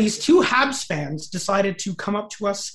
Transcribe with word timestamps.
these 0.00 0.18
two 0.18 0.40
Habs 0.42 0.84
fans 0.84 1.28
decided 1.28 1.78
to 1.80 1.94
come 1.94 2.16
up 2.16 2.30
to 2.30 2.46
us, 2.46 2.72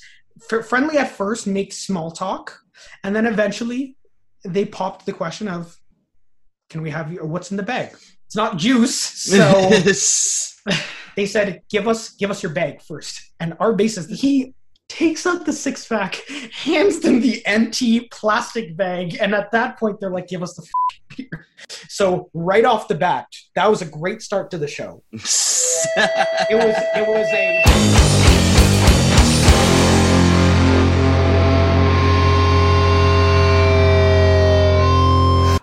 f- 0.52 0.66
friendly 0.66 0.98
at 0.98 1.12
first, 1.12 1.48
make 1.48 1.74
small 1.74 2.12
talk, 2.12 2.58
and 3.04 3.16
then 3.16 3.26
eventually 3.26 3.98
they 4.46 4.66
popped 4.66 5.06
the 5.06 5.14
question 5.14 5.48
of, 5.48 5.76
"Can 6.70 6.82
we 6.82 6.92
have 6.92 7.12
you? 7.12 7.20
Or 7.20 7.28
what's 7.28 7.52
in 7.52 7.58
the 7.58 7.64
bag?" 7.64 7.96
It's 8.28 8.36
not 8.36 8.58
juice, 8.58 8.96
so 8.96 9.70
they 11.16 11.26
said, 11.26 11.62
"Give 11.70 11.88
us, 11.88 12.12
give 12.12 12.32
us 12.32 12.44
your 12.44 12.54
bag 12.54 12.82
first. 12.82 13.22
And 13.40 13.56
our 13.60 13.74
basis, 13.74 14.08
he 14.08 14.54
takes 14.88 15.26
out 15.26 15.46
the 15.46 15.54
six 15.54 15.88
pack, 15.88 16.16
hands 16.54 17.00
them 17.00 17.22
the 17.22 17.46
empty 17.46 18.02
plastic 18.12 18.78
bag, 18.78 19.18
and 19.20 19.34
at 19.34 19.52
that 19.52 19.80
point, 19.80 20.00
they're 20.00 20.12
like, 20.12 20.28
"Give 20.28 20.44
us 20.44 20.54
the 20.56 20.64
f- 20.64 20.70
beer." 21.18 21.48
So 21.88 22.30
right 22.34 22.66
off 22.66 22.88
the 22.88 22.96
bat, 22.96 23.28
that 23.56 23.70
was 23.70 23.82
a 23.82 23.86
great 23.86 24.22
start 24.22 24.52
to 24.52 24.58
the 24.58 24.68
show. 24.68 25.04
it 25.12 25.22
was, 26.52 26.76
it 26.96 27.08
was 27.08 27.28
a. 27.34 28.16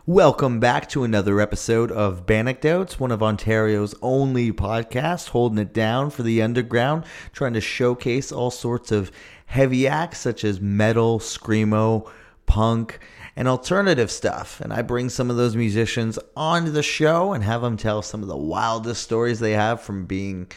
Welcome 0.07 0.59
back 0.59 0.89
to 0.91 1.05
another 1.05 1.41
episode 1.41 1.93
of 1.93 2.27
Bandecdotes, 2.27 2.99
one 2.99 3.13
of 3.13 3.23
Ontario's 3.23 3.95
only 4.03 4.53
podcasts, 4.53 5.29
holding 5.29 5.59
it 5.59 5.73
down 5.73 6.11
for 6.11 6.23
the 6.23 6.43
underground, 6.43 7.05
trying 7.33 7.53
to 7.53 7.61
showcase 7.61 8.33
all 8.33 8.51
sorts 8.51 8.91
of 8.91 9.13
heavy 9.47 9.87
acts 9.87 10.19
such 10.19 10.45
as 10.45 10.61
metal, 10.61 11.19
screamo, 11.19 12.11
punk, 12.47 12.99
and 13.37 13.49
alternative 13.49 14.11
stuff. 14.11 14.61
And 14.61 14.73
I 14.73 14.83
bring 14.83 15.09
some 15.09 15.31
of 15.31 15.37
those 15.37 15.57
musicians 15.57 16.19
onto 16.37 16.71
the 16.71 16.83
show 16.83 17.33
and 17.33 17.45
have 17.45 17.63
them 17.63 17.77
tell 17.77 18.03
some 18.03 18.23
of 18.23 18.29
the 18.29 18.37
wildest 18.37 19.03
stories 19.03 19.41
they 19.41 19.53
have 19.53 19.81
from 19.81 20.07
being 20.07 20.51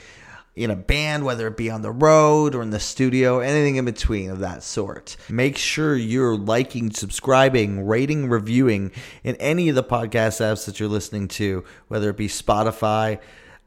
in 0.56 0.72
a 0.72 0.76
band, 0.76 1.26
whether 1.26 1.48
it 1.48 1.58
be 1.58 1.70
on 1.70 1.82
the 1.82 1.92
road 1.92 2.56
or 2.56 2.62
in 2.62 2.70
the 2.70 2.80
studio, 2.80 3.40
anything 3.40 3.76
in 3.76 3.86
between 3.86 4.30
of 4.30 4.40
that 4.40 4.64
sort. 4.64 5.18
Make 5.30 5.58
sure 5.58 5.96
you're 5.96 6.38
liking, 6.38 6.92
subscribing, 6.92 7.86
rating, 7.86 8.30
reviewing 8.30 8.92
in 9.24 9.36
any 9.36 9.68
of 9.68 9.76
the 9.76 9.84
podcast 9.84 10.40
apps 10.40 10.66
that 10.66 10.80
you're 10.80 10.88
listening 10.88 11.28
to, 11.30 11.66
whether 11.90 12.10
it 12.10 12.18
be 12.18 12.30
Spotify, 12.30 13.20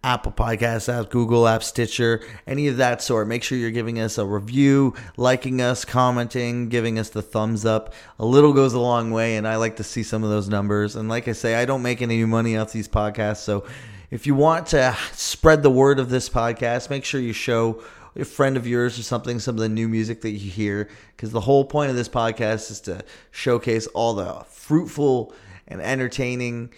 Apple 0.04 0.32
Podcast 0.32 0.88
app, 0.88 1.10
Google 1.10 1.48
app, 1.48 1.62
Stitcher, 1.62 2.22
any 2.46 2.68
of 2.68 2.76
that 2.76 3.02
sort. 3.02 3.26
Make 3.26 3.42
sure 3.42 3.58
you're 3.58 3.70
giving 3.70 3.98
us 3.98 4.16
a 4.16 4.24
review, 4.24 4.94
liking 5.16 5.60
us, 5.60 5.84
commenting, 5.84 6.68
giving 6.68 6.98
us 6.98 7.10
the 7.10 7.22
thumbs 7.22 7.64
up. 7.64 7.92
A 8.18 8.24
little 8.24 8.52
goes 8.52 8.74
a 8.74 8.80
long 8.80 9.10
way, 9.10 9.36
and 9.36 9.46
I 9.46 9.56
like 9.56 9.76
to 9.76 9.84
see 9.84 10.02
some 10.02 10.22
of 10.22 10.30
those 10.30 10.48
numbers. 10.48 10.94
And 10.94 11.08
like 11.08 11.26
I 11.26 11.32
say, 11.32 11.56
I 11.56 11.64
don't 11.64 11.82
make 11.82 12.00
any 12.00 12.24
money 12.24 12.56
off 12.56 12.72
these 12.72 12.88
podcasts, 12.88 13.38
so 13.38 13.64
if 14.10 14.26
you 14.26 14.34
want 14.34 14.68
to 14.68 14.96
spread 15.12 15.62
the 15.62 15.70
word 15.70 15.98
of 15.98 16.08
this 16.08 16.30
podcast, 16.30 16.88
make 16.88 17.04
sure 17.04 17.20
you 17.20 17.34
show 17.34 17.82
a 18.16 18.24
friend 18.24 18.56
of 18.56 18.66
yours 18.66 18.98
or 18.98 19.02
something 19.02 19.38
some 19.38 19.54
of 19.54 19.60
the 19.60 19.68
new 19.68 19.88
music 19.88 20.22
that 20.22 20.30
you 20.30 20.50
hear 20.50 20.88
because 21.14 21.30
the 21.30 21.40
whole 21.40 21.64
point 21.64 21.90
of 21.90 21.96
this 21.96 22.08
podcast 22.08 22.70
is 22.70 22.80
to 22.80 23.04
showcase 23.30 23.86
all 23.88 24.14
the 24.14 24.44
fruitful 24.48 25.34
and 25.68 25.80
entertaining 25.82 26.70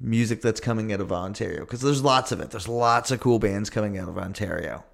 music 0.00 0.42
that's 0.42 0.60
coming 0.60 0.92
out 0.92 1.00
of 1.00 1.12
Ontario 1.12 1.60
because 1.60 1.80
there's 1.80 2.02
lots 2.02 2.32
of 2.32 2.40
it. 2.40 2.50
There's 2.50 2.68
lots 2.68 3.10
of 3.10 3.20
cool 3.20 3.38
bands 3.38 3.70
coming 3.70 3.98
out 3.98 4.08
of 4.08 4.18
Ontario. 4.18 4.84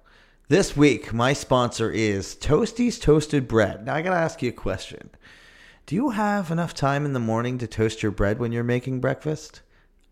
This 0.47 0.77
week, 0.77 1.13
my 1.13 1.33
sponsor 1.33 1.89
is 1.89 2.35
Toasties 2.35 3.01
Toasted 3.01 3.47
Bread. 3.47 3.85
Now, 3.85 3.95
I 3.95 4.01
got 4.01 4.11
to 4.11 4.17
ask 4.17 4.43
you 4.43 4.49
a 4.49 4.53
question. 4.53 5.09
Do 5.87 5.95
you 5.95 6.11
have 6.11 6.51
enough 6.51 6.73
time 6.73 7.05
in 7.05 7.13
the 7.13 7.19
morning 7.19 7.57
to 7.59 7.67
toast 7.67 8.03
your 8.03 8.11
bread 8.11 8.39
when 8.39 8.51
you're 8.51 8.63
making 8.63 9.01
breakfast? 9.01 9.61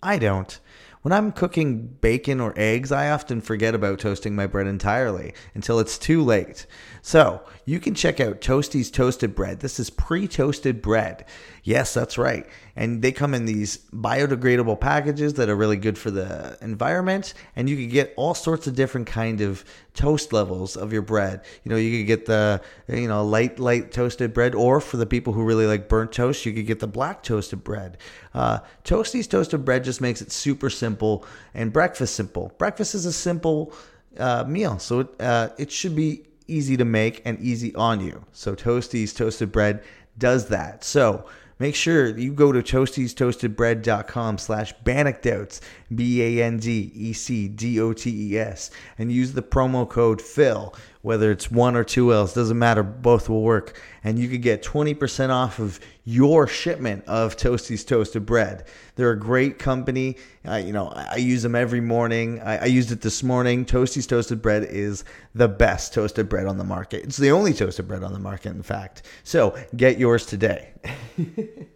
I 0.01 0.17
don't. 0.17 0.59
When 1.03 1.11
I'm 1.11 1.33
cooking 1.33 1.87
bacon 1.99 2.39
or 2.39 2.53
eggs, 2.55 2.91
I 2.91 3.09
often 3.09 3.41
forget 3.41 3.75
about 3.75 3.99
toasting 3.99 4.35
my 4.35 4.47
bread 4.47 4.67
entirely 4.67 5.33
until 5.53 5.79
it's 5.79 5.97
too 5.97 6.23
late. 6.23 6.65
So, 7.01 7.43
you 7.65 7.79
can 7.79 7.93
check 7.93 8.19
out 8.19 8.39
Toasty's 8.39 8.89
Toasted 8.89 9.35
Bread. 9.35 9.59
This 9.59 9.79
is 9.79 9.89
pre 9.89 10.27
toasted 10.27 10.81
bread. 10.81 11.25
Yes, 11.65 11.93
that's 11.93 12.17
right. 12.17 12.45
And 12.75 13.01
they 13.01 13.13
come 13.13 13.33
in 13.33 13.45
these 13.45 13.77
biodegradable 13.93 14.81
packages 14.81 15.35
that 15.35 15.47
are 15.47 15.55
really 15.55 15.77
good 15.77 15.97
for 15.97 16.11
the 16.11 16.57
environment. 16.61 17.33
And 17.55 17.69
you 17.69 17.77
can 17.77 17.87
get 17.87 18.13
all 18.17 18.33
sorts 18.33 18.67
of 18.67 18.75
different 18.75 19.07
kind 19.07 19.39
of 19.39 19.63
toast 19.93 20.33
levels 20.33 20.75
of 20.75 20.91
your 20.91 21.01
bread. 21.01 21.41
You 21.63 21.69
know, 21.69 21.77
you 21.77 21.99
could 21.99 22.07
get 22.07 22.25
the, 22.25 22.61
you 22.89 23.07
know, 23.07 23.25
light, 23.25 23.59
light 23.59 23.93
toasted 23.93 24.33
bread, 24.33 24.55
or 24.55 24.81
for 24.81 24.97
the 24.97 25.05
people 25.05 25.31
who 25.31 25.43
really 25.43 25.65
like 25.65 25.87
burnt 25.87 26.11
toast, 26.11 26.45
you 26.45 26.51
could 26.51 26.67
get 26.67 26.81
the 26.81 26.87
black 26.87 27.23
toasted 27.23 27.63
bread. 27.63 27.97
Uh, 28.33 28.59
Toasties 28.83 29.29
Toasted 29.29 29.63
Bread 29.63 29.85
just 29.85 30.01
makes 30.01 30.21
it 30.21 30.31
super 30.31 30.69
simple 30.69 31.25
and 31.53 31.71
breakfast 31.71 32.15
simple. 32.15 32.51
Breakfast 32.57 32.93
is 32.93 33.05
a 33.05 33.13
simple 33.13 33.73
uh, 34.17 34.43
meal, 34.45 34.79
so 34.79 35.01
it, 35.01 35.07
uh, 35.21 35.49
it 35.57 35.71
should 35.71 35.95
be 35.95 36.25
easy 36.47 36.75
to 36.75 36.83
make 36.83 37.21
and 37.23 37.39
easy 37.39 37.73
on 37.75 38.01
you. 38.01 38.25
So 38.33 38.53
Toasties 38.53 39.15
Toasted 39.15 39.51
Bread 39.51 39.83
does 40.17 40.47
that. 40.47 40.83
So 40.83 41.25
make 41.59 41.75
sure 41.75 42.17
you 42.17 42.33
go 42.33 42.51
to 42.51 42.61
toastiestoastedbread.com 42.61 44.37
slash 44.37 44.73
bandecdotes, 44.83 45.61
B-A-N-D-E-C-D-O-T-E-S, 45.95 48.71
and 48.97 49.11
use 49.11 49.33
the 49.33 49.41
promo 49.41 49.89
code 49.89 50.21
PHIL, 50.21 50.73
whether 51.01 51.31
it's 51.31 51.51
one 51.51 51.75
or 51.75 51.83
two 51.83 52.13
L's, 52.13 52.33
doesn't 52.33 52.57
matter, 52.57 52.81
both 52.81 53.27
will 53.27 53.41
work. 53.41 53.81
And 54.03 54.17
you 54.17 54.29
could 54.29 54.41
get 54.41 54.63
20% 54.63 55.29
off 55.29 55.59
of 55.59 55.81
your 56.05 56.47
shipment 56.47 57.03
of 57.05 57.35
Toasty's 57.35 57.83
Toasted 57.83 58.25
Bread. 58.25 58.65
They're 58.95 59.11
a 59.11 59.19
great 59.19 59.59
company. 59.59 60.17
You 60.45 60.71
know, 60.71 60.93
I 60.95 61.17
use 61.17 61.43
them 61.43 61.55
every 61.55 61.81
morning. 61.81 62.41
I, 62.41 62.59
I 62.59 62.65
used 62.65 62.91
it 62.91 63.01
this 63.01 63.21
morning. 63.21 63.65
Toasty's 63.65 64.07
Toasted 64.07 64.41
Bread 64.41 64.63
is 64.63 65.03
the 65.35 65.47
best 65.47 65.93
toasted 65.93 66.29
bread 66.29 66.47
on 66.47 66.57
the 66.57 66.63
market. 66.63 67.03
It's 67.03 67.17
the 67.17 67.31
only 67.31 67.53
toasted 67.53 67.87
bread 67.87 68.03
on 68.03 68.13
the 68.13 68.19
market, 68.19 68.49
in 68.49 68.63
fact. 68.63 69.03
So 69.23 69.57
get 69.75 69.97
yours 69.97 70.25
today. 70.25 70.71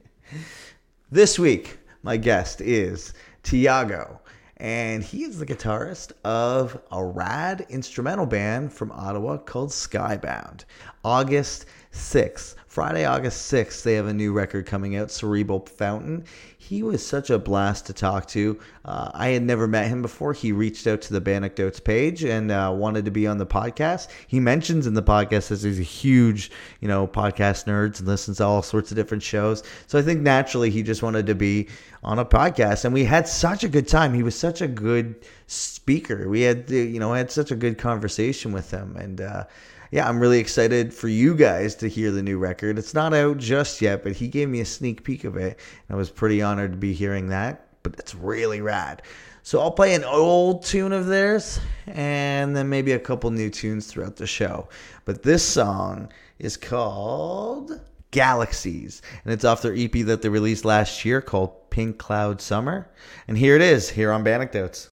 this 1.12 1.38
week, 1.38 1.78
my 2.04 2.16
guest 2.16 2.62
is 2.62 3.14
Tiago 3.48 4.20
and 4.58 5.02
he 5.02 5.24
is 5.24 5.40
the 5.40 5.46
guitarist 5.46 6.12
of 6.26 6.78
a 6.92 7.02
rad 7.02 7.66
instrumental 7.70 8.26
band 8.26 8.74
from 8.74 8.92
Ottawa 8.92 9.38
called 9.38 9.70
Skybound. 9.70 10.66
August 11.06 11.66
6th, 11.94 12.56
Friday, 12.68 13.06
August 13.06 13.50
6th, 13.50 13.84
they 13.84 13.94
have 13.94 14.08
a 14.08 14.14
new 14.14 14.34
record 14.34 14.66
coming 14.66 14.98
out, 14.98 15.10
Cerebral 15.12 15.66
Fountain. 15.66 16.26
He 16.68 16.84
was 16.84 17.06
such 17.06 17.30
a 17.30 17.40
blast 17.40 17.86
to 17.86 17.94
talk 17.94 18.28
to. 18.28 18.60
Uh, 18.84 19.10
I 19.14 19.30
had 19.30 19.42
never 19.42 19.68
met 19.68 19.88
him 19.88 20.02
before. 20.02 20.34
He 20.34 20.52
reached 20.52 20.86
out 20.86 21.02
to 21.04 21.14
the 21.14 21.22
Bandecdotes 21.22 21.80
page 21.80 22.26
and 22.26 22.52
uh, 22.52 22.74
wanted 22.76 23.06
to 23.06 23.12
be 23.12 23.26
on 23.26 23.38
the 23.38 23.46
podcast. 23.46 24.10
He 24.28 24.42
mentions 24.42 24.86
in 24.86 24.94
the 24.94 25.02
podcast 25.02 25.48
that 25.48 25.62
he's 25.62 25.80
a 25.80 25.84
huge, 25.84 26.52
you 26.82 26.90
know, 26.90 27.08
podcast 27.08 27.68
nerd 27.68 27.98
and 28.00 28.08
listens 28.08 28.38
to 28.38 28.44
all 28.44 28.62
sorts 28.62 28.92
of 28.92 28.98
different 28.98 29.24
shows. 29.24 29.64
So 29.86 29.98
I 29.98 30.02
think 30.02 30.20
naturally 30.20 30.70
he 30.70 30.84
just 30.84 31.02
wanted 31.02 31.26
to 31.28 31.36
be 31.36 31.70
on 32.04 32.20
a 32.20 32.26
podcast, 32.26 32.84
and 32.84 32.94
we 32.94 33.06
had 33.06 33.30
such 33.30 33.64
a 33.64 33.70
good 33.70 33.88
time. 33.88 34.14
He 34.14 34.24
was 34.24 34.36
such 34.38 34.60
a 34.62 34.68
good 34.68 35.16
speaker. 35.48 36.28
We 36.28 36.42
had, 36.42 36.70
you 36.70 37.00
know, 37.00 37.14
had 37.14 37.32
such 37.32 37.50
a 37.50 37.56
good 37.56 37.78
conversation 37.78 38.52
with 38.52 38.72
him, 38.72 38.98
and. 38.98 39.22
Uh, 39.22 39.44
yeah, 39.92 40.08
I'm 40.08 40.20
really 40.20 40.40
excited 40.40 40.94
for 40.94 41.08
you 41.08 41.36
guys 41.36 41.76
to 41.76 41.88
hear 41.88 42.12
the 42.12 42.24
new 42.24 42.38
record. 42.38 42.78
It's 42.78 42.94
not 42.94 43.14
out 43.14 43.38
just 43.38 43.82
yet, 43.82 44.04
but 44.04 44.14
he 44.14 44.28
gave 44.28 44.50
me 44.50 44.60
a 44.60 44.66
sneak 44.66 45.04
peek 45.04 45.24
of 45.24 45.38
it. 45.38 45.60
And 45.88 45.96
I 45.96 45.98
was 45.98 46.10
pretty 46.10 46.42
honored 46.42 46.72
to 46.72 46.78
be 46.78 46.94
hearing 46.94 47.30
that. 47.30 47.68
But 47.84 47.96
it's 48.00 48.16
really 48.16 48.62
rad. 48.62 49.02
So 49.44 49.62
I'll 49.62 49.72
play 49.72 49.96
an 49.96 50.04
old 50.04 50.66
tune 50.66 50.92
of 50.92 51.06
theirs 51.06 51.60
and 51.88 52.54
then 52.54 52.68
maybe 52.68 52.92
a 52.92 53.00
couple 53.00 53.32
new 53.32 53.50
tunes 53.50 53.88
throughout 53.88 54.18
the 54.18 54.28
show. 54.28 54.68
But 55.06 55.24
this 55.24 55.42
song 55.42 56.12
is 56.38 56.58
called 56.58 57.80
Galaxies, 58.12 59.02
and 59.24 59.34
it's 59.34 59.46
off 59.46 59.62
their 59.62 59.74
EP 59.76 59.92
that 60.06 60.22
they 60.22 60.30
released 60.30 60.66
last 60.66 61.06
year 61.06 61.22
called 61.22 61.70
Pink 61.70 61.98
Cloud 61.98 62.42
Summer. 62.42 62.90
And 63.28 63.38
here 63.38 63.56
it 63.56 63.62
is, 63.62 63.90
here 63.90 64.12
on 64.12 64.24
Bandecdotes. 64.24 64.90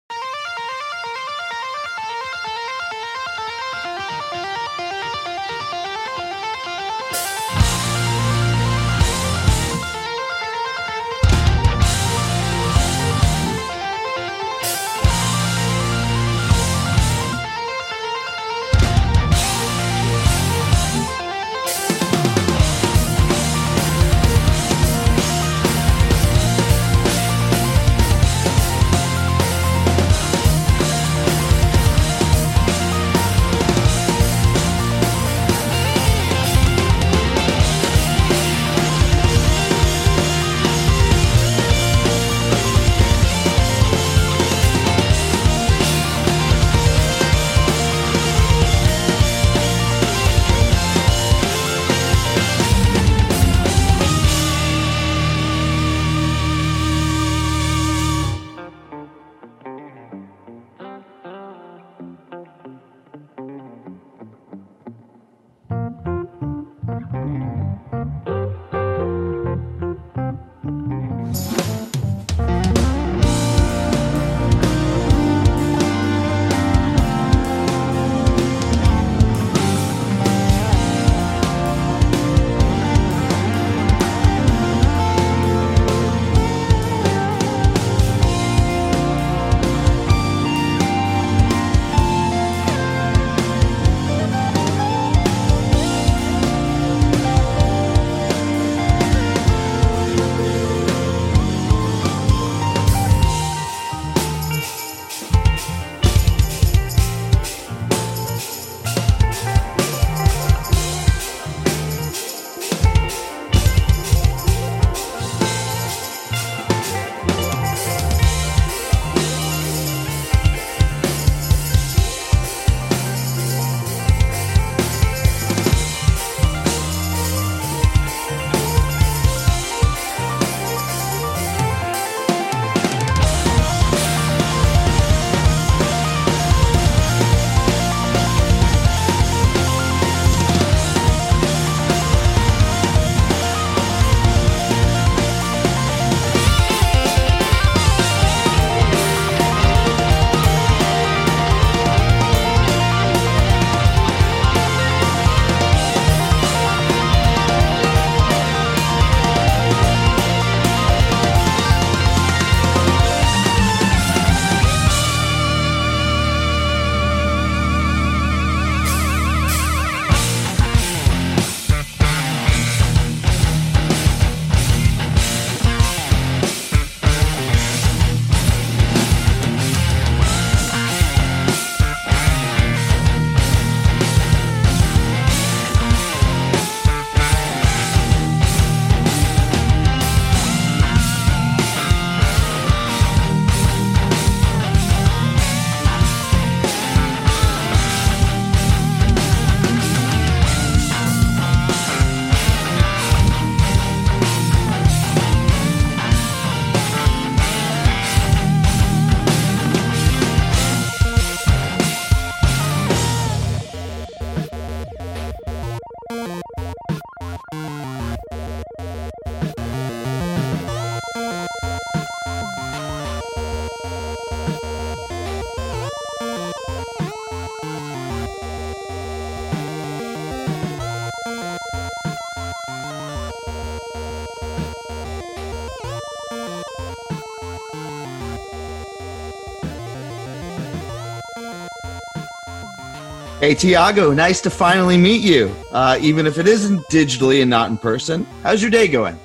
Hey, 243.53 243.59
Tiago, 243.59 244.11
nice 244.11 244.41
to 244.41 244.49
finally 244.49 244.97
meet 244.97 245.21
you, 245.21 245.55
uh, 245.71 245.99
even 246.01 246.25
if 246.25 246.39
it 246.39 246.47
isn't 246.47 246.79
digitally 246.89 247.41
and 247.41 247.51
not 247.51 247.69
in 247.69 247.77
person. 247.77 248.25
How's 248.41 248.63
your 248.63 248.71
day 248.71 248.87
going? 248.87 249.15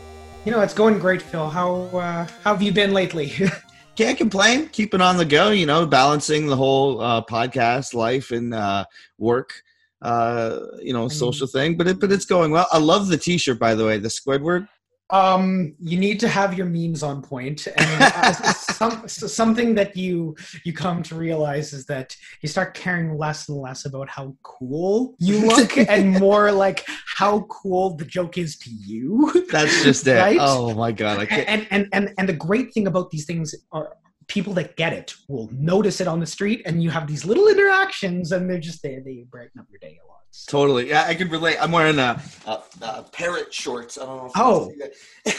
You 0.44 0.52
know, 0.52 0.60
it's 0.60 0.74
going 0.74 0.98
great, 0.98 1.22
Phil. 1.22 1.48
How, 1.48 1.84
uh, 1.94 2.26
how 2.44 2.52
have 2.52 2.60
you 2.60 2.70
been 2.70 2.92
lately? 2.92 3.32
Can't 3.96 4.18
complain. 4.18 4.68
Keeping 4.68 5.00
on 5.00 5.16
the 5.16 5.24
go, 5.24 5.48
you 5.48 5.64
know, 5.64 5.86
balancing 5.86 6.46
the 6.46 6.56
whole 6.56 7.00
uh, 7.00 7.24
podcast 7.24 7.94
life 7.94 8.30
and 8.30 8.52
uh, 8.52 8.84
work, 9.16 9.62
uh, 10.02 10.58
you 10.82 10.92
know, 10.92 11.08
social 11.08 11.46
thing. 11.46 11.78
But 11.78 11.88
it, 11.88 11.98
but 11.98 12.12
it's 12.12 12.26
going 12.26 12.50
well. 12.50 12.66
I 12.70 12.76
love 12.76 13.08
the 13.08 13.16
T-shirt, 13.16 13.58
by 13.58 13.74
the 13.74 13.86
way, 13.86 13.96
the 13.96 14.08
Squidward. 14.08 14.68
Um, 15.10 15.74
you 15.80 15.98
need 15.98 16.20
to 16.20 16.28
have 16.28 16.56
your 16.56 16.66
memes 16.66 17.02
on 17.02 17.22
point, 17.22 17.66
and 17.66 18.02
uh, 18.02 18.32
some, 18.52 19.08
something 19.08 19.74
that 19.74 19.96
you 19.96 20.36
you 20.64 20.74
come 20.74 21.02
to 21.04 21.14
realize 21.14 21.72
is 21.72 21.86
that 21.86 22.14
you 22.42 22.48
start 22.48 22.74
caring 22.74 23.16
less 23.16 23.48
and 23.48 23.58
less 23.58 23.86
about 23.86 24.10
how 24.10 24.36
cool 24.42 25.14
you 25.18 25.46
look, 25.46 25.78
and 25.88 26.12
more 26.18 26.52
like 26.52 26.84
how 27.16 27.40
cool 27.48 27.96
the 27.96 28.04
joke 28.04 28.36
is 28.36 28.58
to 28.58 28.70
you. 28.70 29.46
That's 29.50 29.82
just 29.82 30.06
it. 30.06 30.18
Right? 30.18 30.38
Oh 30.40 30.74
my 30.74 30.92
god! 30.92 31.20
I 31.20 31.26
can't. 31.26 31.48
And, 31.48 31.66
and 31.70 31.88
and 31.92 32.14
and 32.18 32.28
the 32.28 32.34
great 32.34 32.74
thing 32.74 32.86
about 32.86 33.10
these 33.10 33.24
things 33.24 33.54
are 33.72 33.94
people 34.26 34.52
that 34.52 34.76
get 34.76 34.92
it 34.92 35.14
will 35.26 35.48
notice 35.52 36.02
it 36.02 36.06
on 36.06 36.20
the 36.20 36.26
street, 36.26 36.60
and 36.66 36.82
you 36.82 36.90
have 36.90 37.06
these 37.06 37.24
little 37.24 37.48
interactions, 37.48 38.32
and 38.32 38.48
they're 38.48 38.58
just 38.58 38.82
they 38.82 38.98
they 39.04 39.24
brighten 39.30 39.58
up 39.58 39.66
your 39.70 39.80
day 39.80 39.98
a. 40.04 40.07
Totally. 40.46 40.88
Yeah, 40.88 41.04
I 41.06 41.14
can 41.14 41.28
relate. 41.28 41.56
I'm 41.60 41.72
wearing 41.72 41.98
a, 41.98 42.22
a, 42.46 42.62
a 42.82 43.02
parrot 43.12 43.52
shorts. 43.52 43.98
I 43.98 44.06
don't 44.06 44.16
know. 44.24 44.30
oh. 44.36 44.72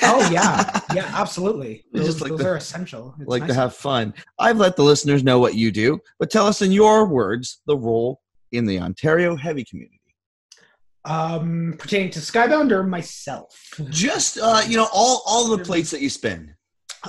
oh 0.04 0.30
yeah, 0.32 0.80
yeah, 0.94 1.12
absolutely. 1.16 1.86
Those, 1.92 2.06
just 2.06 2.22
like 2.22 2.32
those 2.32 2.42
to, 2.42 2.48
are 2.48 2.56
essential. 2.56 3.16
It's 3.20 3.28
like 3.28 3.42
nice. 3.42 3.52
to 3.52 3.56
have 3.56 3.76
fun. 3.76 4.14
I've 4.38 4.58
let 4.58 4.76
the 4.76 4.84
listeners 4.84 5.24
know 5.24 5.40
what 5.40 5.56
you 5.56 5.72
do, 5.72 6.00
but 6.20 6.30
tell 6.30 6.46
us 6.46 6.62
in 6.62 6.72
your 6.72 7.08
words 7.08 7.62
the 7.66 7.78
role 7.78 8.22
in 8.52 8.66
the 8.66 8.80
Ontario 8.80 9.36
heavy 9.36 9.64
community. 9.64 10.00
Um, 11.06 11.76
pertaining 11.80 12.12
to 12.12 12.20
Skybound 12.20 12.72
or 12.72 12.84
myself? 12.84 13.58
Just 13.90 14.38
uh, 14.38 14.62
you 14.68 14.78
know, 14.78 14.88
all 14.94 15.24
all 15.26 15.48
the 15.48 15.64
plates 15.64 15.92
that 15.92 16.02
you 16.02 16.10
spin. 16.10 16.54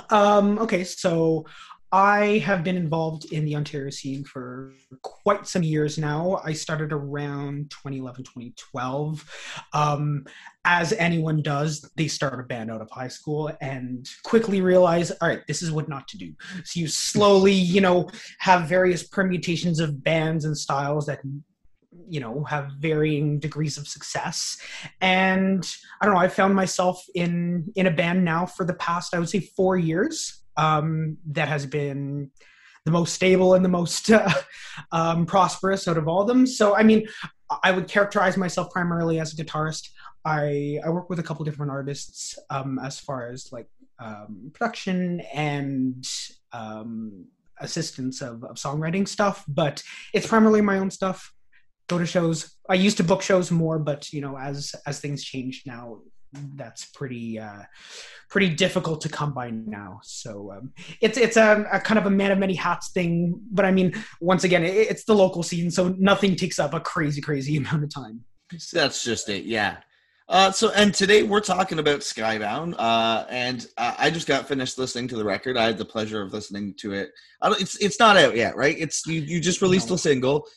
Um, 0.09 0.57
okay, 0.59 0.83
so 0.83 1.45
I 1.93 2.37
have 2.45 2.63
been 2.63 2.77
involved 2.77 3.33
in 3.33 3.43
the 3.43 3.55
Ontario 3.55 3.89
scene 3.89 4.23
for 4.23 4.73
quite 5.01 5.45
some 5.45 5.61
years 5.61 5.97
now. 5.97 6.39
I 6.45 6.53
started 6.53 6.93
around 6.93 7.69
2011, 7.71 8.23
2012. 8.23 9.29
Um, 9.73 10.25
as 10.63 10.93
anyone 10.93 11.41
does, 11.41 11.89
they 11.97 12.07
start 12.07 12.39
a 12.39 12.43
band 12.43 12.71
out 12.71 12.81
of 12.81 12.89
high 12.91 13.09
school 13.09 13.51
and 13.59 14.07
quickly 14.23 14.61
realize, 14.61 15.11
all 15.11 15.27
right, 15.27 15.45
this 15.47 15.61
is 15.61 15.71
what 15.71 15.89
not 15.89 16.07
to 16.09 16.17
do. 16.17 16.33
So 16.63 16.79
you 16.79 16.87
slowly, 16.87 17.53
you 17.53 17.81
know, 17.81 18.09
have 18.39 18.69
various 18.69 19.03
permutations 19.03 19.81
of 19.81 20.01
bands 20.01 20.45
and 20.45 20.57
styles 20.57 21.05
that 21.07 21.19
you 22.07 22.21
know 22.21 22.43
have 22.45 22.71
varying 22.79 23.37
degrees 23.37 23.77
of 23.77 23.85
success 23.85 24.57
and 25.01 25.75
i 25.99 26.05
don't 26.05 26.15
know 26.15 26.21
i 26.21 26.27
found 26.27 26.55
myself 26.55 27.03
in 27.15 27.69
in 27.75 27.87
a 27.87 27.91
band 27.91 28.23
now 28.23 28.45
for 28.45 28.65
the 28.65 28.73
past 28.75 29.13
i 29.13 29.19
would 29.19 29.27
say 29.27 29.41
four 29.41 29.75
years 29.75 30.40
um, 30.61 31.17
that 31.31 31.47
has 31.47 31.65
been 31.65 32.29
the 32.85 32.91
most 32.91 33.13
stable 33.13 33.55
and 33.55 33.65
the 33.65 33.69
most 33.69 34.11
uh, 34.11 34.31
um, 34.91 35.25
prosperous 35.25 35.87
out 35.87 35.97
of 35.97 36.07
all 36.07 36.21
of 36.21 36.27
them. 36.27 36.45
So, 36.45 36.75
I 36.75 36.83
mean, 36.83 37.07
I 37.63 37.71
would 37.71 37.87
characterize 37.87 38.37
myself 38.37 38.71
primarily 38.71 39.19
as 39.19 39.33
a 39.33 39.43
guitarist. 39.43 39.89
I, 40.23 40.79
I 40.85 40.89
work 40.89 41.09
with 41.09 41.19
a 41.19 41.23
couple 41.23 41.43
different 41.45 41.71
artists 41.71 42.37
um, 42.49 42.79
as 42.79 42.99
far 42.99 43.27
as 43.27 43.51
like 43.51 43.67
um, 43.99 44.51
production 44.53 45.21
and 45.33 46.07
um, 46.53 47.25
assistance 47.59 48.21
of, 48.21 48.43
of 48.43 48.55
songwriting 48.57 49.07
stuff, 49.07 49.43
but 49.47 49.83
it's 50.13 50.27
primarily 50.27 50.61
my 50.61 50.77
own 50.77 50.91
stuff. 50.91 51.33
Go 51.87 51.97
to 51.97 52.05
shows. 52.05 52.55
I 52.69 52.75
used 52.75 52.97
to 52.97 53.03
book 53.03 53.21
shows 53.21 53.51
more, 53.51 53.79
but 53.79 54.13
you 54.13 54.21
know, 54.21 54.37
as 54.37 54.73
as 54.85 55.01
things 55.01 55.23
change 55.23 55.63
now, 55.65 55.99
that's 56.33 56.85
pretty 56.85 57.39
uh, 57.39 57.63
pretty 58.29 58.49
difficult 58.49 59.01
to 59.01 59.09
come 59.09 59.33
by 59.33 59.49
now. 59.49 59.99
So 60.03 60.51
um, 60.51 60.73
it's 61.01 61.17
it's 61.17 61.37
a, 61.37 61.67
a, 61.71 61.79
kind 61.79 61.97
of 61.97 62.05
a 62.05 62.09
man 62.09 62.31
of 62.31 62.39
many 62.39 62.53
hats 62.53 62.91
thing. 62.91 63.39
But 63.51 63.65
I 63.65 63.71
mean, 63.71 63.93
once 64.19 64.43
again, 64.43 64.63
it, 64.63 64.75
it's 64.75 65.03
the 65.03 65.15
local 65.15 65.43
scene, 65.43 65.71
so 65.71 65.95
nothing 65.97 66.35
takes 66.35 66.59
up 66.59 66.73
a 66.73 66.79
crazy 66.79 67.21
crazy 67.21 67.57
amount 67.57 67.83
of 67.83 67.93
time. 67.93 68.23
That's 68.73 69.03
just 69.03 69.29
it, 69.29 69.45
yeah. 69.45 69.77
Uh, 70.27 70.49
so 70.49 70.71
and 70.71 70.93
today 70.93 71.23
we're 71.23 71.41
talking 71.41 71.79
about 71.79 71.99
Skybound, 71.99 72.75
uh, 72.77 73.25
and 73.29 73.67
I 73.77 74.09
just 74.09 74.27
got 74.27 74.47
finished 74.47 74.77
listening 74.77 75.09
to 75.09 75.17
the 75.17 75.25
record. 75.25 75.57
I 75.57 75.65
had 75.65 75.77
the 75.77 75.85
pleasure 75.85 76.21
of 76.21 76.31
listening 76.31 76.73
to 76.75 76.93
it. 76.93 77.11
it's 77.43 77.75
it's 77.77 77.99
not 77.99 78.15
out 78.15 78.35
yet, 78.35 78.55
right? 78.55 78.75
It's 78.79 79.05
you 79.05 79.19
you 79.19 79.41
just 79.41 79.61
released 79.61 79.89
no. 79.89 79.95
a 79.95 79.97
single. 79.97 80.47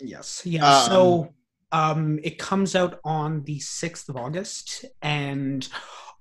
Yes, 0.00 0.42
yeah. 0.44 0.66
Um, 0.66 0.90
so 0.90 1.34
um, 1.72 2.18
it 2.22 2.38
comes 2.38 2.74
out 2.74 3.00
on 3.04 3.42
the 3.44 3.58
6th 3.58 4.08
of 4.08 4.16
August, 4.16 4.84
and 5.02 5.68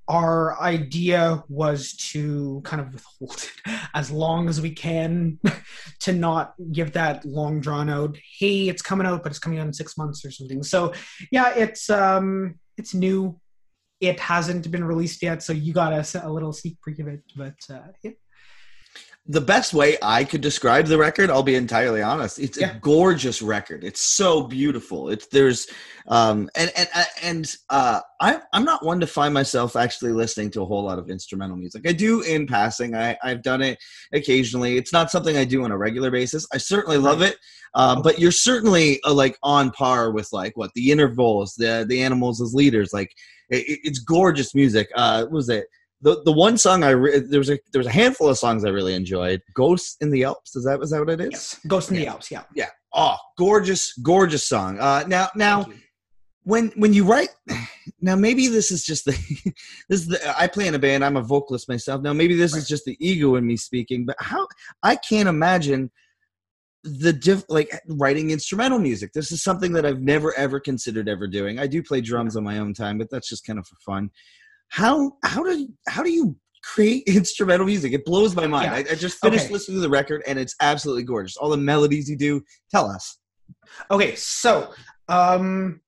our 0.07 0.61
idea 0.61 1.43
was 1.49 1.93
to 1.93 2.61
kind 2.63 2.81
of 2.81 2.93
withhold 2.93 3.49
it 3.65 3.79
as 3.95 4.11
long 4.11 4.47
as 4.47 4.61
we 4.61 4.71
can 4.71 5.39
to 5.99 6.13
not 6.13 6.53
give 6.71 6.91
that 6.91 7.25
long 7.25 7.59
drawn 7.59 7.89
out 7.89 8.15
hey 8.39 8.69
it's 8.69 8.83
coming 8.83 9.07
out 9.07 9.23
but 9.23 9.31
it's 9.31 9.39
coming 9.39 9.57
out 9.57 9.65
in 9.65 9.73
six 9.73 9.97
months 9.97 10.23
or 10.23 10.31
something. 10.31 10.61
So 10.61 10.93
yeah 11.31 11.53
it's 11.55 11.89
um 11.89 12.59
it's 12.77 12.93
new. 12.93 13.39
It 14.01 14.19
hasn't 14.19 14.69
been 14.69 14.83
released 14.83 15.23
yet 15.23 15.41
so 15.41 15.53
you 15.53 15.73
got 15.73 15.93
a, 15.93 16.27
a 16.27 16.29
little 16.29 16.53
sneak 16.53 16.77
peek 16.85 16.99
of 16.99 17.07
it 17.07 17.23
but 17.35 17.55
uh 17.69 17.87
yeah 18.03 18.11
the 19.27 19.41
best 19.41 19.73
way 19.73 19.97
I 20.03 20.23
could 20.23 20.41
describe 20.41 20.85
the 20.85 20.99
record, 20.99 21.31
I'll 21.31 21.41
be 21.41 21.55
entirely 21.55 22.01
honest, 22.01 22.37
it's 22.37 22.59
yeah. 22.59 22.75
a 22.75 22.79
gorgeous 22.79 23.41
record. 23.41 23.83
It's 23.83 24.01
so 24.01 24.43
beautiful. 24.43 25.09
It's 25.09 25.25
there's 25.27 25.67
um 26.07 26.47
and 26.55 26.71
and 26.77 26.89
and 27.23 27.55
uh 27.71 28.01
I 28.21 28.39
I'm 28.53 28.63
not 28.63 28.85
one 28.85 28.99
to 28.99 29.07
find 29.07 29.33
myself 29.33 29.75
actually 29.75 30.11
listening 30.11 30.51
to 30.51 30.61
a 30.61 30.65
whole 30.65 30.83
lot 30.83 30.99
of 30.99 31.09
instrumental 31.09 31.57
music. 31.57 31.87
I 31.87 31.93
do 31.93 32.21
in 32.21 32.45
passing. 32.45 32.95
I 32.95 33.17
I've 33.23 33.41
done 33.41 33.63
it 33.63 33.79
occasionally. 34.13 34.77
It's 34.77 34.93
not 34.93 35.09
something 35.09 35.35
I 35.35 35.45
do 35.45 35.63
on 35.63 35.71
a 35.71 35.77
regular 35.77 36.11
basis. 36.11 36.45
I 36.53 36.57
certainly 36.57 36.99
love 36.99 37.23
it. 37.23 37.37
Um, 37.73 38.03
but 38.03 38.19
you're 38.19 38.31
certainly 38.31 39.01
uh, 39.03 39.13
like 39.13 39.37
on 39.41 39.71
par 39.71 40.11
with 40.11 40.29
like 40.31 40.55
what 40.55 40.71
the 40.75 40.91
intervals, 40.91 41.55
the 41.55 41.85
the 41.89 42.03
animals 42.03 42.41
as 42.41 42.53
leaders. 42.53 42.93
Like 42.93 43.11
it, 43.49 43.79
it's 43.83 43.99
gorgeous 43.99 44.53
music. 44.53 44.87
Uh, 44.95 45.23
what 45.23 45.31
was 45.31 45.49
it? 45.49 45.65
The 46.01 46.21
the 46.23 46.31
one 46.31 46.57
song 46.57 46.83
I 46.83 46.89
re- 46.91 47.19
there 47.19 47.39
was 47.39 47.49
a 47.49 47.59
there 47.71 47.79
was 47.79 47.87
a 47.87 47.91
handful 47.91 48.29
of 48.29 48.37
songs 48.37 48.65
I 48.65 48.69
really 48.69 48.93
enjoyed. 48.93 49.41
Ghosts 49.53 49.97
in 50.01 50.09
the 50.09 50.23
Alps. 50.23 50.55
Is 50.55 50.65
that 50.65 50.79
was 50.79 50.91
that 50.91 50.99
what 50.99 51.09
it 51.09 51.21
is? 51.21 51.31
Yes. 51.31 51.59
Ghosts 51.67 51.91
in 51.91 51.97
yeah. 51.97 52.01
the 52.01 52.07
Alps. 52.07 52.31
Yeah. 52.31 52.43
Yeah. 52.53 52.69
Oh, 52.93 53.15
gorgeous, 53.37 53.93
gorgeous 53.97 54.47
song. 54.47 54.79
Uh, 54.79 55.03
now 55.07 55.29
now. 55.35 55.65
When 56.47 56.67
when 56.75 56.93
you 56.93 57.05
write, 57.05 57.29
now 58.01 58.15
maybe 58.15 58.47
this 58.47 58.69
is 58.69 58.85
just 58.85 59.05
the 59.05 59.13
this 59.89 60.01
is 60.01 60.07
the 60.07 60.39
I 60.39 60.45
play 60.45 60.67
in 60.67 60.75
a 60.75 60.79
band. 60.79 61.03
I'm 61.03 61.17
a 61.17 61.21
vocalist 61.23 61.67
myself. 61.67 62.03
Now 62.03 62.13
maybe 62.13 62.35
this 62.35 62.53
right. 62.53 62.59
is 62.59 62.67
just 62.67 62.85
the 62.85 62.95
ego 62.99 63.33
in 63.33 63.47
me 63.47 63.57
speaking, 63.57 64.05
but 64.05 64.15
how 64.19 64.47
I 64.83 64.95
can't 64.95 65.27
imagine 65.27 65.89
the 66.85 67.11
diff 67.11 67.43
like 67.49 67.71
writing 67.87 68.29
instrumental 68.29 68.77
music 68.77 69.11
this 69.11 69.31
is 69.31 69.41
something 69.41 69.73
that 69.73 69.87
i've 69.87 70.01
never 70.01 70.37
ever 70.37 70.59
considered 70.59 71.09
ever 71.09 71.25
doing 71.25 71.57
i 71.57 71.65
do 71.65 71.81
play 71.81 71.99
drums 71.99 72.37
on 72.37 72.43
my 72.43 72.59
own 72.59 72.75
time 72.75 72.95
but 72.99 73.09
that's 73.09 73.27
just 73.27 73.43
kind 73.43 73.57
of 73.57 73.65
for 73.65 73.75
fun 73.77 74.07
how 74.69 75.13
how 75.23 75.43
do 75.43 75.67
how 75.87 76.03
do 76.03 76.09
you 76.11 76.35
create 76.63 77.03
instrumental 77.07 77.65
music? 77.65 77.93
It 77.93 78.05
blows 78.05 78.35
my 78.35 78.47
mind. 78.47 78.65
Yeah. 78.65 78.73
I, 78.73 78.93
I, 78.93 78.95
just 78.95 79.19
finished 79.19 79.45
okay. 79.45 79.53
listening 79.53 79.77
to 79.77 79.81
the 79.81 79.89
record, 79.89 80.23
and 80.27 80.39
it's 80.39 80.55
absolutely 80.61 81.03
gorgeous. 81.03 81.37
All 81.37 81.49
the 81.49 81.57
melodies 81.57 82.09
you 82.09 82.17
do. 82.17 82.41
Tell 82.71 82.89
us. 82.89 83.17
Okay, 83.91 84.15
so 84.15 84.71
um, 85.09 85.81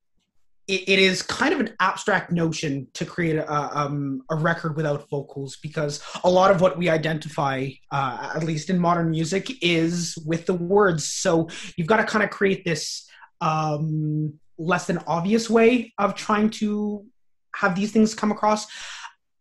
it, 0.68 0.88
it 0.88 1.00
is 1.00 1.22
kind 1.22 1.54
of 1.54 1.60
an 1.60 1.76
abstract 1.80 2.32
notion 2.32 2.88
to 2.94 3.06
create 3.06 3.38
a, 3.38 3.78
um, 3.78 4.22
a 4.30 4.36
record 4.36 4.76
without 4.76 5.10
vocals 5.10 5.58
because 5.62 6.02
a 6.24 6.30
lot 6.30 6.52
of 6.52 6.62
what 6.62 6.78
we 6.78 6.90
identify, 6.90 7.70
uh, 7.92 8.34
at 8.36 8.44
least 8.44 8.70
in 8.70 8.78
modern 8.78 9.10
music, 9.10 9.52
is 9.64 10.18
with 10.26 10.46
the 10.46 10.54
words. 10.54 11.06
So 11.06 11.48
you've 11.78 11.88
got 11.88 11.98
to 11.98 12.04
kind 12.04 12.24
of 12.24 12.30
create 12.30 12.66
this 12.66 13.08
um, 13.42 14.34
less 14.58 14.88
than 14.88 15.00
obvious 15.08 15.50
way 15.50 15.94
of 15.98 16.16
trying 16.16 16.50
to 16.50 17.06
have 17.56 17.76
these 17.76 17.92
things 17.92 18.16
come 18.16 18.32
across. 18.32 18.68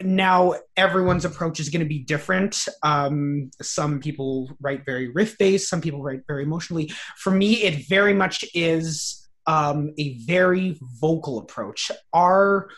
Now 0.01 0.55
everyone's 0.77 1.25
approach 1.25 1.59
is 1.59 1.71
going 1.71 1.81
to 1.81 1.89
be 1.89 2.01
different. 2.01 2.69
Um, 2.83 3.51
some 3.63 4.01
people 4.01 4.51
write 4.61 4.85
very 4.85 5.09
riff 5.09 5.39
based 5.39 5.69
some 5.69 5.81
people 5.81 6.03
write 6.03 6.23
very 6.27 6.43
emotionally. 6.43 6.93
For 7.17 7.31
me 7.31 7.63
it 7.63 7.89
very 7.89 8.13
much 8.13 8.45
is 8.55 9.27
um, 9.47 9.95
a 9.99 10.19
very 10.19 10.79
vocal 11.01 11.39
approach. 11.39 11.91
Our 12.13 12.69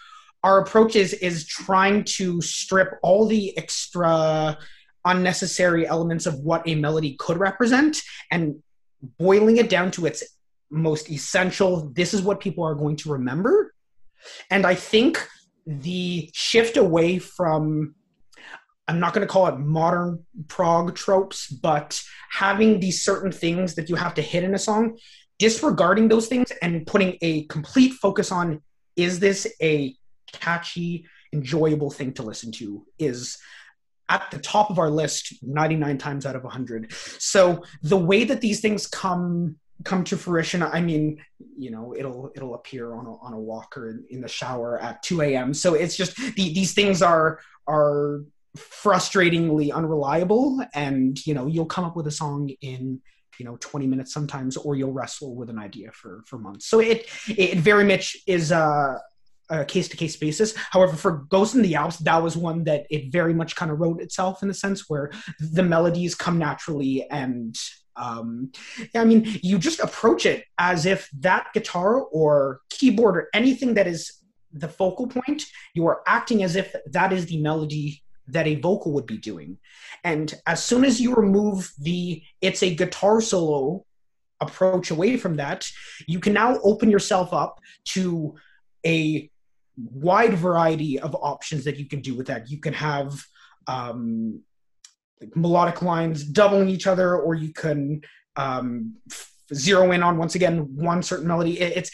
our 0.45 0.61
approach 0.61 0.95
is 0.95 1.13
is 1.15 1.47
trying 1.47 2.05
to 2.05 2.41
strip 2.41 2.99
all 3.03 3.27
the 3.27 3.57
extra 3.59 4.57
unnecessary 5.05 5.87
elements 5.87 6.27
of 6.27 6.39
what 6.41 6.63
a 6.67 6.75
melody 6.75 7.17
could 7.19 7.39
represent 7.39 8.01
and 8.31 8.63
boiling 9.19 9.57
it 9.57 9.69
down 9.71 9.91
to 9.93 10.07
its 10.07 10.23
most 10.71 11.11
essential 11.11 11.91
this 11.95 12.13
is 12.13 12.21
what 12.21 12.41
people 12.41 12.63
are 12.65 12.75
going 12.75 12.97
to 12.97 13.11
remember 13.11 13.73
and 14.51 14.67
I 14.67 14.75
think 14.75 15.27
the 15.67 16.31
shift 16.33 16.77
away 16.77 17.19
from 17.19 17.95
I'm 18.89 19.01
not 19.01 19.13
going 19.13 19.27
to 19.27 19.31
call 19.31 19.47
it 19.49 19.59
modern 19.59 20.25
prog 20.49 20.95
tropes, 20.95 21.47
but 21.49 22.03
having 22.31 22.81
these 22.81 23.05
certain 23.05 23.31
things 23.31 23.75
that 23.75 23.91
you 23.91 23.97
have 23.97 24.15
to 24.15 24.23
hit 24.23 24.45
in 24.45 24.55
a 24.55 24.59
song 24.59 24.97
disregarding 25.39 26.09
those 26.09 26.27
things 26.27 26.51
and 26.63 26.87
putting 26.87 27.17
a 27.21 27.45
complete 27.45 27.93
focus 27.93 28.33
on 28.33 28.63
is 28.97 29.21
this 29.21 29.47
a 29.63 29.95
catchy, 30.33 31.07
enjoyable 31.33 31.91
thing 31.91 32.13
to 32.15 32.23
listen 32.23 32.51
to 32.51 32.85
is 32.99 33.39
at 34.09 34.31
the 34.31 34.39
top 34.39 34.71
of 34.71 34.79
our 34.79 34.91
list 34.91 35.35
99 35.43 35.99
times 35.99 36.25
out 36.25 36.35
of 36.35 36.43
100 36.43 36.91
so 37.19 37.63
the 37.83 37.97
way 37.97 38.25
that 38.25 38.41
these 38.41 38.61
things 38.61 38.87
come 38.87 39.57
come 39.85 40.05
to 40.05 40.17
fruition 40.17 40.63
i 40.63 40.81
mean 40.81 41.19
you 41.57 41.71
know 41.71 41.95
it'll 41.97 42.31
it'll 42.35 42.55
appear 42.55 42.95
on 42.95 43.07
a, 43.07 43.17
on 43.19 43.33
a 43.33 43.39
walker 43.39 43.91
in, 43.91 44.05
in 44.11 44.21
the 44.21 44.29
shower 44.29 44.81
at 44.81 45.03
2 45.03 45.23
a.m 45.23 45.55
so 45.55 45.75
it's 45.75 45.97
just 45.97 46.17
the, 46.17 46.53
these 46.53 46.75
things 46.75 47.03
are 47.03 47.41
are 47.67 48.23
frustratingly 48.57 49.73
unreliable 49.73 50.61
and 50.75 51.25
you 51.27 51.35
know 51.35 51.47
you'll 51.47 51.67
come 51.67 51.85
up 51.85 51.95
with 51.95 52.07
a 52.07 52.11
song 52.11 52.51
in 52.61 53.01
you 53.39 53.45
know 53.45 53.57
20 53.61 53.87
minutes 53.87 54.13
sometimes 54.13 54.57
or 54.57 54.75
you'll 54.75 54.93
wrestle 54.93 55.37
with 55.37 55.49
an 55.49 55.59
idea 55.59 55.93
for 55.93 56.25
for 56.27 56.39
months 56.39 56.67
so 56.67 56.81
it 56.81 57.07
it 57.29 57.59
very 57.59 57.85
much 57.85 58.17
is 58.27 58.51
a 58.51 59.01
case 59.67 59.89
to 59.89 59.97
case 59.97 60.17
basis. 60.17 60.55
However, 60.57 60.95
for 60.95 61.25
Ghost 61.31 61.55
in 61.55 61.63
the 61.63 61.75
Alps, 61.75 61.97
that 61.99 62.23
was 62.23 62.37
one 62.37 62.65
that 62.65 62.87
it 62.91 63.11
very 63.11 63.33
much 63.33 63.57
kind 63.57 63.71
of 63.71 63.81
wrote 63.81 64.01
itself 64.01 64.43
in 64.43 64.49
the 64.49 64.55
sense 64.55 64.89
where 64.89 65.11
the 65.41 65.63
melodies 65.63 66.15
come 66.15 66.39
naturally 66.39 67.09
and 67.11 67.57
um, 67.99 68.53
I 68.95 69.05
mean, 69.05 69.39
you 69.43 69.59
just 69.59 69.81
approach 69.81 70.25
it 70.25 70.45
as 70.59 70.87
if 70.87 71.09
that 71.21 71.49
guitar 71.53 72.01
or 72.01 72.61
keyboard 72.71 73.17
or 73.17 73.29
anything 73.35 73.75
that 73.75 73.87
is 73.87 74.23
the 74.53 74.69
focal 74.69 75.07
point, 75.07 75.45
you 75.75 75.87
are 75.87 76.03
acting 76.07 76.43
as 76.43 76.57
if 76.57 76.75
that 76.87 77.13
is 77.13 77.27
the 77.27 77.39
melody 77.39 78.03
that 78.29 78.47
a 78.47 78.57
vocal 78.57 78.93
would 78.93 79.07
be 79.07 79.19
doing. 79.19 79.59
And 80.05 80.33
as 80.47 80.63
soon 80.63 80.85
as 80.85 81.01
you 81.01 81.15
remove 81.15 81.73
the 81.79 82.23
it's 82.41 82.63
a 82.63 82.75
guitar 82.75 83.21
solo 83.21 83.85
approach 84.41 84.91
away 84.91 85.17
from 85.17 85.37
that, 85.37 85.67
you 86.07 86.21
can 86.21 86.33
now 86.33 86.59
open 86.63 86.91
yourself 86.91 87.33
up 87.33 87.59
to 87.87 88.37
a 88.87 89.31
wide 89.77 90.35
variety 90.35 90.99
of 90.99 91.15
options 91.15 91.65
that 91.65 91.79
you 91.79 91.87
can 91.87 92.01
do 92.01 92.15
with 92.15 92.27
that. 92.29 92.51
You 92.51 92.59
can 92.59 92.75
have 92.75 93.25
um, 93.67 94.43
melodic 95.35 95.83
lines 95.83 96.25
doubling 96.25 96.69
each 96.69 96.87
other, 96.87 97.17
or 97.17 97.35
you 97.35 97.53
can 97.53 98.01
um, 98.37 98.97
zero 99.53 99.93
in 99.93 100.03
on 100.03 100.19
once 100.19 100.35
again 100.35 100.77
one 100.77 101.03
certain 101.03 101.27
melody. 101.27 101.61
It, 101.61 101.77
it's 101.77 101.91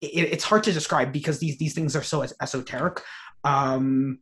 it, 0.00 0.32
it's 0.32 0.44
hard 0.44 0.64
to 0.64 0.72
describe 0.72 1.12
because 1.12 1.38
these 1.38 1.58
these 1.58 1.74
things 1.74 1.96
are 1.96 2.02
so 2.02 2.24
esoteric. 2.40 3.02
Um, 3.44 4.18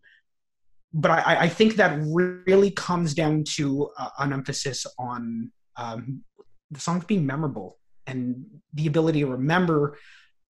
but 0.92 1.10
I, 1.10 1.36
I 1.40 1.48
think 1.48 1.74
that 1.76 1.98
really 2.04 2.70
comes 2.70 3.14
down 3.14 3.42
to 3.56 3.90
uh, 3.98 4.10
an 4.20 4.32
emphasis 4.32 4.86
on 4.96 5.50
um, 5.76 6.22
the 6.70 6.78
songs 6.78 7.04
being 7.04 7.26
memorable 7.26 7.78
and 8.06 8.44
the 8.74 8.86
ability 8.86 9.20
to 9.20 9.26
remember 9.26 9.98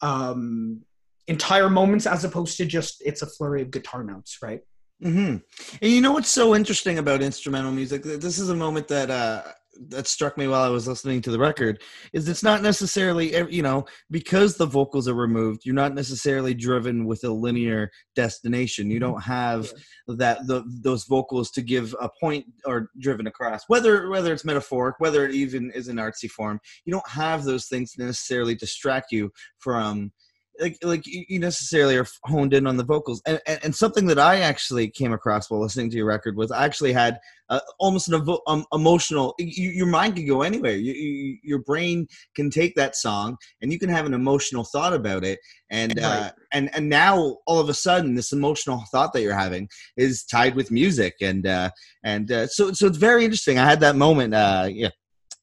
um, 0.02 0.82
entire 1.26 1.70
moments 1.70 2.06
as 2.06 2.24
opposed 2.24 2.58
to 2.58 2.66
just 2.66 3.02
it's 3.04 3.22
a 3.22 3.26
flurry 3.26 3.62
of 3.62 3.70
guitar 3.70 4.04
notes, 4.04 4.38
right? 4.42 4.60
Mm-hmm. 5.04 5.37
And 5.82 5.92
you 5.92 6.00
know 6.00 6.12
what's 6.12 6.30
so 6.30 6.54
interesting 6.54 6.99
about 6.99 7.23
instrumental 7.23 7.73
music? 7.73 8.02
This 8.02 8.38
is 8.38 8.49
a 8.49 8.54
moment 8.54 8.88
that 8.88 9.11
uh, 9.11 9.42
that 9.88 10.06
struck 10.06 10.38
me 10.38 10.49
while 10.49 10.62
I 10.62 10.68
was 10.68 10.87
listening 10.87 11.20
to 11.23 11.30
the 11.30 11.38
record 11.38 11.82
is 12.12 12.28
it's 12.28 12.42
not 12.42 12.62
necessarily 12.62 13.34
you 13.52 13.62
know 13.62 13.84
because 14.11 14.56
the 14.56 14.66
vocals 14.66 15.08
are 15.08 15.14
removed 15.14 15.62
you're 15.64 15.75
not 15.75 15.94
necessarily 15.94 16.54
driven 16.54 17.04
with 17.06 17.25
a 17.25 17.30
linear 17.30 17.90
destination 18.14 18.90
you 18.90 19.00
don't 19.00 19.23
have 19.23 19.73
yeah. 20.08 20.14
that 20.16 20.46
the, 20.46 20.64
those 20.82 21.04
vocals 21.04 21.50
to 21.52 21.62
give 21.62 21.94
a 22.00 22.08
point 22.20 22.44
or 22.64 22.90
driven 23.00 23.26
across 23.26 23.64
whether 23.68 24.08
whether 24.11 24.32
it's 24.32 24.44
metaphoric 24.44 24.96
whether 24.99 25.26
it 25.26 25.34
even 25.34 25.70
is 25.73 25.88
an 25.88 25.96
artsy 25.96 26.30
form 26.30 26.61
you 26.84 26.92
don't 26.92 27.08
have 27.08 27.44
those 27.44 27.66
things 27.66 27.92
to 27.92 28.04
necessarily 28.04 28.54
distract 28.54 29.11
you 29.12 29.30
from 29.58 30.12
like 30.61 30.78
like 30.82 31.02
you 31.06 31.38
necessarily 31.38 31.96
are 31.96 32.06
honed 32.25 32.54
in 32.54 32.66
on 32.66 32.76
the 32.76 32.84
vocals. 32.84 33.23
And, 33.26 33.40
and, 33.46 33.61
and 33.64 33.75
something 33.75 34.06
that 34.06 34.18
i 34.18 34.40
actually 34.40 34.88
came 34.88 35.12
across 35.12 35.50
while 35.50 35.61
listening 35.61 35.90
to 35.90 35.96
your 35.96 36.06
record 36.06 36.37
was 36.37 36.50
i 36.50 36.64
actually 36.64 36.92
had 36.92 37.18
uh, 37.50 37.61
almost 37.78 38.08
an 38.08 38.20
evo- 38.20 38.40
um, 38.46 38.64
emotional 38.73 39.34
you, 39.38 39.70
your 39.70 39.87
mind 39.87 40.16
can 40.16 40.26
go 40.26 40.42
anywhere. 40.42 40.75
You, 40.75 40.92
you, 40.92 41.38
your 41.42 41.58
brain 41.58 42.06
can 42.34 42.50
take 42.50 42.75
that 42.76 42.96
song 42.96 43.37
and 43.61 43.73
you 43.73 43.78
can 43.78 43.88
have 43.88 44.06
an 44.06 44.14
emotional 44.14 44.64
thought 44.64 44.94
about 44.94 45.25
it. 45.25 45.38
And 45.70 45.99
uh, 45.99 46.30
and 46.52 46.75
and 46.75 46.88
now 46.88 47.38
all 47.46 47.61
of 47.61 47.68
a 47.68 47.75
sudden 47.75 48.14
this 48.14 48.32
emotional 48.32 48.84
thought 48.90 49.12
that 49.12 49.23
you're 49.23 49.34
having 49.34 49.68
is 49.96 50.25
tied 50.25 50.54
with 50.54 50.70
music. 50.70 51.14
And 51.20 51.46
uh, 51.46 51.70
and 52.02 52.30
uh, 52.30 52.46
so 52.46 52.73
so 52.73 52.87
it's 52.87 52.99
very 52.99 53.25
interesting. 53.25 53.58
I 53.58 53.68
had 53.68 53.80
that 53.80 53.96
moment 53.96 54.34
uh, 54.34 54.68
yeah 54.70 54.90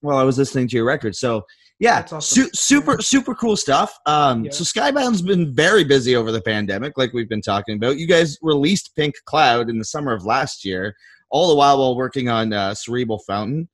while 0.02 0.18
i 0.18 0.24
was 0.24 0.38
listening 0.38 0.68
to 0.68 0.76
your 0.76 0.86
record. 0.86 1.16
So 1.16 1.44
yeah, 1.82 2.06
awesome. 2.12 2.22
su- 2.44 2.50
super 2.54 3.02
super 3.02 3.34
cool 3.34 3.58
stuff. 3.58 3.98
Um, 4.06 4.46
yeah. 4.46 4.52
So 4.52 4.64
Skybound's 4.64 5.24
been 5.24 5.52
very 5.52 5.84
busy 5.84 6.16
over 6.16 6.32
the 6.32 6.40
pandemic, 6.40 6.96
like 6.96 7.12
we've 7.12 7.28
been 7.28 7.42
talking 7.42 7.76
about. 7.76 7.98
You 7.98 8.06
guys 8.06 8.38
released 8.44 8.96
Pink 8.96 9.16
Cloud 9.26 9.68
in 9.68 9.80
the 9.80 9.84
summer 9.84 10.14
of 10.14 10.24
last 10.24 10.64
year, 10.64 10.96
all 11.32 11.50
the 11.50 11.56
while 11.56 11.80
while 11.80 11.96
working 11.96 12.30
on 12.30 12.54
uh, 12.54 12.76
Cerebral 12.76 13.18
Fountain. 13.26 13.68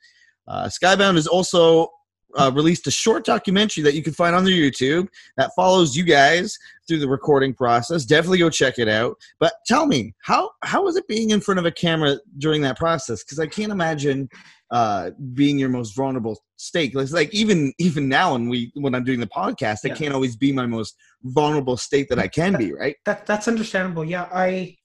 Uh, 0.47 0.69
Skybound 0.69 1.17
is 1.17 1.27
also 1.27 1.89
uh, 2.37 2.51
released 2.53 2.87
a 2.87 2.91
short 2.91 3.25
documentary 3.25 3.83
that 3.83 3.95
you 3.95 4.03
can 4.03 4.13
find 4.13 4.35
on 4.35 4.43
their 4.43 4.53
YouTube 4.53 5.07
that 5.37 5.51
follows 5.55 5.95
you 5.95 6.03
guys 6.03 6.57
through 6.87 6.99
the 6.99 7.07
recording 7.07 7.53
process. 7.53 8.05
Definitely 8.05 8.37
go 8.39 8.49
check 8.49 8.79
it 8.79 8.87
out. 8.87 9.17
But 9.39 9.53
tell 9.65 9.85
me, 9.85 10.13
how 10.21 10.51
how 10.63 10.83
was 10.83 10.95
it 10.95 11.07
being 11.07 11.31
in 11.31 11.41
front 11.41 11.59
of 11.59 11.65
a 11.65 11.71
camera 11.71 12.17
during 12.37 12.61
that 12.61 12.77
process? 12.77 13.23
Because 13.23 13.39
I 13.39 13.47
can't 13.47 13.71
imagine 13.71 14.29
uh, 14.71 15.11
being 15.33 15.57
your 15.57 15.69
most 15.69 15.95
vulnerable 15.95 16.37
state. 16.57 16.93
It's 16.95 17.11
like 17.11 17.33
even 17.33 17.73
even 17.79 18.07
now 18.07 18.33
when 18.33 18.49
we 18.49 18.71
when 18.75 18.93
I'm 18.95 19.03
doing 19.03 19.19
the 19.19 19.27
podcast, 19.27 19.79
yeah. 19.83 19.93
I 19.93 19.95
can't 19.95 20.13
always 20.13 20.35
be 20.35 20.51
my 20.51 20.65
most 20.65 20.95
vulnerable 21.23 21.77
state 21.77 22.09
that 22.09 22.19
I 22.19 22.27
can 22.27 22.53
that, 22.53 22.59
be. 22.59 22.73
Right. 22.73 22.95
That 23.05 23.25
that's 23.25 23.47
understandable. 23.47 24.05
Yeah, 24.05 24.27
I 24.31 24.75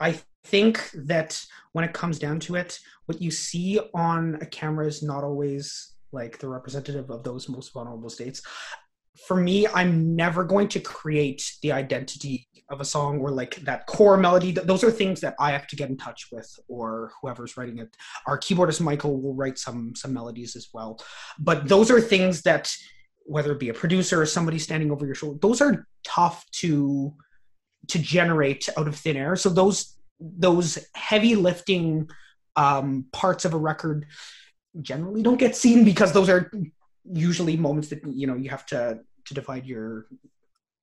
I 0.00 0.20
think 0.44 0.90
that 0.94 1.44
when 1.72 1.84
it 1.84 1.92
comes 1.92 2.18
down 2.18 2.40
to 2.40 2.56
it, 2.56 2.78
what 3.06 3.20
you 3.20 3.30
see 3.30 3.78
on 3.94 4.38
a 4.40 4.46
camera 4.46 4.86
is 4.86 5.02
not 5.02 5.24
always 5.24 5.94
like 6.12 6.38
the 6.38 6.48
representative 6.48 7.10
of 7.10 7.24
those 7.24 7.48
most 7.48 7.72
vulnerable 7.72 8.10
states 8.10 8.42
for 9.26 9.36
me, 9.36 9.66
I'm 9.66 10.14
never 10.14 10.44
going 10.44 10.68
to 10.68 10.80
create 10.80 11.52
the 11.62 11.72
identity 11.72 12.48
of 12.70 12.80
a 12.80 12.84
song 12.84 13.18
or 13.18 13.30
like 13.30 13.56
that 13.56 13.86
core 13.86 14.16
melody. 14.16 14.52
Those 14.52 14.84
are 14.84 14.90
things 14.90 15.20
that 15.22 15.34
I 15.40 15.52
have 15.52 15.66
to 15.68 15.76
get 15.76 15.88
in 15.88 15.96
touch 15.96 16.26
with, 16.30 16.48
or 16.68 17.12
whoever's 17.20 17.56
writing 17.56 17.78
it. 17.78 17.88
Our 18.26 18.38
keyboardist 18.38 18.80
Michael 18.80 19.20
will 19.20 19.34
write 19.34 19.58
some 19.58 19.94
some 19.96 20.12
melodies 20.12 20.54
as 20.54 20.68
well. 20.72 21.00
But 21.38 21.68
those 21.68 21.90
are 21.90 22.00
things 22.00 22.42
that, 22.42 22.72
whether 23.24 23.52
it 23.52 23.60
be 23.60 23.70
a 23.70 23.74
producer 23.74 24.20
or 24.20 24.26
somebody 24.26 24.58
standing 24.58 24.90
over 24.90 25.06
your 25.06 25.14
shoulder, 25.14 25.38
those 25.40 25.60
are 25.60 25.86
tough 26.04 26.44
to 26.52 27.14
to 27.88 27.98
generate 27.98 28.68
out 28.76 28.86
of 28.86 28.96
thin 28.96 29.16
air. 29.16 29.34
So 29.36 29.48
those 29.48 29.96
those 30.20 30.78
heavy 30.94 31.34
lifting 31.34 32.08
um, 32.56 33.06
parts 33.12 33.44
of 33.44 33.54
a 33.54 33.58
record 33.58 34.06
generally 34.80 35.22
don't 35.22 35.38
get 35.38 35.56
seen 35.56 35.84
because 35.84 36.12
those 36.12 36.28
are 36.28 36.50
usually 37.10 37.56
moments 37.56 37.88
that 37.88 38.06
you 38.06 38.26
know 38.26 38.36
you 38.36 38.50
have 38.50 38.66
to 38.66 39.00
to 39.26 39.34
divide 39.34 39.66
your 39.66 40.06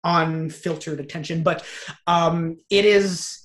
unfiltered 0.04 1.00
attention. 1.00 1.44
But 1.44 1.66
um 2.08 2.58
it 2.70 2.86
is 2.86 3.42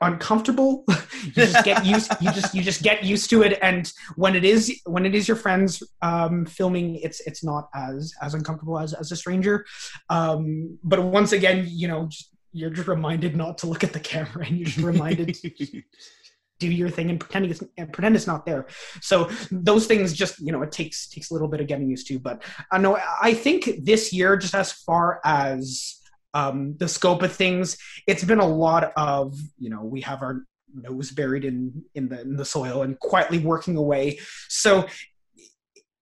uncomfortable. 0.00 0.84
You 1.22 1.32
just 1.32 1.64
get 1.66 1.84
used 1.84 2.10
you 2.22 2.32
just 2.32 2.54
you 2.54 2.62
just 2.62 2.82
get 2.82 3.04
used 3.04 3.28
to 3.28 3.42
it. 3.42 3.58
And 3.60 3.92
when 4.16 4.34
it 4.34 4.44
is 4.44 4.80
when 4.86 5.04
it 5.04 5.14
is 5.14 5.28
your 5.28 5.36
friends 5.36 5.82
um 6.00 6.46
filming 6.46 6.96
it's 6.96 7.20
it's 7.26 7.44
not 7.44 7.68
as 7.74 8.14
as 8.22 8.32
uncomfortable 8.32 8.78
as 8.78 8.94
as 8.94 9.12
a 9.12 9.16
stranger. 9.16 9.66
Um 10.08 10.78
but 10.82 11.02
once 11.02 11.32
again 11.32 11.66
you 11.68 11.88
know 11.88 12.06
just, 12.06 12.30
you're 12.52 12.70
just 12.70 12.88
reminded 12.88 13.36
not 13.36 13.58
to 13.58 13.66
look 13.66 13.84
at 13.84 13.92
the 13.92 14.00
camera 14.00 14.46
and 14.46 14.56
you're 14.56 14.66
just 14.66 14.78
reminded 14.78 15.36
do 16.60 16.68
your 16.68 16.88
thing 16.88 17.10
and 17.10 17.18
pretend 17.18 17.46
it's 17.46 17.62
and 17.76 17.92
pretend 17.92 18.14
it's 18.14 18.26
not 18.26 18.46
there. 18.46 18.66
So 19.00 19.28
those 19.50 19.86
things 19.86 20.12
just 20.12 20.38
you 20.38 20.52
know 20.52 20.62
it 20.62 20.70
takes 20.70 21.08
takes 21.08 21.30
a 21.30 21.34
little 21.34 21.48
bit 21.48 21.60
of 21.60 21.66
getting 21.66 21.90
used 21.90 22.06
to. 22.08 22.20
But 22.20 22.44
I 22.70 22.76
uh, 22.76 22.78
know 22.78 22.98
I 23.20 23.34
think 23.34 23.70
this 23.82 24.12
year, 24.12 24.36
just 24.36 24.54
as 24.54 24.70
far 24.70 25.20
as 25.24 26.00
um, 26.34 26.76
the 26.76 26.86
scope 26.86 27.22
of 27.22 27.32
things, 27.32 27.76
it's 28.06 28.22
been 28.22 28.38
a 28.38 28.46
lot 28.46 28.92
of 28.96 29.36
you 29.58 29.70
know 29.70 29.82
we 29.82 30.02
have 30.02 30.22
our 30.22 30.44
nose 30.72 31.10
buried 31.10 31.44
in 31.44 31.82
in 31.96 32.08
the 32.08 32.20
in 32.20 32.36
the 32.36 32.44
soil 32.44 32.82
and 32.82 32.98
quietly 33.00 33.38
working 33.38 33.76
away. 33.76 34.20
So 34.48 34.86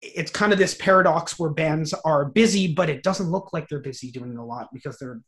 it's 0.01 0.31
kind 0.31 0.53
of 0.53 0.59
this 0.59 0.75
paradox 0.75 1.39
where 1.39 1.51
bands 1.51 1.93
are 2.05 2.27
busy, 2.27 2.73
but 2.73 2.89
it 2.89 3.03
doesn't 3.03 3.31
look 3.31 3.53
like 3.53 3.69
they're 3.69 3.81
busy 3.81 4.11
doing 4.11 4.37
a 4.37 4.45
lot 4.45 4.69
because 4.73 4.97
they're 4.99 5.21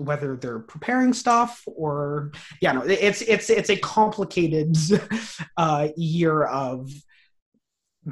whether 0.00 0.36
they're 0.36 0.58
preparing 0.58 1.12
stuff 1.12 1.62
or 1.66 2.32
yeah 2.60 2.72
no 2.72 2.82
it's 2.82 3.22
it's 3.22 3.50
it's 3.50 3.70
a 3.70 3.76
complicated 3.76 4.76
uh, 5.56 5.88
year 5.96 6.44
of 6.44 6.90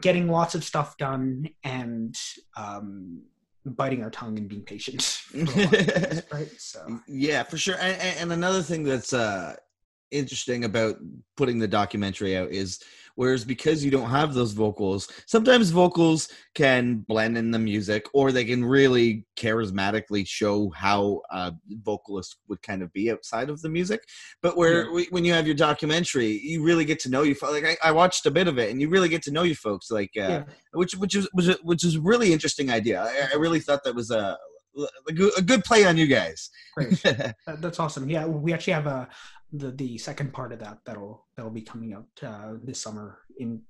getting 0.01 0.29
lots 0.29 0.55
of 0.55 0.63
stuff 0.63 0.97
done 0.99 1.49
and 1.65 2.15
um, 2.57 3.23
biting 3.65 4.03
our 4.03 4.11
tongue 4.11 4.39
and 4.39 4.49
being 4.49 4.63
patient 4.63 5.23
right? 6.33 6.51
So 6.59 7.01
yeah 7.07 7.43
for 7.43 7.59
sure. 7.59 7.77
And, 7.81 8.01
and 8.19 8.33
another 8.33 8.63
thing 8.63 8.83
that's 8.85 9.13
uh 9.13 9.57
interesting 10.11 10.65
about 10.65 10.97
putting 11.37 11.59
the 11.59 11.69
documentary 11.69 12.37
out 12.37 12.51
is 12.51 12.81
whereas 13.19 13.45
because 13.45 13.85
you 13.85 13.91
don't 13.91 14.11
have 14.11 14.33
those 14.33 14.53
vocals 14.53 15.09
sometimes 15.27 15.71
vocals 15.71 16.29
can 16.55 17.05
blend 17.09 17.37
in 17.37 17.51
the 17.51 17.59
music 17.59 18.07
or 18.15 18.31
they 18.31 18.45
can 18.45 18.65
really 18.65 19.27
charismatically 19.37 20.25
show 20.25 20.71
how 20.71 21.21
a 21.33 21.53
vocalist 21.83 22.37
would 22.47 22.63
kind 22.63 22.81
of 22.81 22.93
be 22.93 23.11
outside 23.11 23.51
of 23.51 23.61
the 23.61 23.69
music 23.69 24.01
but 24.41 24.57
where 24.57 24.85
yeah. 24.97 25.07
when 25.11 25.25
you 25.25 25.33
have 25.33 25.47
your 25.47 25.57
documentary 25.57 26.39
you 26.45 26.63
really 26.63 26.85
get 26.85 27.01
to 27.01 27.11
know 27.11 27.23
you 27.23 27.35
like 27.43 27.65
I, 27.65 27.89
I, 27.89 27.91
watched 27.91 28.25
a 28.27 28.31
bit 28.31 28.47
of 28.47 28.57
it 28.57 28.71
and 28.71 28.81
you 28.81 28.89
really 28.89 29.09
get 29.09 29.23
to 29.23 29.33
know 29.33 29.43
you 29.43 29.57
folks 29.57 29.91
like 29.91 30.13
uh, 30.17 30.21
yeah. 30.21 30.45
which 30.73 30.95
which 30.95 31.17
is 31.17 31.29
which, 31.33 31.57
which 31.65 31.85
is 31.85 31.99
really 31.99 32.33
interesting 32.33 32.71
idea 32.71 33.03
I, 33.03 33.35
I 33.35 33.37
really 33.37 33.59
thought 33.59 33.83
that 33.83 33.97
was 33.97 34.13
a 34.13 34.39
a 35.09 35.43
good 35.43 35.65
play 35.65 35.85
on 35.85 35.97
you 35.97 36.07
guys. 36.07 36.51
Great, 36.77 37.03
that's 37.59 37.81
awesome. 37.81 38.09
Yeah, 38.09 38.27
we 38.27 38.53
actually 38.53 38.75
have 38.75 38.87
a 38.87 39.09
the 39.53 39.71
the 39.73 39.99
second 39.99 40.33
part 40.33 40.53
of 40.53 40.59
that 40.59 40.79
that'll 40.85 41.27
that'll 41.37 41.51
be 41.51 41.63
coming 41.63 41.95
out 41.95 42.07
uh, 42.23 42.55
this 42.63 42.81
summer 42.81 43.19
in 43.39 43.63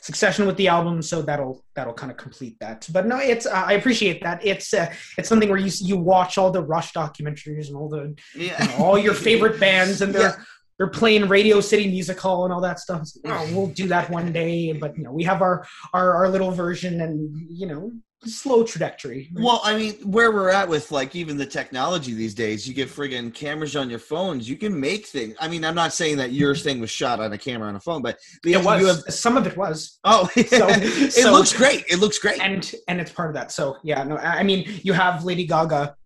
succession 0.00 0.46
with 0.46 0.56
the 0.56 0.68
album 0.68 1.02
so 1.02 1.22
that'll 1.22 1.64
that'll 1.74 1.92
kind 1.92 2.10
of 2.10 2.16
complete 2.16 2.56
that 2.60 2.86
but 2.92 3.06
no 3.06 3.18
it's 3.18 3.46
uh, 3.46 3.64
i 3.66 3.72
appreciate 3.72 4.22
that 4.22 4.44
it's 4.44 4.72
uh, 4.72 4.92
it's 5.16 5.28
something 5.28 5.48
where 5.48 5.58
you 5.58 5.70
you 5.80 5.96
watch 5.96 6.38
all 6.38 6.50
the 6.50 6.62
rush 6.62 6.92
documentaries 6.92 7.68
and 7.68 7.76
all 7.76 7.88
the 7.88 8.14
yeah. 8.36 8.62
you 8.62 8.68
know, 8.68 8.84
all 8.84 8.98
your 8.98 9.14
favorite 9.14 9.58
bands 9.66 10.00
and 10.00 10.14
they're 10.14 10.30
yeah. 10.30 10.44
they're 10.78 10.88
playing 10.88 11.26
radio 11.28 11.60
city 11.60 11.88
music 11.88 12.18
hall 12.18 12.44
and 12.44 12.52
all 12.52 12.60
that 12.60 12.78
stuff 12.78 13.08
oh, 13.26 13.50
we'll 13.52 13.66
do 13.66 13.88
that 13.88 14.08
one 14.08 14.32
day 14.32 14.72
but 14.72 14.96
you 14.96 15.02
know 15.02 15.12
we 15.12 15.24
have 15.24 15.42
our 15.42 15.66
our, 15.92 16.14
our 16.14 16.28
little 16.28 16.52
version 16.52 17.00
and 17.00 17.36
you 17.50 17.66
know 17.66 17.90
slow 18.24 18.64
trajectory. 18.64 19.28
Right? 19.32 19.44
Well, 19.44 19.60
I 19.62 19.76
mean, 19.76 19.94
where 20.10 20.32
we're 20.32 20.50
at 20.50 20.68
with 20.68 20.90
like 20.90 21.14
even 21.14 21.36
the 21.36 21.46
technology 21.46 22.14
these 22.14 22.34
days, 22.34 22.66
you 22.66 22.74
get 22.74 22.88
friggin' 22.88 23.32
cameras 23.32 23.76
on 23.76 23.88
your 23.88 23.98
phones. 23.98 24.48
You 24.48 24.56
can 24.56 24.78
make 24.78 25.06
things. 25.06 25.34
I 25.38 25.48
mean, 25.48 25.64
I'm 25.64 25.74
not 25.74 25.92
saying 25.92 26.16
that 26.18 26.32
your 26.32 26.54
thing 26.54 26.80
was 26.80 26.90
shot 26.90 27.20
on 27.20 27.32
a 27.32 27.38
camera 27.38 27.68
on 27.68 27.76
a 27.76 27.80
phone, 27.80 28.02
but 28.02 28.18
the, 28.42 28.54
it 28.54 28.64
was. 28.64 29.04
Have, 29.04 29.14
some 29.14 29.36
of 29.36 29.46
it 29.46 29.56
was. 29.56 29.98
Oh, 30.04 30.28
so, 30.34 30.66
it 30.68 31.12
so, 31.12 31.32
looks 31.32 31.52
great. 31.52 31.84
It 31.88 31.98
looks 31.98 32.18
great, 32.18 32.40
and 32.40 32.72
and 32.88 33.00
it's 33.00 33.12
part 33.12 33.28
of 33.28 33.34
that. 33.34 33.52
So 33.52 33.76
yeah, 33.82 34.02
no, 34.04 34.16
I 34.16 34.42
mean, 34.42 34.80
you 34.82 34.92
have 34.92 35.24
Lady 35.24 35.46
Gaga 35.46 35.96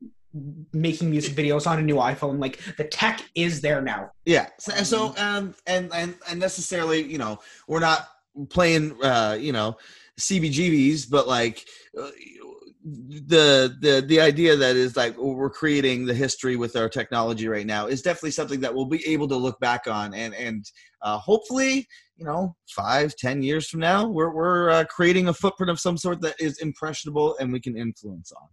making 0.72 1.10
music 1.10 1.34
videos 1.34 1.66
on 1.66 1.78
a 1.78 1.82
new 1.82 1.96
iPhone. 1.96 2.40
Like 2.40 2.60
the 2.76 2.84
tech 2.84 3.22
is 3.34 3.60
there 3.60 3.82
now. 3.82 4.10
Yeah. 4.24 4.48
So, 4.58 4.72
so 4.84 5.14
um, 5.16 5.54
and 5.66 5.92
and 5.94 6.14
and 6.28 6.40
necessarily, 6.40 7.02
you 7.02 7.18
know, 7.18 7.40
we're 7.66 7.80
not 7.80 8.08
playing, 8.48 8.96
uh, 9.04 9.36
you 9.38 9.52
know 9.52 9.76
CBGBs, 10.20 11.10
but 11.10 11.26
like 11.26 11.64
uh, 11.98 12.10
the 12.84 13.76
the 13.80 14.04
the 14.06 14.20
idea 14.20 14.56
that 14.56 14.74
is 14.74 14.96
like 14.96 15.16
we're 15.16 15.50
creating 15.50 16.04
the 16.04 16.14
history 16.14 16.56
with 16.56 16.74
our 16.74 16.88
technology 16.88 17.46
right 17.46 17.66
now 17.66 17.86
is 17.86 18.02
definitely 18.02 18.32
something 18.32 18.60
that 18.60 18.74
we'll 18.74 18.86
be 18.86 19.06
able 19.06 19.28
to 19.28 19.36
look 19.36 19.58
back 19.60 19.86
on 19.86 20.12
and 20.14 20.34
and 20.34 20.64
uh, 21.02 21.16
hopefully 21.18 21.86
you 22.16 22.24
know 22.24 22.56
five 22.68 23.14
ten 23.16 23.42
years 23.42 23.68
from 23.68 23.80
now 23.80 24.08
we're 24.08 24.34
we're 24.34 24.70
uh, 24.70 24.84
creating 24.84 25.28
a 25.28 25.34
footprint 25.34 25.70
of 25.70 25.78
some 25.78 25.96
sort 25.96 26.20
that 26.20 26.34
is 26.40 26.58
impressionable 26.58 27.36
and 27.38 27.52
we 27.52 27.60
can 27.60 27.76
influence 27.76 28.32
on. 28.32 28.48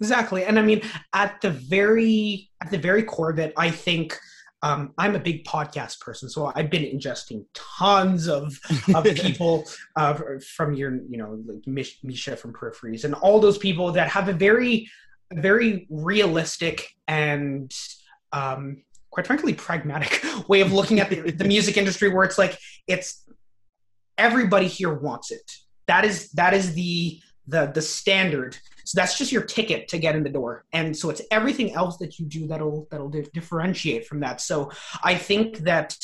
Exactly 0.00 0.44
and 0.44 0.58
i 0.58 0.62
mean 0.62 0.82
at 1.14 1.40
the 1.40 1.50
very 1.50 2.50
at 2.60 2.70
the 2.70 2.78
very 2.78 3.02
core 3.02 3.30
of 3.30 3.38
it 3.38 3.54
i 3.56 3.70
think 3.70 4.18
um, 4.62 4.92
I'm 4.98 5.14
a 5.14 5.20
big 5.20 5.44
podcast 5.44 6.00
person, 6.00 6.28
so 6.28 6.52
I've 6.54 6.70
been 6.70 6.82
ingesting 6.82 7.44
tons 7.54 8.28
of 8.28 8.58
of 8.94 9.04
people 9.14 9.64
uh, 9.96 10.18
from 10.56 10.74
your, 10.74 10.96
you 11.08 11.16
know, 11.16 11.40
like 11.46 11.66
Misha 11.66 12.36
from 12.36 12.52
Peripheries, 12.52 13.04
and 13.04 13.14
all 13.14 13.38
those 13.38 13.58
people 13.58 13.92
that 13.92 14.08
have 14.08 14.28
a 14.28 14.32
very, 14.32 14.90
very 15.32 15.86
realistic 15.90 16.88
and, 17.06 17.72
um, 18.32 18.82
quite 19.10 19.26
frankly, 19.26 19.54
pragmatic 19.54 20.24
way 20.48 20.60
of 20.60 20.72
looking 20.72 20.98
at 20.98 21.08
the, 21.08 21.30
the 21.30 21.44
music 21.54 21.76
industry, 21.76 22.08
where 22.08 22.24
it's 22.24 22.38
like 22.38 22.58
it's 22.88 23.24
everybody 24.16 24.66
here 24.66 24.92
wants 24.92 25.30
it. 25.30 25.52
That 25.86 26.04
is 26.04 26.30
that 26.32 26.52
is 26.52 26.74
the 26.74 27.20
the 27.46 27.70
the 27.72 27.82
standard 27.82 28.58
so 28.88 28.98
that's 28.98 29.18
just 29.18 29.32
your 29.32 29.42
ticket 29.42 29.86
to 29.88 29.98
get 29.98 30.16
in 30.16 30.22
the 30.22 30.30
door. 30.30 30.64
And 30.72 30.96
so 30.96 31.10
it's 31.10 31.20
everything 31.30 31.74
else 31.74 31.98
that 31.98 32.18
you 32.18 32.24
do 32.24 32.46
that'll 32.46 32.88
that'll 32.90 33.10
differentiate 33.10 34.06
from 34.06 34.20
that. 34.20 34.40
So 34.40 34.70
I 35.04 35.14
think 35.14 35.58
that 35.58 35.94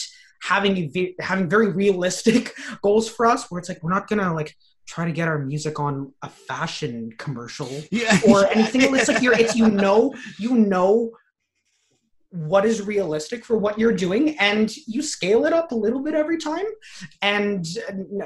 having 0.43 0.93
having 1.19 1.49
very 1.49 1.71
realistic 1.71 2.55
goals 2.83 3.09
for 3.09 3.25
us, 3.25 3.51
where 3.51 3.59
it's 3.59 3.71
like 3.71 3.83
we're 3.83 3.95
not 3.95 4.07
gonna 4.07 4.35
like 4.35 4.55
try 4.87 5.07
to 5.07 5.13
get 5.13 5.29
our 5.29 5.39
music 5.39 5.81
on 5.81 6.13
a 6.21 6.29
fashion 6.29 7.11
commercial 7.17 7.71
yeah. 7.91 8.21
or 8.29 8.47
anything. 8.55 8.95
It's 8.95 9.09
like 9.09 9.23
you're 9.23 9.33
it's 9.33 9.57
you 9.57 9.71
know 9.71 10.13
you 10.39 10.55
know 10.55 11.11
what 12.29 12.67
is 12.67 12.83
realistic 12.83 13.47
for 13.47 13.57
what 13.57 13.79
you're 13.79 13.95
doing 13.95 14.39
and 14.41 14.77
you 14.87 15.01
scale 15.01 15.47
it 15.47 15.55
up 15.55 15.73
a 15.73 15.75
little 15.75 16.03
bit 16.03 16.15
every 16.15 16.37
time 16.37 16.67
and 17.23 17.65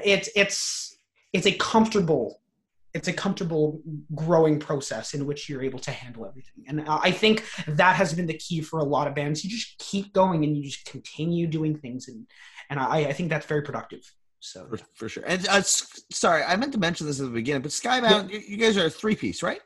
it's 0.02 0.30
it's 0.34 0.96
it's 1.32 1.46
a 1.46 1.52
comfortable 1.52 2.40
it's 2.94 3.08
a 3.08 3.12
comfortable 3.12 3.80
growing 4.14 4.58
process 4.58 5.14
in 5.14 5.26
which 5.26 5.48
you're 5.48 5.62
able 5.62 5.78
to 5.80 5.90
handle 5.90 6.26
everything. 6.26 6.64
And 6.66 6.84
i 6.88 7.10
think 7.10 7.44
that 7.66 7.96
has 7.96 8.14
been 8.14 8.26
the 8.26 8.38
key 8.38 8.60
for 8.60 8.78
a 8.80 8.84
lot 8.84 9.06
of 9.06 9.14
bands. 9.14 9.44
You 9.44 9.50
just 9.50 9.78
keep 9.78 10.12
going 10.12 10.44
and 10.44 10.56
you 10.56 10.64
just 10.64 10.84
continue 10.84 11.46
doing 11.46 11.76
things. 11.76 12.08
And 12.08 12.26
and 12.70 12.80
i, 12.80 12.98
I 12.98 13.12
think 13.12 13.30
that's 13.30 13.46
very 13.46 13.62
productive. 13.62 14.00
So 14.40 14.66
for, 14.68 14.78
for 14.94 15.08
sure. 15.08 15.24
And 15.26 15.46
uh, 15.48 15.62
sorry 15.62 16.42
i 16.44 16.56
meant 16.56 16.72
to 16.72 16.78
mention 16.78 17.06
this 17.06 17.20
at 17.20 17.26
the 17.26 17.32
beginning 17.32 17.62
but 17.62 17.70
skybound 17.70 18.30
yeah. 18.30 18.38
you, 18.38 18.44
you 18.48 18.56
guys 18.56 18.76
are 18.76 18.86
a 18.86 18.90
three 18.90 19.16
piece 19.16 19.42
right? 19.42 19.60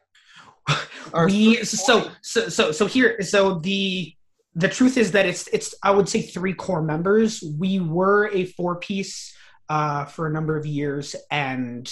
Or 1.13 1.27
we 1.33 1.57
so 1.65 2.11
so 2.23 2.49
so 2.49 2.73
so 2.73 2.87
here 2.87 3.21
so 3.23 3.59
the 3.59 4.15
the 4.55 4.69
truth 4.69 4.97
is 4.97 5.13
that 5.13 5.27
it's 5.27 5.49
it's 5.49 5.75
i 5.83 5.91
would 5.91 6.09
say 6.09 6.21
three 6.23 6.55
core 6.55 6.83
members. 6.83 7.43
We 7.59 7.81
were 7.81 8.31
a 8.33 8.45
four 8.45 8.77
piece 8.77 9.35
uh, 9.69 10.05
for 10.05 10.27
a 10.27 10.31
number 10.31 10.57
of 10.57 10.67
years 10.67 11.17
and 11.31 11.91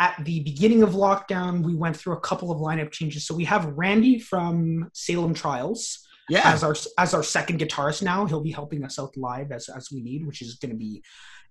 at 0.00 0.16
the 0.24 0.40
beginning 0.40 0.82
of 0.82 0.90
lockdown, 0.90 1.62
we 1.62 1.74
went 1.74 1.94
through 1.96 2.14
a 2.14 2.20
couple 2.20 2.50
of 2.50 2.58
lineup 2.58 2.90
changes. 2.90 3.26
So 3.26 3.34
we 3.34 3.44
have 3.44 3.66
Randy 3.76 4.18
from 4.18 4.90
Salem 4.94 5.34
Trials 5.34 6.08
yeah. 6.30 6.40
as 6.44 6.64
our 6.64 6.74
as 6.98 7.12
our 7.12 7.22
second 7.22 7.60
guitarist 7.60 8.02
now. 8.02 8.24
He'll 8.24 8.42
be 8.42 8.50
helping 8.50 8.82
us 8.82 8.98
out 8.98 9.14
live 9.16 9.52
as 9.52 9.68
as 9.68 9.92
we 9.92 10.00
need, 10.00 10.26
which 10.26 10.40
is 10.40 10.54
going 10.54 10.70
to 10.70 10.76
be 10.76 11.02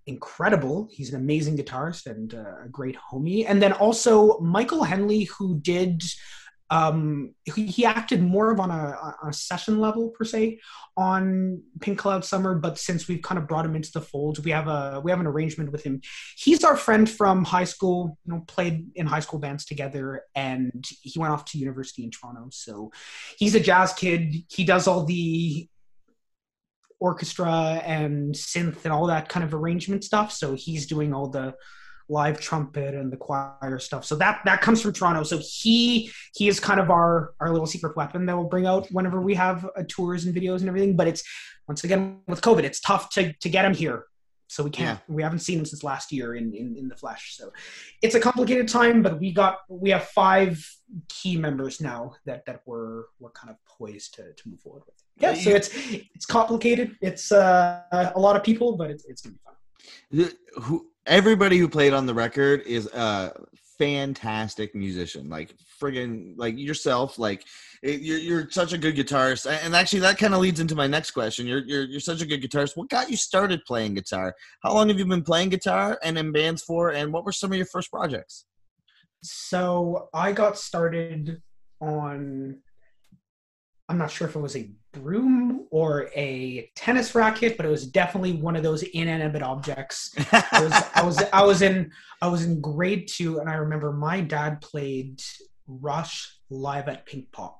incredible. 0.08 0.90
He's 0.92 1.14
an 1.14 1.22
amazing 1.22 1.58
guitarist 1.58 2.08
and 2.08 2.34
uh, 2.34 2.66
a 2.66 2.70
great 2.70 2.98
homie. 3.12 3.46
And 3.48 3.62
then 3.62 3.74
also 3.74 4.40
Michael 4.40 4.84
Henley, 4.84 5.26
who 5.26 5.60
did 5.60 6.02
um, 6.72 7.34
he, 7.56 7.66
he, 7.66 7.86
acted 7.86 8.22
more 8.22 8.52
of 8.52 8.60
on 8.60 8.70
a, 8.70 9.16
a, 9.24 9.34
session 9.34 9.80
level 9.80 10.10
per 10.10 10.24
se 10.24 10.60
on 10.96 11.64
Pink 11.80 11.98
Cloud 11.98 12.24
Summer, 12.24 12.54
but 12.56 12.78
since 12.78 13.08
we've 13.08 13.24
kind 13.24 13.40
of 13.40 13.48
brought 13.48 13.66
him 13.66 13.76
into 13.76 13.92
the 13.92 14.02
fold, 14.02 14.44
we 14.46 14.52
have 14.52 14.68
a 14.68 15.02
we 15.04 15.10
have 15.10 15.20
an 15.20 15.26
arrangement 15.26 15.72
with 15.72 15.84
him. 15.84 16.00
He's 16.38 16.64
our 16.64 16.78
friend 16.78 17.10
from 17.10 17.44
high 17.44 17.64
school. 17.64 18.18
You 18.26 18.34
know, 18.34 18.44
played 18.48 18.86
in 18.94 19.08
high 19.08 19.22
school 19.22 19.40
bands 19.40 19.66
together, 19.66 20.24
and 20.36 20.86
he 21.02 21.18
went 21.20 21.34
off 21.34 21.46
to 21.46 21.58
university 21.58 22.04
in 22.04 22.12
Toronto. 22.12 22.50
So 22.52 22.92
he's 23.38 23.56
a 23.56 23.60
jazz 23.60 23.94
kid. 23.94 24.36
He 24.50 24.64
does 24.64 24.86
all 24.86 25.06
the 25.06 25.68
orchestra 27.00 27.82
and 27.86 28.36
synth 28.36 28.84
and 28.84 28.94
all 28.94 29.08
that 29.08 29.30
kind 29.30 29.44
of 29.44 29.56
arrangement 29.56 30.04
stuff. 30.04 30.32
So 30.32 30.54
he's 30.54 30.86
doing 30.86 31.14
all 31.14 31.30
the 31.30 31.56
live 32.10 32.40
trumpet 32.40 32.96
and 32.96 33.12
the 33.12 33.18
choir 33.18 33.80
stuff. 33.80 34.04
So 34.04 34.16
that 34.16 34.42
that 34.46 34.62
comes 34.62 34.82
from 34.82 34.94
Toronto. 34.94 35.24
So 35.24 35.38
he 35.38 36.12
he 36.36 36.48
is 36.48 36.60
kind 36.60 36.80
of 36.80 36.90
our 36.90 37.34
our 37.40 37.52
little 37.52 37.68
secret 37.68 37.96
weapon 37.96 38.26
that 38.26 38.36
we'll 38.36 38.50
bring 38.50 38.66
out 38.66 38.88
whenever 38.92 39.22
we 39.22 39.36
have 39.36 39.66
uh, 39.78 39.84
tours 39.88 40.26
and 40.26 40.36
videos 40.36 40.60
and 40.60 40.68
everything. 40.68 40.96
But 40.96 41.08
it's 41.08 41.24
once 41.68 41.84
again 41.84 42.22
with 42.28 42.42
COVID, 42.42 42.64
it's 42.64 42.80
tough 42.80 43.10
to 43.12 43.34
to 43.34 43.50
get 43.50 43.64
him 43.64 43.74
here. 43.74 44.06
So 44.48 44.64
we 44.64 44.72
can't. 44.72 45.00
Yeah. 45.08 45.16
We 45.16 45.22
haven't 45.22 45.40
seen 45.40 45.60
him 45.60 45.66
since 45.66 45.84
last 45.84 46.12
year 46.12 46.36
in, 46.36 46.56
in 46.56 46.76
in 46.76 46.88
the 46.88 46.96
flesh. 46.96 47.36
So 47.38 47.52
it's 48.02 48.16
a 48.16 48.20
complicated 48.20 48.68
time. 48.68 49.04
But 49.04 49.20
we 49.20 49.32
got 49.32 49.60
we 49.70 49.92
have 49.92 50.06
five 50.06 50.66
key 51.08 51.38
members 51.38 51.80
now 51.80 52.16
that 52.26 52.46
that 52.48 52.62
we're 52.66 53.04
we're 53.20 53.32
kind 53.32 53.52
of 53.52 53.58
poised 53.66 54.16
to 54.16 54.34
to 54.34 54.50
move 54.50 54.60
forward 54.60 54.84
with. 54.88 54.96
Yeah. 55.20 55.36
So 55.36 55.52
it's 55.52 55.70
it's 56.16 56.26
complicated. 56.26 56.96
It's 57.02 57.32
uh, 57.32 57.84
a 57.92 58.20
lot 58.20 58.36
of 58.36 58.44
people, 58.44 58.76
but 58.76 58.90
it's 58.90 59.06
it's 59.06 59.22
gonna 59.22 59.36
be 59.36 59.42
fun. 59.46 59.54
The, 60.12 60.62
Who 60.62 60.89
everybody 61.10 61.58
who 61.58 61.68
played 61.68 61.92
on 61.92 62.06
the 62.06 62.14
record 62.14 62.62
is 62.66 62.86
a 62.94 63.34
fantastic 63.78 64.76
musician. 64.76 65.28
Like 65.28 65.56
friggin 65.82 66.34
like 66.38 66.58
yourself 66.58 67.18
like 67.18 67.46
eh, 67.84 67.98
you're, 68.00 68.18
you're 68.18 68.50
such 68.52 68.74
a 68.74 68.78
good 68.78 68.96
guitarist. 68.96 69.50
And 69.50 69.76
actually 69.76 70.02
that 70.02 70.18
kind 70.18 70.34
of 70.34 70.40
leads 70.40 70.60
into 70.60 70.76
my 70.76 70.88
next 70.88 71.12
question. 71.12 71.48
You're, 71.48 71.66
you're 71.66 71.84
you're 71.84 72.00
such 72.00 72.22
a 72.22 72.26
good 72.26 72.42
guitarist. 72.42 72.78
What 72.78 72.90
got 72.90 73.10
you 73.10 73.18
started 73.18 73.66
playing 73.66 73.96
guitar? 73.96 74.36
How 74.62 74.74
long 74.74 74.88
have 74.90 75.00
you 75.00 75.06
been 75.06 75.24
playing 75.24 75.50
guitar 75.50 76.00
and 76.04 76.18
in 76.18 76.32
bands 76.32 76.62
for 76.62 76.92
and 76.92 77.12
what 77.12 77.26
were 77.26 77.32
some 77.32 77.52
of 77.52 77.58
your 77.58 77.66
first 77.66 77.92
projects? 77.92 78.46
So 79.22 80.10
i 80.14 80.32
got 80.32 80.58
started 80.58 81.42
on 81.82 82.60
i'm 83.90 83.98
not 83.98 84.10
sure 84.10 84.28
if 84.28 84.36
it 84.36 84.40
was 84.40 84.56
a 84.56 84.72
broom 84.94 85.68
or 85.72 86.10
a 86.16 86.70
tennis 86.76 87.14
racket, 87.16 87.58
but 87.58 87.66
it 87.66 87.70
was 87.70 87.86
definitely 87.88 88.34
one 88.34 88.56
of 88.56 88.64
those 88.64 88.84
inanimate 88.84 89.44
objects. 89.44 90.14
I 90.32 90.62
was, 90.62 90.84
I 90.96 91.04
was 91.04 91.24
I 91.34 91.44
was 91.44 91.62
in 91.62 91.92
I 92.22 92.28
was 92.28 92.46
in 92.46 92.62
grade 92.62 93.08
two, 93.08 93.40
and 93.40 93.50
I 93.50 93.56
remember 93.56 93.92
my 93.92 94.22
dad 94.22 94.62
played 94.62 95.22
Rush 95.68 96.40
live 96.50 96.88
at 96.88 97.06
Pinkpop. 97.06 97.56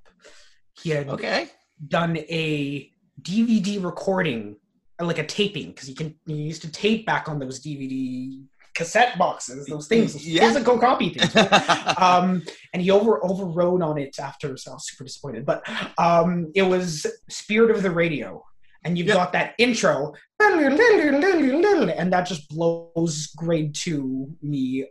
He 0.82 0.90
had 0.92 1.10
okay. 1.10 1.50
done 1.88 2.18
a 2.18 2.90
DVD 3.22 3.84
recording, 3.84 4.56
like 5.00 5.20
a 5.20 5.26
taping, 5.26 5.68
because 5.68 5.90
you 5.90 5.96
can 5.96 6.16
you 6.26 6.36
used 6.36 6.62
to 6.64 6.72
tape 6.72 7.06
back 7.06 7.30
on 7.30 7.40
those 7.40 7.62
DVD 7.62 8.44
cassette 8.76 9.18
boxes, 9.18 9.66
those 9.68 9.88
things, 9.88 10.14
those 10.14 10.28
Yeah. 10.28 10.48
physical 10.48 10.78
copy 10.80 11.10
things. 11.14 11.34
right? 11.36 11.98
um, 12.02 12.44
and 12.74 12.82
he 12.82 12.92
over 12.92 13.24
overrode 13.24 13.82
on 13.82 13.98
it 13.98 14.18
after, 14.20 14.56
so 14.58 14.72
I 14.72 14.74
was 14.76 14.88
super 14.88 15.04
disappointed. 15.04 15.46
But 15.46 15.64
um, 15.98 16.52
it 16.56 16.64
was 16.64 17.06
Spirit 17.30 17.72
of 17.72 17.84
the 17.84 17.92
Radio, 17.92 18.44
and 18.84 18.98
you've 18.98 19.08
Yep. 19.08 19.16
got 19.18 19.32
that 19.34 19.54
intro, 19.58 20.14
and 20.40 22.14
that 22.14 22.26
just 22.28 22.48
blows 22.50 23.28
grade 23.36 23.74
two 23.76 24.36
me 24.42 24.86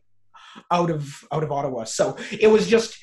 out 0.70 0.90
of 0.90 1.24
out 1.32 1.42
of 1.44 1.52
Ottawa. 1.52 1.84
So 1.84 2.16
it 2.38 2.48
was 2.48 2.66
just 2.68 2.98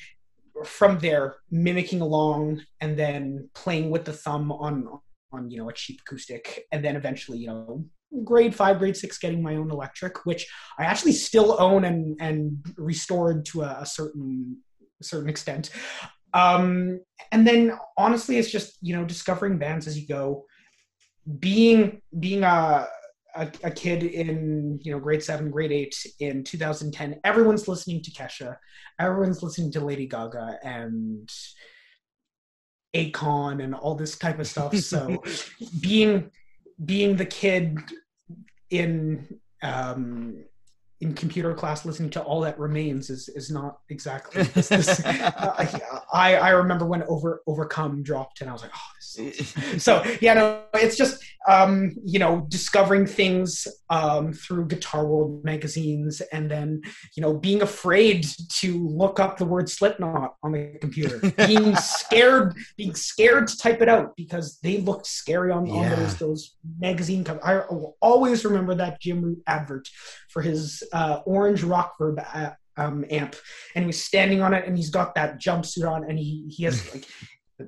from 0.65 0.99
there 0.99 1.35
mimicking 1.51 2.01
along 2.01 2.61
and 2.81 2.97
then 2.97 3.49
playing 3.53 3.89
with 3.89 4.05
the 4.05 4.13
thumb 4.13 4.51
on 4.51 4.87
on 5.31 5.49
you 5.51 5.57
know 5.57 5.69
a 5.69 5.73
cheap 5.73 6.01
acoustic, 6.01 6.65
and 6.71 6.83
then 6.83 6.95
eventually 6.95 7.39
you 7.39 7.47
know 7.47 7.85
grade 8.23 8.55
five, 8.55 8.79
grade 8.79 8.97
six, 8.97 9.17
getting 9.17 9.41
my 9.41 9.55
own 9.55 9.71
electric, 9.71 10.25
which 10.25 10.47
I 10.77 10.83
actually 10.83 11.13
still 11.13 11.55
own 11.59 11.85
and 11.85 12.17
and 12.19 12.65
restored 12.77 13.45
to 13.47 13.63
a, 13.63 13.79
a 13.81 13.85
certain 13.85 14.57
certain 15.01 15.29
extent. 15.29 15.69
Um, 16.33 16.99
and 17.31 17.47
then 17.47 17.77
honestly, 17.97 18.37
it's 18.37 18.51
just 18.51 18.77
you 18.81 18.95
know 18.95 19.05
discovering 19.05 19.57
bands 19.57 19.87
as 19.87 19.97
you 19.97 20.07
go. 20.07 20.45
Being 21.39 22.01
being 22.19 22.43
a, 22.43 22.87
a 23.35 23.51
a 23.63 23.71
kid 23.71 24.03
in 24.03 24.79
you 24.83 24.91
know 24.91 24.99
grade 24.99 25.23
seven, 25.23 25.49
grade 25.49 25.71
eight 25.71 25.95
in 26.19 26.43
2010, 26.43 27.19
everyone's 27.23 27.67
listening 27.67 28.01
to 28.03 28.11
Kesha, 28.11 28.57
everyone's 28.99 29.41
listening 29.41 29.71
to 29.73 29.79
Lady 29.79 30.07
Gaga 30.07 30.59
and 30.63 31.29
Akon 32.95 33.63
and 33.63 33.75
all 33.75 33.95
this 33.95 34.17
type 34.17 34.39
of 34.39 34.47
stuff. 34.47 34.75
So 34.77 35.23
being 35.81 36.31
being 36.83 37.15
the 37.15 37.25
kid 37.25 37.79
in 38.69 39.39
um, 39.61 40.43
in 41.01 41.13
computer 41.13 41.53
class 41.53 41.85
listening 41.85 42.09
to 42.09 42.21
all 42.21 42.41
that 42.41 42.57
remains 42.57 43.09
is 43.09 43.27
is 43.29 43.51
not 43.51 43.79
exactly 43.89 44.43
this, 44.53 44.69
this, 44.69 45.05
I, 45.05 45.81
I 46.13 46.35
I 46.35 46.49
remember 46.51 46.85
when 46.85 47.03
over 47.03 47.41
overcome 47.47 48.01
dropped 48.03 48.41
and 48.41 48.49
I 48.49 48.53
was 48.53 48.61
like 48.61 48.71
oh 48.73 48.91
this 48.99 49.53
so 49.83 50.03
yeah 50.21 50.33
no 50.33 50.63
it's 50.73 50.97
just 50.97 51.23
um 51.47 51.91
you 52.03 52.19
know 52.19 52.45
discovering 52.49 53.05
things 53.05 53.67
um 53.89 54.33
through 54.33 54.67
guitar 54.67 55.05
world 55.05 55.43
magazines 55.43 56.21
and 56.31 56.49
then 56.49 56.81
you 57.15 57.21
know 57.21 57.33
being 57.33 57.61
afraid 57.61 58.25
to 58.49 58.87
look 58.87 59.19
up 59.19 59.37
the 59.37 59.45
word 59.45 59.69
slipknot 59.69 60.35
on 60.43 60.53
the 60.53 60.77
computer 60.81 61.19
being 61.45 61.75
scared 61.77 62.55
being 62.77 62.95
scared 62.95 63.47
to 63.47 63.57
type 63.57 63.81
it 63.81 63.89
out 63.89 64.15
because 64.15 64.59
they 64.63 64.77
looked 64.79 65.05
scary 65.07 65.51
on, 65.51 65.69
on 65.69 65.83
Yeah. 65.83 65.95
those 65.95 66.17
those 66.17 66.55
magazine 66.79 67.23
covers 67.23 67.43
i 67.45 67.55
will 67.69 67.95
always 68.01 68.43
remember 68.43 68.75
that 68.75 68.99
jim 69.01 69.21
root 69.21 69.41
advert 69.47 69.87
for 70.35 70.41
his 70.41 70.83
uh, 70.91 71.21
orange 71.25 71.61
Rockerverb 71.61 72.21
uh, 72.35 72.51
um, 72.75 73.05
amp. 73.09 73.37
And 73.73 73.83
he 73.83 73.87
was 73.87 74.03
standing 74.03 74.41
on 74.41 74.53
it 74.53 74.67
and 74.67 74.75
he's 74.75 74.89
got 74.89 75.15
that 75.15 75.39
jumpsuit 75.39 75.89
on 75.89 76.03
and 76.03 76.19
he 76.19 76.45
he 76.49 76.65
has 76.65 76.93
like 76.93 77.05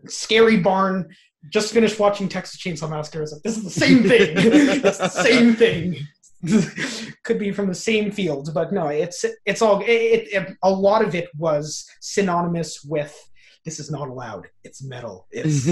scary 0.08 0.58
barn. 0.58 1.16
Just 1.50 1.74
finished 1.74 1.98
watching 1.98 2.28
texas 2.28 2.60
chainsaw 2.60 2.90
massacre. 2.90 3.20
I 3.20 3.22
was 3.22 3.32
like 3.32 3.42
this 3.44 3.58
is 3.58 3.64
the 3.64 3.70
same 3.70 4.04
thing. 4.04 4.36
It's 4.84 4.98
the 4.98 5.08
same 5.08 5.56
thing. 5.56 5.96
Could 7.24 7.40
be 7.40 7.54
from 7.54 7.68
the 7.68 7.76
same 7.76 8.12
field 8.12 8.54
but 8.54 8.74
no 8.74 8.88
it's 8.88 9.24
it's 9.46 9.62
all 9.62 9.82
it, 9.82 9.86
it, 9.88 10.58
a 10.62 10.70
lot 10.70 11.04
of 11.04 11.16
it 11.16 11.30
was 11.38 11.90
synonymous 12.02 12.84
with 12.84 13.16
this 13.64 13.80
is 13.80 13.90
not 13.90 14.08
allowed. 14.10 14.48
It's 14.64 14.84
metal. 14.84 15.28
It's 15.32 15.68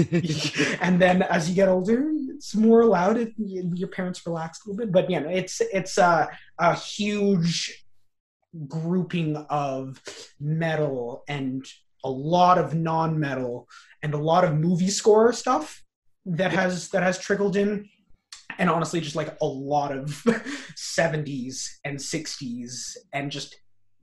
and 0.80 1.00
then 1.00 1.22
as 1.22 1.48
you 1.48 1.54
get 1.54 1.68
older 1.68 2.10
it's 2.36 2.54
more 2.54 2.82
allowed 2.82 3.32
your 3.38 3.88
parents 3.88 4.24
relax 4.26 4.64
a 4.64 4.70
little 4.70 4.84
bit 4.84 4.92
but 4.92 5.10
you 5.10 5.18
know 5.18 5.28
it's 5.28 5.60
it's 5.72 5.98
a, 5.98 6.28
a 6.58 6.74
huge 6.74 7.86
grouping 8.68 9.36
of 9.50 10.00
metal 10.40 11.24
and 11.28 11.66
a 12.04 12.10
lot 12.10 12.58
of 12.58 12.74
non-metal 12.74 13.68
and 14.02 14.14
a 14.14 14.18
lot 14.18 14.44
of 14.44 14.54
movie 14.54 14.88
score 14.88 15.32
stuff 15.32 15.82
that 16.24 16.52
has 16.52 16.88
that 16.90 17.02
has 17.02 17.18
trickled 17.18 17.56
in. 17.56 17.88
And 18.58 18.70
honestly 18.70 19.00
just 19.00 19.16
like 19.16 19.36
a 19.42 19.46
lot 19.46 19.92
of 19.92 20.06
70s 20.76 21.66
and 21.84 21.98
60s 21.98 22.96
and 23.12 23.30
just 23.30 23.56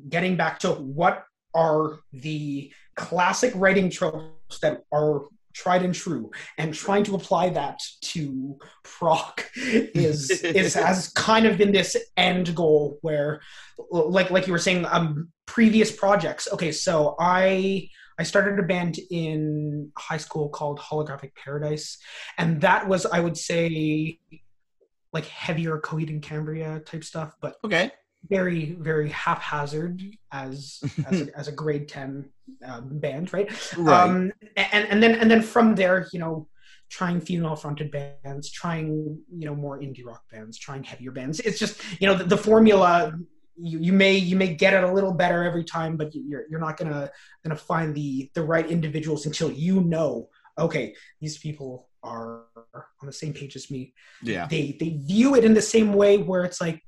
getting 0.09 0.35
back 0.35 0.59
to 0.59 0.71
what 0.73 1.23
are 1.55 1.99
the 2.11 2.71
classic 2.95 3.53
writing 3.55 3.89
tropes 3.89 4.59
that 4.59 4.83
are 4.91 5.21
tried 5.53 5.83
and 5.83 5.93
true. 5.93 6.31
And 6.57 6.73
trying 6.73 7.03
to 7.05 7.15
apply 7.15 7.49
that 7.49 7.79
to 8.01 8.57
prog 8.83 9.41
is 9.55 10.29
is 10.43 10.73
has 10.73 11.09
kind 11.09 11.45
of 11.45 11.57
been 11.57 11.71
this 11.71 11.95
end 12.17 12.55
goal 12.55 12.97
where 13.01 13.41
like 13.89 14.31
like 14.31 14.47
you 14.47 14.53
were 14.53 14.59
saying 14.59 14.85
um 14.85 15.29
previous 15.45 15.91
projects. 15.91 16.47
Okay 16.51 16.71
so 16.71 17.15
i 17.19 17.87
i 18.19 18.23
started 18.23 18.59
a 18.59 18.63
band 18.63 18.99
in 19.11 19.91
high 19.97 20.17
school 20.17 20.49
called 20.49 20.79
holographic 20.79 21.31
paradise. 21.35 21.97
And 22.37 22.61
that 22.61 22.87
was 22.87 23.05
i 23.05 23.19
would 23.19 23.37
say 23.37 24.19
like 25.13 25.25
heavier 25.25 25.79
coheed 25.79 26.09
and 26.09 26.21
cambria 26.21 26.79
type 26.79 27.03
stuff 27.03 27.35
but 27.39 27.55
okay 27.63 27.91
very 28.29 28.73
very 28.79 29.09
haphazard 29.09 30.01
as 30.31 30.79
as 31.07 31.21
a, 31.21 31.37
as 31.37 31.47
a 31.47 31.51
grade 31.51 31.87
10 31.87 32.29
um, 32.65 32.99
band 32.99 33.33
right? 33.33 33.49
Right. 33.77 34.09
Um 34.09 34.31
and 34.55 34.87
and 34.87 35.03
then 35.03 35.15
and 35.15 35.29
then 35.29 35.41
from 35.41 35.75
there 35.75 36.07
you 36.13 36.19
know 36.19 36.47
trying 36.89 37.19
female 37.19 37.55
fronted 37.55 37.91
bands 37.91 38.51
trying 38.51 39.17
you 39.31 39.45
know 39.45 39.55
more 39.55 39.79
indie 39.79 40.05
rock 40.05 40.23
bands 40.31 40.57
trying 40.57 40.83
heavier 40.83 41.11
bands. 41.11 41.39
It's 41.39 41.59
just 41.59 41.81
you 41.99 42.07
know 42.07 42.15
the, 42.15 42.25
the 42.25 42.37
formula 42.37 43.13
you, 43.55 43.79
you 43.79 43.93
may 43.93 44.15
you 44.15 44.35
may 44.35 44.53
get 44.53 44.73
it 44.73 44.83
a 44.83 44.91
little 44.91 45.13
better 45.13 45.43
every 45.43 45.63
time 45.63 45.95
but 45.95 46.13
you're 46.13 46.45
you're 46.49 46.59
not 46.59 46.77
gonna 46.77 47.09
gonna 47.43 47.55
find 47.55 47.93
the 47.93 48.31
the 48.33 48.43
right 48.43 48.69
individuals 48.69 49.25
until 49.25 49.51
you 49.51 49.81
know 49.81 50.27
okay 50.57 50.95
these 51.21 51.37
people 51.37 51.87
are 52.03 52.43
on 52.75 53.05
the 53.05 53.13
same 53.13 53.33
page 53.33 53.55
as 53.55 53.71
me. 53.71 53.93
Yeah. 54.21 54.47
They 54.47 54.75
they 54.79 54.99
view 55.01 55.35
it 55.35 55.45
in 55.45 55.53
the 55.53 55.61
same 55.61 55.93
way 55.93 56.17
where 56.17 56.43
it's 56.43 56.61
like 56.61 56.83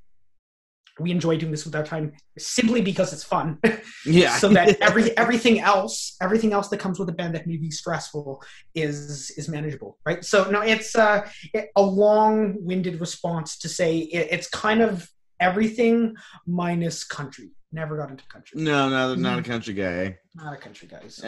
we 1.00 1.12
enjoy 1.12 1.38
doing 1.38 1.52
this 1.52 1.66
with 1.66 1.76
our 1.76 1.86
time 1.86 2.14
simply 2.38 2.82
because 2.82 3.14
it's 3.14 3.24
fun. 3.24 3.60
Yeah. 4.08 4.38
So 4.38 4.50
that 4.50 4.80
every 4.82 5.18
everything 5.18 5.60
else 5.60 6.16
everything 6.22 6.54
else 6.54 6.68
that 6.70 6.78
comes 6.78 7.00
with 7.00 7.10
a 7.10 7.12
band 7.12 7.34
that 7.34 7.48
may 7.48 7.58
be 7.58 7.72
stressful 7.72 8.44
is 8.76 9.32
is 9.32 9.50
manageable 9.50 9.98
right? 10.06 10.24
So 10.24 10.50
no 10.52 10.62
it's 10.62 10.96
uh, 10.96 11.28
a 11.76 11.82
long-winded 11.82 13.02
response 13.02 13.58
to 13.60 13.68
say 13.68 13.98
it, 13.98 14.28
it's 14.30 14.48
kind 14.48 14.84
of 14.84 15.10
everything 15.40 16.16
minus 16.46 17.04
country. 17.04 17.50
Never 17.72 17.98
got 17.98 18.12
into 18.12 18.24
country. 18.28 18.62
No 18.62 18.90
no 18.90 19.16
not 19.16 19.40
a 19.40 19.42
country 19.42 19.74
guy 19.74 20.20
not 20.36 20.54
a 20.54 20.58
country 20.58 20.88
guys 20.88 21.24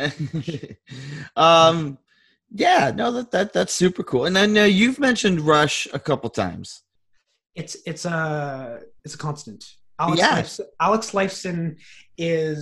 um 1.35 1.97
yeah 2.51 2.91
no 2.93 3.11
that, 3.11 3.31
that 3.31 3.53
that's 3.53 3.73
super 3.73 4.03
cool. 4.03 4.25
And 4.25 4.37
i 4.37 4.45
know 4.45 4.65
you've 4.65 4.99
mentioned 4.99 5.41
rush 5.41 5.87
a 5.93 5.99
couple 5.99 6.29
times 6.29 6.83
it's 7.57 7.75
it's 7.85 8.05
a 8.05 8.79
it's 9.03 9.15
a 9.15 9.17
constant. 9.17 9.65
Alex 9.99 10.19
Yeah. 10.21 10.41
Lifeson, 10.41 10.65
alex 10.79 11.11
lifeson 11.11 11.75
is 12.17 12.61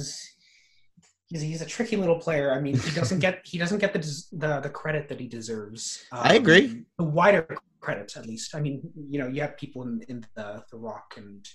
he's, 1.28 1.42
he's 1.42 1.62
a 1.62 1.66
tricky 1.66 1.98
little 1.98 2.20
player. 2.26 2.54
I 2.54 2.60
mean 2.62 2.78
he 2.78 2.92
doesn't 3.00 3.20
get 3.20 3.42
he 3.44 3.58
doesn't 3.58 3.80
get 3.80 3.92
the 3.94 4.00
the, 4.44 4.62
the 4.62 4.70
credit 4.70 5.10
that 5.10 5.20
he 5.20 5.28
deserves. 5.28 6.06
Um, 6.14 6.22
I 6.24 6.34
agree. 6.36 6.86
the 6.98 7.04
wider 7.04 7.46
credits 7.82 8.16
at 8.18 8.26
least. 8.26 8.56
I 8.56 8.62
mean 8.62 8.82
you 9.12 9.20
know 9.20 9.28
you 9.28 9.42
have 9.42 9.58
people 9.58 9.84
in, 9.84 10.02
in 10.08 10.26
the, 10.36 10.64
the 10.72 10.78
rock 10.78 11.14
and 11.18 11.46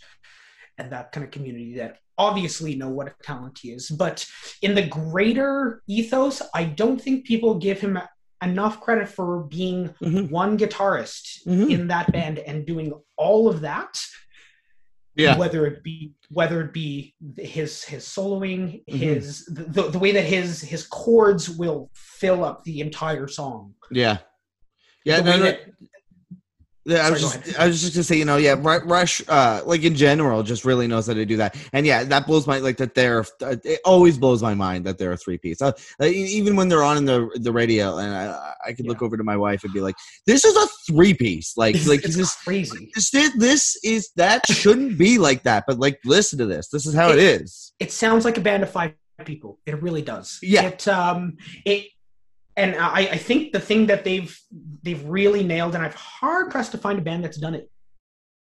and 0.79 0.93
that 0.93 1.13
kind 1.13 1.25
of 1.25 1.31
community 1.31 1.75
that 1.77 1.99
obviously 2.19 2.75
know 2.75 2.91
what 2.91 3.09
a 3.09 3.15
talent 3.23 3.59
he 3.63 3.71
is. 3.71 3.89
But 3.89 4.27
in 4.61 4.75
the 4.75 4.87
greater 4.87 5.83
ethos 5.89 6.43
i 6.55 6.65
don't 6.65 7.01
think 7.01 7.25
people 7.25 7.55
give 7.69 7.81
him 7.81 7.99
enough 8.43 8.81
credit 8.81 9.09
for 9.09 9.43
being 9.45 9.89
Mhm. 10.01 10.31
one 10.31 10.57
guitarist 10.59 11.47
Mhm. 11.47 11.71
in 11.71 11.89
that 11.89 12.11
band 12.13 12.39
and 12.39 12.67
doing 12.67 12.93
all 13.17 13.49
of 13.49 13.61
that 13.61 14.01
yeah 15.17 15.37
whether 15.37 15.67
it 15.67 15.83
be 15.83 16.15
whether 16.31 16.61
it 16.63 16.73
be 16.73 17.15
his 17.37 17.83
his 17.85 18.05
soloing 18.05 18.83
Mhm. 18.89 18.97
his 18.97 19.45
the, 19.47 19.91
the 19.91 19.99
way 19.99 20.13
that 20.13 20.23
his 20.25 20.61
his 20.63 20.87
chords 20.87 21.51
will 21.51 21.91
fill 21.95 22.45
up 22.45 22.63
the 22.65 22.81
entire 22.81 23.27
song 23.29 23.75
yeah 23.91 24.19
yeah 25.05 25.19
The 25.21 25.25
no, 25.25 25.37
no, 25.37 25.43
that- 25.45 25.61
Yeah, 26.87 27.07
I 27.07 27.11
was 27.11 27.21
Sorry, 27.21 27.43
just. 27.45 27.61
I 27.61 27.67
was 27.67 27.81
just 27.83 27.95
gonna 27.95 28.05
say, 28.05 28.17
you 28.17 28.25
know, 28.25 28.39
yeah, 28.39 28.57
Rush, 28.59 29.21
uh, 29.29 29.61
like 29.67 29.83
in 29.83 29.95
general, 29.95 30.43
just 30.43 30.65
really 30.65 30.87
knows 30.87 31.07
how 31.09 31.13
to 31.15 31.27
do 31.27 31.37
that, 31.37 31.55
and 31.75 31.85
yeah, 31.85 32.05
that 32.05 32.27
blows 32.27 32.47
my 32.47 32.59
like 32.59 32.79
that. 32.79 32.95
They're 32.95 33.21
uh, 33.43 33.57
it 33.65 33.81
always 33.85 34.17
blows 34.17 34.43
my 34.43 34.55
mind 34.55 34.87
that 34.87 34.97
they're 34.97 35.13
a 35.13 35.17
three 35.17 35.37
piece. 35.37 35.61
Uh, 35.61 35.73
like, 35.99 36.13
e- 36.13 36.25
even 36.25 36.57
when 36.57 36.69
they're 36.69 36.83
on 36.83 36.97
in 36.97 37.05
the 37.05 37.29
the 37.35 37.53
radio, 37.53 37.99
and 37.99 38.15
I, 38.15 38.55
I 38.69 38.73
could 38.73 38.87
look 38.87 39.03
over 39.03 39.19
to 39.19 39.23
my 39.25 39.37
wife 39.37 39.63
and 39.63 39.75
be 39.75 39.83
like, 39.83 39.95
"This 40.27 40.43
is 40.47 40.57
a 40.57 40.67
three 40.91 41.13
piece." 41.13 41.55
Like, 41.59 41.75
it's, 41.75 41.87
like 41.87 42.03
it's 42.03 42.17
this, 42.17 42.35
crazy 42.37 42.91
this, 42.95 43.11
this 43.37 43.77
is 43.85 44.11
that 44.17 44.47
shouldn't 44.47 44.97
be 44.97 45.19
like 45.19 45.43
that, 45.43 45.65
but 45.67 45.79
like, 45.79 45.99
listen 46.07 46.39
to 46.39 46.47
this. 46.47 46.69
This 46.71 46.87
is 46.87 46.95
how 46.95 47.11
it 47.11 47.19
is. 47.19 47.73
it 47.79 47.93
sounds 47.93 48.25
like 48.25 48.39
a 48.39 48.41
band 48.41 48.63
of 48.63 48.71
five 48.71 48.95
people 49.27 49.59
it 49.67 49.83
really 49.83 50.01
does 50.01 50.39
Yeah. 50.43 50.63
it 50.63 50.89
um 50.89 51.37
it 51.67 51.89
and 52.61 52.77
I, 52.77 53.01
I 53.01 53.17
think 53.17 53.53
the 53.53 53.61
thing 53.61 53.87
that 53.87 54.05
they've 54.05 54.39
they've 54.83 55.05
really 55.05 55.43
nailed, 55.43 55.75
and 55.75 55.83
I've 55.85 55.95
hard 55.95 56.51
pressed 56.51 56.73
to 56.73 56.79
find 56.79 56.99
a 56.99 57.03
band 57.03 57.25
that's 57.25 57.39
done 57.39 57.55
it 57.55 57.71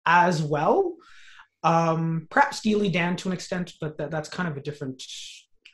as 0.06 0.42
well. 0.42 0.96
Um, 1.64 2.28
perhaps 2.32 2.58
Steely 2.58 2.90
Dan 2.90 3.16
to 3.18 3.30
an 3.30 3.34
extent, 3.34 3.74
but 3.80 3.98
that, 3.98 4.10
that's 4.10 4.30
kind 4.30 4.50
of 4.50 4.58
a 4.58 4.62
different 4.62 5.04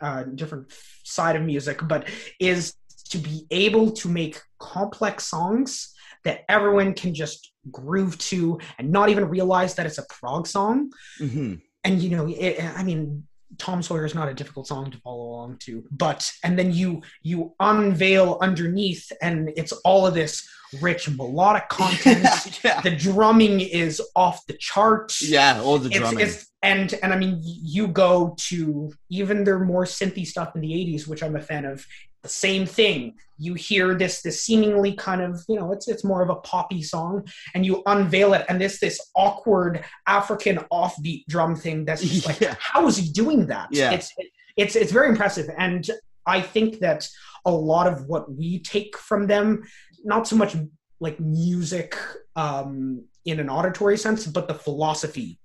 uh, 0.01 0.23
different 0.23 0.73
side 1.03 1.35
of 1.37 1.43
music. 1.43 1.79
But 1.87 2.09
is 2.39 2.73
to 3.09 3.17
be 3.17 3.47
able 3.51 3.91
to 3.91 4.09
make 4.09 4.41
complex 4.59 5.23
songs 5.23 5.93
that 6.25 6.41
everyone 6.49 6.93
can 6.93 7.13
just 7.13 7.53
groove 7.71 8.17
to 8.17 8.59
and 8.77 8.91
not 8.91 9.07
even 9.07 9.29
realize 9.29 9.75
that 9.75 9.85
it's 9.85 9.97
a 9.97 10.05
prog 10.09 10.45
song. 10.45 10.91
Mm-hmm. 11.21 11.55
And 11.85 12.01
you 12.01 12.09
know, 12.09 12.27
it, 12.27 12.61
I 12.61 12.83
mean, 12.83 13.25
Tom 13.57 13.81
Sawyer 13.81 14.05
is 14.05 14.15
not 14.15 14.29
a 14.29 14.33
difficult 14.33 14.67
song 14.67 14.91
to 14.91 14.97
follow 14.99 15.23
along 15.23 15.57
to, 15.61 15.83
but 15.91 16.31
and 16.43 16.57
then 16.57 16.71
you 16.73 17.01
you 17.23 17.53
unveil 17.59 18.37
underneath, 18.41 19.11
and 19.21 19.49
it's 19.55 19.71
all 19.83 20.05
of 20.07 20.13
this 20.13 20.47
rich 20.81 21.09
melodic 21.09 21.69
content. 21.69 22.25
yeah. 22.63 22.81
The 22.81 22.95
drumming 22.95 23.61
is 23.61 24.01
off 24.15 24.45
the 24.47 24.53
charts. 24.53 25.21
Yeah, 25.27 25.61
all 25.61 25.79
the 25.79 25.89
It's, 25.89 25.97
drumming. 25.99 26.19
it's 26.19 26.47
and 26.63 26.93
and 27.03 27.13
I 27.13 27.17
mean, 27.17 27.39
you 27.41 27.87
go 27.87 28.35
to 28.49 28.91
even 29.09 29.43
their 29.43 29.59
more 29.59 29.85
synthy 29.85 30.25
stuff 30.25 30.55
in 30.55 30.61
the 30.61 30.71
'80s, 30.71 31.07
which 31.07 31.23
I'm 31.23 31.35
a 31.35 31.41
fan 31.41 31.65
of. 31.65 31.85
The 32.27 32.33
same 32.33 32.65
thing. 32.65 33.13
You 33.37 33.53
hear 33.53 33.95
this 33.95 34.21
this 34.21 34.41
seemingly 34.43 34.93
kind 34.93 35.21
of 35.21 35.41
you 35.47 35.55
know 35.57 35.71
it's 35.71 35.87
it's 35.87 36.03
more 36.03 36.21
of 36.21 36.29
a 36.29 36.35
poppy 36.35 36.83
song, 36.83 37.25
and 37.53 37.65
you 37.65 37.81
unveil 37.85 38.33
it, 38.33 38.45
and 38.49 38.59
this 38.59 38.79
this 38.81 38.99
awkward 39.15 39.85
African 40.07 40.57
offbeat 40.71 41.25
drum 41.27 41.55
thing 41.55 41.85
that's 41.85 42.01
just 42.01 42.25
like, 42.25 42.39
Yeah. 42.41 42.55
how 42.59 42.85
is 42.87 42.97
he 42.97 43.09
doing 43.09 43.47
that? 43.47 43.69
Yeah. 43.71 43.91
It's 43.91 44.13
it's 44.57 44.75
it's 44.75 44.91
very 44.91 45.07
impressive, 45.07 45.49
and 45.57 45.89
I 46.25 46.41
think 46.41 46.79
that 46.79 47.07
a 47.45 47.51
lot 47.51 47.87
of 47.87 48.07
what 48.07 48.29
we 48.29 48.59
take 48.59 48.97
from 48.97 49.27
them, 49.27 49.63
not 50.03 50.27
so 50.27 50.35
much 50.35 50.57
like 50.99 51.17
music 51.21 51.95
um, 52.35 53.05
in 53.23 53.39
an 53.39 53.49
auditory 53.49 53.97
sense, 53.97 54.27
but 54.27 54.49
the 54.49 54.53
philosophy 54.53 55.39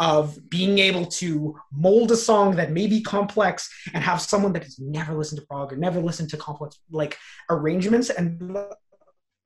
of 0.00 0.38
being 0.48 0.78
able 0.78 1.04
to 1.04 1.58
mold 1.72 2.12
a 2.12 2.16
song 2.16 2.54
that 2.56 2.70
may 2.70 2.86
be 2.86 3.00
complex 3.00 3.68
and 3.94 4.02
have 4.02 4.20
someone 4.20 4.52
that 4.52 4.62
has 4.62 4.78
never 4.78 5.14
listened 5.14 5.40
to 5.40 5.46
prog 5.46 5.72
or 5.72 5.76
never 5.76 6.00
listened 6.00 6.30
to 6.30 6.36
complex 6.36 6.78
like 6.90 7.18
arrangements 7.50 8.08
and 8.10 8.56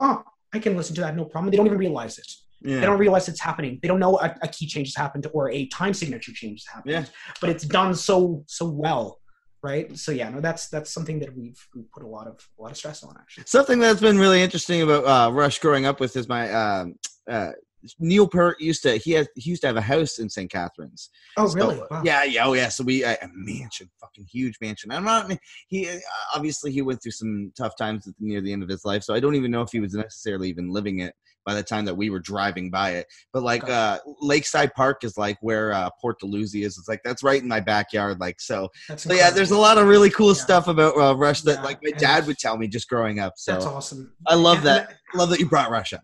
oh 0.00 0.22
i 0.52 0.58
can 0.58 0.76
listen 0.76 0.94
to 0.94 1.00
that 1.00 1.16
no 1.16 1.24
problem. 1.24 1.50
They 1.50 1.56
don't 1.56 1.66
even 1.66 1.78
realize 1.78 2.18
it. 2.18 2.30
Yeah. 2.60 2.78
they 2.80 2.86
don't 2.86 2.98
realize 2.98 3.28
it's 3.28 3.40
happening. 3.40 3.80
They 3.82 3.88
don't 3.88 3.98
know 3.98 4.20
a, 4.20 4.36
a 4.42 4.48
key 4.48 4.66
change 4.66 4.88
has 4.88 4.96
happened 4.96 5.26
or 5.32 5.50
a 5.50 5.66
time 5.66 5.94
signature 5.94 6.32
change 6.32 6.64
has 6.64 6.74
happened. 6.74 6.92
Yeah. 6.92 7.04
but 7.40 7.50
it's 7.50 7.64
done 7.64 7.94
so 7.94 8.44
so 8.46 8.66
well 8.66 9.18
right? 9.62 9.96
So 9.96 10.12
yeah 10.12 10.28
no 10.28 10.40
that's 10.40 10.68
that's 10.68 10.92
something 10.92 11.18
that 11.20 11.34
we've, 11.36 11.58
we've 11.74 11.90
put 11.90 12.02
a 12.02 12.06
lot 12.06 12.26
of 12.26 12.46
a 12.58 12.62
lot 12.62 12.70
of 12.72 12.76
stress 12.76 13.02
on 13.02 13.16
actually. 13.18 13.44
Something 13.46 13.78
that's 13.78 14.00
been 14.00 14.18
really 14.18 14.42
interesting 14.42 14.82
about 14.82 15.04
uh, 15.06 15.32
Rush 15.32 15.58
growing 15.60 15.86
up 15.86 15.98
with 16.00 16.16
is 16.16 16.28
my 16.28 16.52
um, 16.52 16.96
uh, 17.28 17.52
Neil 17.98 18.28
Peart 18.28 18.60
used 18.60 18.82
to 18.82 18.96
he 18.96 19.12
had 19.12 19.28
he 19.36 19.50
used 19.50 19.62
to 19.62 19.66
have 19.68 19.76
a 19.76 19.80
house 19.80 20.18
in 20.18 20.28
St. 20.28 20.50
Catharines. 20.50 21.10
oh 21.36 21.48
So, 21.48 21.54
really 21.54 21.80
wow. 21.90 22.02
Yeah, 22.04 22.24
yeah, 22.24 22.46
oh 22.46 22.52
yeah. 22.54 22.68
So 22.68 22.84
we 22.84 23.04
a 23.04 23.16
mansion, 23.34 23.90
fucking 24.00 24.26
huge 24.30 24.56
mansion. 24.60 24.90
I'm 24.90 25.04
not. 25.04 25.30
He 25.68 25.88
obviously 26.34 26.72
he 26.72 26.82
went 26.82 27.02
through 27.02 27.12
some 27.12 27.52
tough 27.56 27.76
times 27.76 28.04
the, 28.04 28.14
near 28.20 28.40
the 28.40 28.52
end 28.52 28.62
of 28.62 28.68
his 28.68 28.84
life, 28.84 29.02
so 29.02 29.14
I 29.14 29.20
don't 29.20 29.34
even 29.34 29.50
know 29.50 29.62
if 29.62 29.70
he 29.72 29.80
was 29.80 29.94
necessarily 29.94 30.48
even 30.48 30.70
living 30.70 31.00
it 31.00 31.14
by 31.44 31.54
the 31.54 31.62
time 31.62 31.84
that 31.84 31.94
we 31.96 32.08
were 32.08 32.20
driving 32.20 32.70
by 32.70 32.90
it. 32.92 33.06
But 33.32 33.42
like 33.42 33.68
uh, 33.68 33.98
Lakeside 34.20 34.72
Park 34.74 35.02
is 35.02 35.16
like 35.18 35.38
where 35.40 35.72
uh, 35.72 35.90
Port 36.00 36.20
Dalhousie 36.20 36.62
is. 36.62 36.78
It's 36.78 36.88
like 36.88 37.00
that's 37.04 37.24
right 37.24 37.42
in 37.42 37.48
my 37.48 37.58
backyard. 37.58 38.20
Like 38.20 38.40
so. 38.40 38.68
that's 38.88 39.02
So 39.02 39.12
yeah, 39.12 39.30
there's 39.30 39.50
a 39.50 39.58
lot 39.58 39.76
of 39.78 39.88
really 39.88 40.10
cool 40.10 40.28
Yeah. 40.28 40.34
stuff 40.34 40.68
about 40.68 40.96
uh, 40.96 41.16
Rush 41.16 41.40
that 41.42 41.56
Yeah, 41.56 41.62
like 41.62 41.82
my 41.82 41.90
and- 41.90 41.98
dad 41.98 42.26
would 42.28 42.38
tell 42.38 42.56
me 42.56 42.68
just 42.68 42.88
growing 42.88 43.18
up. 43.18 43.32
So 43.36 43.52
that's 43.52 43.64
awesome 43.66 44.12
I 44.26 44.36
love 44.36 44.58
And- 44.58 44.66
that. 44.66 44.94
love 45.14 45.30
that 45.30 45.40
you 45.40 45.48
brought 45.48 45.70
Rush 45.70 45.92
up. 45.92 46.02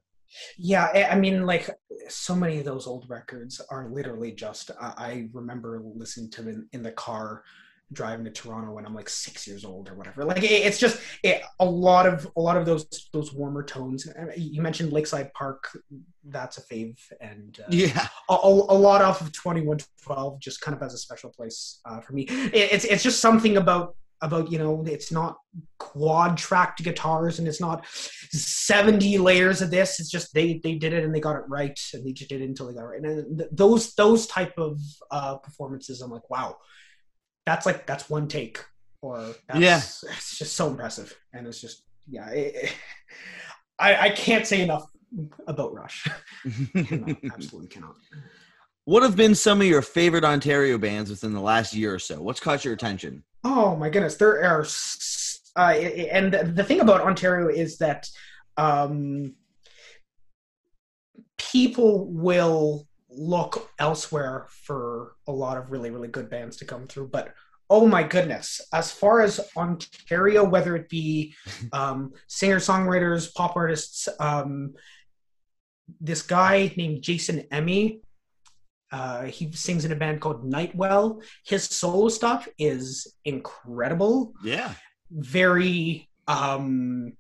Yeah, 0.57 1.09
I- 1.13 1.19
mean, 1.19 1.47
like 1.47 1.71
so 2.09 2.35
many 2.35 2.59
of 2.59 2.65
those 2.65 2.87
old 2.87 3.09
records 3.09 3.61
are 3.71 3.89
literally 3.89 4.33
just. 4.33 4.71
I, 4.81 4.93
I 4.97 5.29
remember 5.33 5.83
listening 5.95 6.31
to 6.33 6.43
them 6.43 6.69
in 6.73 6.83
the 6.83 6.93
car 6.93 7.43
driving 7.95 8.23
to 8.27 8.31
Toronto 8.31 8.71
when 8.73 8.85
I'm 8.85 8.95
like 8.95 9.09
six 9.09 9.47
years 9.47 9.65
old 9.65 9.89
or 9.89 9.95
whatever. 9.95 10.23
Like 10.25 10.43
it, 10.43 10.51
it's 10.51 10.79
just 10.79 11.01
it, 11.23 11.41
a 11.59 11.65
lot 11.65 12.07
of 12.07 12.31
a 12.37 12.41
lot 12.41 12.57
of 12.59 12.67
those 12.67 13.09
those 13.13 13.33
warmer 13.33 13.63
tones. 13.63 14.07
You 14.37 14.61
mentioned 14.61 14.93
Lakeside 14.93 15.33
Park, 15.33 15.65
that's 16.25 16.59
a 16.59 16.63
fave, 16.63 16.99
and 17.21 17.59
uh, 17.61 17.67
Yeah. 17.71 18.09
a, 18.29 18.35
a 18.35 18.77
lot 18.77 19.01
off 19.03 19.21
of 19.23 19.33
2112 19.33 20.39
just 20.41 20.61
kind 20.61 20.75
of 20.75 20.83
has 20.83 20.93
a 20.95 20.99
special 20.99 21.31
place 21.31 21.81
uh, 21.87 22.01
for 22.01 22.13
me. 22.13 22.23
It, 22.29 22.73
it's 22.73 22.85
it's 22.85 23.03
just 23.03 23.21
something 23.21 23.57
about 23.57 23.97
about 24.21 24.51
you 24.51 24.59
know 24.59 24.85
it's 24.87 25.13
not 25.13 25.37
quad 25.79 26.37
tracked 26.37 26.83
guitars 26.83 27.39
and 27.39 27.47
it's 27.47 27.61
not 27.61 27.87
70 27.87 29.19
layers 29.19 29.63
of 29.63 29.71
this 29.71 30.01
it's 30.01 30.11
just 30.11 30.35
they 30.35 30.61
they 30.65 30.75
did 30.75 30.93
it 30.93 31.05
and 31.05 31.15
they 31.15 31.21
got 31.21 31.37
it 31.37 31.43
right 31.49 31.79
and 31.95 32.05
they 32.07 32.13
just 32.13 32.29
did 32.29 32.41
it 32.41 32.45
until 32.49 32.67
they 32.67 32.75
got 32.75 32.83
it 32.83 32.87
right 32.87 33.03
and 33.03 33.39
th- 33.39 33.51
those 33.53 33.95
those 33.95 34.27
type 34.27 34.53
of 34.59 34.81
uh 35.11 35.37
performances 35.37 36.01
i'm 36.03 36.11
like 36.11 36.29
wow 36.31 36.57
that's 37.47 37.65
like 37.67 37.87
that's 37.87 38.11
one 38.11 38.27
take 38.29 38.63
or 39.03 39.33
that's, 39.49 39.61
Yeah. 39.61 39.77
it's 40.13 40.37
just 40.39 40.57
so 40.57 40.69
impressive 40.69 41.17
and 41.33 41.47
it's 41.47 41.61
just 41.61 41.85
yeah 42.09 42.29
it, 42.31 42.55
it- 42.55 42.75
I, 43.81 44.07
I 44.07 44.11
can't 44.11 44.45
say 44.45 44.63
enough 44.63 44.85
about 45.47 45.73
rush 45.73 46.09
Cannot, 46.75 47.17
absolutely 47.33 47.69
cannot 47.69 47.95
what 48.87 49.03
have 49.03 49.17
been 49.17 49.35
some 49.35 49.61
of 49.61 49.67
your 49.67 49.83
favorite 49.83 50.25
Ontario 50.25 50.79
bands 50.79 51.11
within 51.11 51.35
the 51.35 51.41
last 51.43 51.75
year 51.75 51.93
or 51.95 51.99
so? 51.99 52.23
What's 52.23 52.41
caught 52.41 52.65
your 52.65 52.73
attention? 52.73 53.23
Oh 53.45 53.77
my 53.77 53.89
goodness, 53.89 54.17
there 54.17 54.43
are, 54.45 54.67
uh, 55.57 55.73
and 55.73 56.33
the, 56.33 56.45
the 56.45 56.65
thing 56.65 56.81
about 56.81 57.03
Ontario 57.03 57.49
is 57.49 57.79
that 57.79 58.09
um, 58.57 59.35
people 61.37 62.07
will 62.13 62.87
look 63.11 63.71
elsewhere 63.79 64.47
for 64.49 65.15
a 65.27 65.33
lot 65.33 65.57
of 65.57 65.71
really, 65.71 65.91
really 65.91 66.09
good 66.09 66.29
bands 66.29 66.57
to 66.59 66.65
come 66.65 66.87
through. 66.87 67.09
But 67.09 67.35
oh 67.71 67.87
my 67.87 68.03
goodness, 68.03 68.61
as 68.73 68.91
far 68.91 69.21
as 69.21 69.41
Ontario, 69.57 70.45
whether 70.45 70.77
it 70.77 70.89
be 70.89 71.35
um, 71.73 72.13
singer 72.27 72.59
songwriters, 72.59 73.33
pop 73.35 73.57
artists, 73.57 74.09
um, 74.21 74.75
this 76.01 76.23
guy 76.23 76.73
named 76.77 77.03
Jason 77.03 77.47
Emmy. 77.51 78.03
Uh, 78.91 79.25
he 79.25 79.53
sings 79.53 79.85
in 79.85 79.93
a 79.93 79.97
band 79.97 80.21
called 80.21 80.45
Nightwell. 80.45 81.21
His 81.45 81.65
solo 81.65 82.09
stuff 82.09 82.49
is 82.59 83.15
incredible. 83.25 84.33
Yeah. 84.43 84.73
Very, 85.11 86.09
um, 86.27 87.13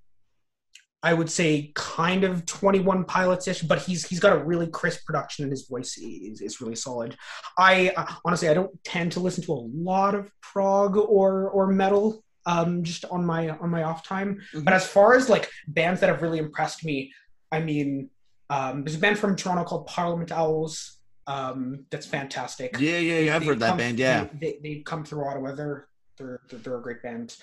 I 1.02 1.14
would 1.14 1.30
say, 1.30 1.72
kind 1.74 2.24
of 2.24 2.44
Twenty 2.46 2.80
One 2.80 3.04
Pilots 3.04 3.46
ish, 3.46 3.62
but 3.62 3.78
he's 3.80 4.06
he's 4.06 4.18
got 4.18 4.36
a 4.36 4.42
really 4.42 4.66
crisp 4.66 5.04
production 5.06 5.44
and 5.44 5.52
his 5.52 5.68
voice 5.68 5.96
is, 5.96 6.40
is 6.40 6.60
really 6.60 6.74
solid. 6.74 7.16
I 7.56 7.92
uh, 7.96 8.06
honestly 8.24 8.48
I 8.48 8.54
don't 8.54 8.72
tend 8.84 9.12
to 9.12 9.20
listen 9.20 9.44
to 9.44 9.52
a 9.52 9.62
lot 9.72 10.14
of 10.14 10.30
prog 10.40 10.96
or 10.96 11.50
or 11.50 11.68
metal. 11.68 12.24
Um, 12.46 12.82
just 12.82 13.04
on 13.04 13.26
my 13.26 13.50
on 13.50 13.68
my 13.70 13.82
off 13.82 14.02
time. 14.04 14.40
Mhm. 14.54 14.64
But 14.64 14.72
as 14.74 14.86
far 14.86 15.14
as 15.14 15.28
like 15.28 15.50
bands 15.68 16.00
that 16.00 16.08
have 16.08 16.22
really 16.22 16.38
impressed 16.38 16.82
me, 16.84 17.12
I 17.52 17.60
mean, 17.60 18.08
um, 18.50 18.84
there's 18.84 18.96
a 18.96 18.98
band 18.98 19.18
from 19.18 19.36
Toronto 19.36 19.64
called 19.64 19.86
Parliament 19.86 20.32
Owls. 20.32 20.97
Um, 21.28 21.84
that's 21.90 22.06
fantastic. 22.06 22.76
Yeah, 22.80 22.98
yeah, 22.98 23.18
yeah. 23.18 23.36
I've 23.36 23.42
They 23.42 23.48
heard 23.48 23.60
that 23.60 23.76
band. 23.76 23.98
Yeah. 23.98 24.26
they, 24.32 24.38
they, 24.40 24.58
they 24.62 24.80
come 24.80 25.04
through 25.04 25.24
Ottawa. 25.28 25.54
They're 25.54 25.86
they're 26.16 26.40
they're, 26.48 26.58
they're 26.60 26.78
a 26.78 26.82
great 26.82 27.02
band. 27.02 27.36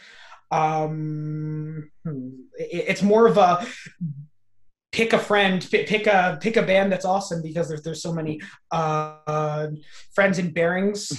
Um, 0.52 1.92
hmm, 2.04 2.30
it- 2.58 2.86
it's 2.90 3.04
more 3.04 3.28
of 3.28 3.38
a 3.38 3.66
pick 4.92 5.14
a 5.14 5.20
friend, 5.20 5.66
pick, 5.70 5.88
pick 5.88 6.08
a 6.08 6.38
pick 6.42 6.58
a 6.58 6.64
band 6.64 6.92
that's 6.92 7.06
awesome 7.06 7.42
because 7.42 7.68
there's 7.70 7.84
there's 7.84 8.02
so 8.02 8.14
many. 8.14 8.42
Uh, 8.72 9.68
friends 10.14 10.40
and 10.40 10.54
Bearings 10.54 11.12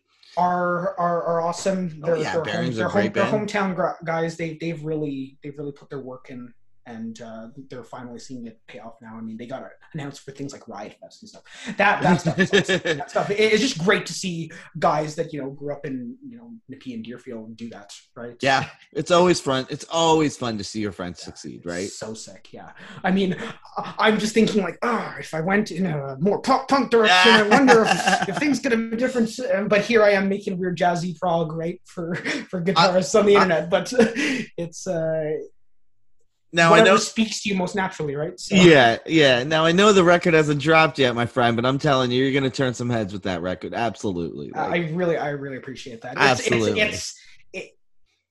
are 0.36 0.98
are, 0.98 1.22
are 1.24 1.40
awesome. 1.40 2.00
Oh, 2.02 2.06
They're, 2.06 2.16
yeah, 2.18 2.32
they're, 2.34 2.42
Bearings 2.42 2.76
home, 2.78 2.86
are 2.86 2.92
they're, 2.92 3.10
great 3.10 3.24
home, 3.24 3.46
they're 3.46 3.64
hometown 3.74 4.04
guys. 4.04 4.36
They 4.36 4.58
they've 4.60 4.82
really 4.84 5.38
they've 5.42 5.56
really 5.56 5.72
put 5.72 5.88
their 5.88 6.00
work 6.00 6.26
in. 6.28 6.52
And 6.86 7.20
uh, 7.20 7.48
they're 7.68 7.84
finally 7.84 8.18
seeing 8.18 8.46
it 8.46 8.58
pay 8.66 8.78
off 8.80 8.94
now. 9.00 9.14
I 9.16 9.20
mean, 9.20 9.36
they 9.36 9.46
got 9.46 9.62
announced 9.94 10.22
for 10.22 10.32
things 10.32 10.52
like 10.52 10.66
Riot 10.66 10.96
Fest 11.00 11.22
and 11.22 11.28
stuff. 11.28 11.42
That 11.76 12.02
that 12.02 12.20
stuff 12.20 12.38
awesome 12.40 12.80
that 12.98 13.10
stuff. 13.10 13.30
It- 13.30 13.38
It's 13.52 13.62
just 13.62 13.78
great 13.78 14.06
to 14.06 14.12
see 14.14 14.50
guys 14.78 15.14
that 15.16 15.32
you 15.32 15.40
know 15.42 15.50
grew 15.50 15.72
up 15.72 15.84
in 15.86 16.16
you 16.26 16.36
know 16.38 16.50
Nippy 16.68 16.94
and 16.94 17.04
Deerfield 17.04 17.56
do 17.56 17.68
that, 17.70 17.92
right? 18.16 18.36
yeah. 18.42 18.68
It's 18.92 19.10
always 19.10 19.40
fun. 19.40 19.66
It's 19.70 19.84
always 19.90 20.36
fun 20.36 20.58
to 20.58 20.64
see 20.64 20.80
your 20.80 20.90
friends 20.92 21.20
succeed, 21.22 21.62
right? 21.64 21.88
So 21.88 22.14
sick, 22.14 22.48
yeah. 22.52 22.70
I 23.04 23.10
mean, 23.12 23.36
I- 23.76 23.94
I'm 23.98 24.18
just 24.18 24.34
thinking 24.34 24.62
like, 24.62 24.78
oh, 24.82 25.14
if 25.20 25.32
I 25.34 25.40
went 25.42 25.70
in 25.70 25.86
a 25.86 26.16
more 26.18 26.40
pop 26.40 26.66
punk 26.68 26.90
direction, 26.90 27.32
I 27.32 27.42
wonder 27.48 27.84
if, 27.86 28.28
if 28.30 28.36
things 28.38 28.58
could 28.58 28.72
have 28.72 28.90
been 28.90 28.98
different. 28.98 29.38
Uh, 29.38 29.64
But 29.64 29.82
here 29.82 30.02
I 30.02 30.10
am 30.12 30.28
making 30.28 30.58
weird 30.58 30.76
jazzy 30.78 31.16
prog, 31.18 31.52
right, 31.52 31.80
for 31.84 32.14
for 32.50 32.60
guitarists 32.62 33.18
on 33.18 33.26
the 33.26 33.36
I- 33.36 33.42
internet. 33.42 33.70
But 33.70 33.92
it's 34.56 34.86
uh, 34.86 35.30
Now 36.52 36.74
I 36.74 36.82
know. 36.82 36.96
speaks 36.96 37.42
to 37.42 37.48
you 37.48 37.54
most 37.54 37.76
naturally, 37.76 38.16
right? 38.16 38.38
So, 38.38 38.56
Yeah, 38.56 38.98
yeah. 39.06 39.44
Now 39.44 39.64
I 39.64 39.72
know 39.72 39.92
the 39.92 40.02
record 40.02 40.34
hasn't 40.34 40.60
dropped 40.60 40.98
yet, 40.98 41.14
my 41.14 41.26
friend, 41.26 41.56
but 41.56 41.64
I'm 41.64 41.78
telling 41.78 42.10
you, 42.10 42.24
you're 42.24 42.38
gonna 42.38 42.50
turn 42.50 42.74
some 42.74 42.90
heads 42.90 43.12
with 43.12 43.22
that 43.22 43.40
record. 43.40 43.72
Absolutely. 43.72 44.52
I 44.54 44.90
really, 44.92 45.16
I 45.16 45.30
really 45.30 45.58
appreciate 45.58 46.02
that. 46.02 46.12
It's, 46.12 46.20
Absolutely. 46.20 46.80
It's, 46.80 46.94
it's, 46.94 47.20
it, 47.52 47.78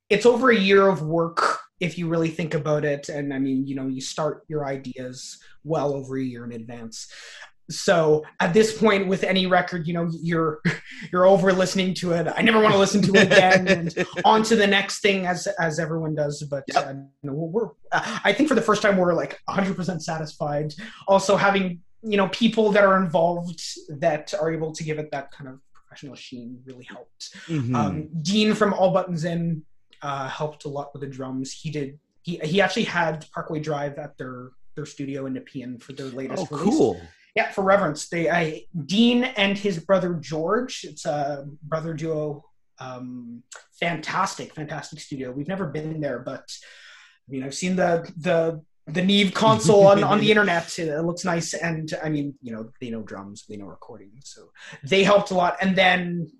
it's 0.10 0.26
over 0.26 0.50
a 0.50 0.58
year 0.58 0.88
of 0.88 1.02
work 1.02 1.60
if 1.80 1.98
you 1.98 2.10
really 2.10 2.30
think 2.30 2.54
about 2.54 2.84
it. 2.84 3.10
And 3.10 3.34
I 3.34 3.40
mean, 3.40 3.66
you 3.66 3.76
know, 3.76 3.88
you 3.88 4.02
start 4.02 4.44
your 4.48 4.66
ideas 4.66 5.40
well 5.64 5.94
over 5.94 6.18
a 6.18 6.24
year 6.24 6.44
in 6.46 6.52
advance. 6.52 7.12
So 7.70 8.24
at 8.40 8.54
this 8.54 8.78
point, 8.78 9.08
with 9.08 9.24
any 9.24 9.46
record, 9.46 9.88
you 9.88 9.94
know, 9.94 10.10
you're 10.22 10.62
you're 11.12 11.26
over 11.26 11.54
listening 11.54 11.94
to 11.96 12.14
it. 12.14 12.28
I 12.36 12.42
never 12.42 12.60
want 12.60 12.74
to 12.74 12.80
listen 12.80 13.02
to 13.04 13.16
it 13.16 13.28
again, 13.28 13.68
and 13.68 14.06
on 14.26 14.44
to 14.44 14.56
the 14.56 14.68
next 14.68 15.02
thing, 15.02 15.26
as 15.26 15.48
as 15.60 15.80
everyone 15.80 16.16
does. 16.16 16.44
But 16.44 16.64
yep. 16.68 16.88
uh, 16.88 16.94
we're, 17.24 17.70
uh, 17.92 18.20
I 18.24 18.34
think 18.34 18.50
for 18.50 18.56
the 18.56 18.62
first 18.62 18.82
time, 18.82 18.98
we're 18.98 19.14
like 19.14 19.40
100 19.46 19.76
percent 19.76 20.04
satisfied. 20.04 20.74
Also, 21.08 21.36
having 21.36 21.82
you 22.02 22.18
know 22.18 22.28
people 22.30 22.72
that 22.72 22.84
are 22.84 23.02
involved 23.02 23.62
that 24.00 24.34
are 24.40 24.52
able 24.52 24.72
to 24.74 24.84
give 24.84 25.00
it 25.00 25.12
that 25.12 25.32
kind 25.32 25.50
of 25.50 25.60
professional 25.74 26.16
sheen 26.16 26.60
really 26.66 26.86
helped. 26.86 27.36
Mm-hmm. 27.48 27.76
Um, 27.76 28.10
Dean 28.22 28.54
from 28.54 28.74
All 28.74 28.92
Buttons 28.92 29.26
In 29.26 29.64
uh, 30.02 30.28
helped 30.28 30.66
a 30.66 30.70
lot 30.70 30.94
with 30.94 31.02
the 31.02 31.08
drums. 31.08 31.52
He 31.52 31.70
did. 31.70 32.00
He 32.24 32.38
he 32.38 32.62
actually 32.62 32.84
had 32.84 33.26
Parkway 33.32 33.60
Drive 33.60 33.98
at 33.98 34.18
their 34.18 34.50
their 34.76 34.86
studio 34.86 35.26
in 35.26 35.34
Nepean 35.34 35.78
for 35.78 35.94
their 35.94 36.08
latest 36.08 36.48
oh, 36.52 36.58
release. 36.58 36.76
Cool. 36.76 37.02
Yeah, 37.36 37.52
for 37.52 37.64
Reverence. 37.64 38.10
They 38.10 38.30
I, 38.30 38.64
Dean 38.86 39.24
and 39.24 39.58
his 39.58 39.80
brother 39.80 40.14
George. 40.16 40.82
It's 40.84 41.06
a 41.06 41.46
brother 41.64 41.94
duo. 41.94 42.46
Um, 42.80 43.44
fantastic, 43.80 44.56
fantastic 44.56 45.00
studio. 45.00 45.32
We've 45.32 45.48
never 45.48 45.68
been 45.68 46.00
there, 46.02 46.20
but 46.20 46.50
I 47.28 47.32
mean, 47.32 47.44
I've 47.44 47.56
seen 47.56 47.76
the 47.76 48.12
the 48.18 48.62
the 48.88 49.04
Neve 49.04 49.34
console 49.34 49.88
on, 49.88 50.04
on 50.04 50.20
the 50.20 50.32
internet. 50.32 50.78
It 50.80 51.02
looks 51.04 51.24
nice, 51.24 51.54
and 51.54 51.94
I 52.04 52.10
mean, 52.10 52.36
you 52.42 52.52
know, 52.52 52.72
they 52.82 52.90
know 52.90 53.02
drums, 53.02 53.46
they 53.48 53.58
know 53.58 53.68
recording, 53.68 54.12
so 54.24 54.50
they 54.84 55.04
helped 55.04 55.32
a 55.32 55.36
lot. 55.36 55.58
And 55.62 55.76
then 55.76 56.32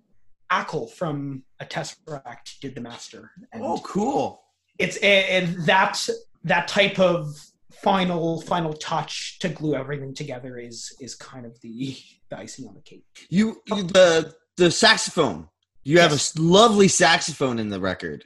Acle 0.52 0.92
from 0.92 1.44
a 1.60 1.66
Tesseract 1.66 2.60
did 2.62 2.76
the 2.76 2.82
master. 2.82 3.32
And 3.54 3.64
oh, 3.64 3.80
cool! 3.84 4.42
It's 4.80 4.98
and 4.98 5.66
that 5.66 6.08
that 6.44 6.68
type 6.68 7.00
of 7.00 7.40
final 7.84 8.42
final 8.42 8.74
touch 8.74 9.40
to 9.40 9.50
glue 9.50 9.76
everything 9.76 10.14
together 10.14 10.58
is 10.58 10.96
is 11.00 11.16
kind 11.16 11.46
of 11.46 11.60
the, 11.62 11.98
the 12.30 12.38
icing 12.38 12.68
on 12.68 12.76
the 12.76 12.82
cake. 12.82 13.06
You, 13.30 13.62
you 13.68 13.84
the 13.84 14.34
the 14.58 14.72
saxophone. 14.72 15.48
You 15.84 15.96
yes. 15.96 16.34
have 16.34 16.40
a 16.40 16.46
lovely 16.46 16.88
saxophone 16.88 17.58
in 17.58 17.70
the 17.70 17.80
record. 17.80 18.26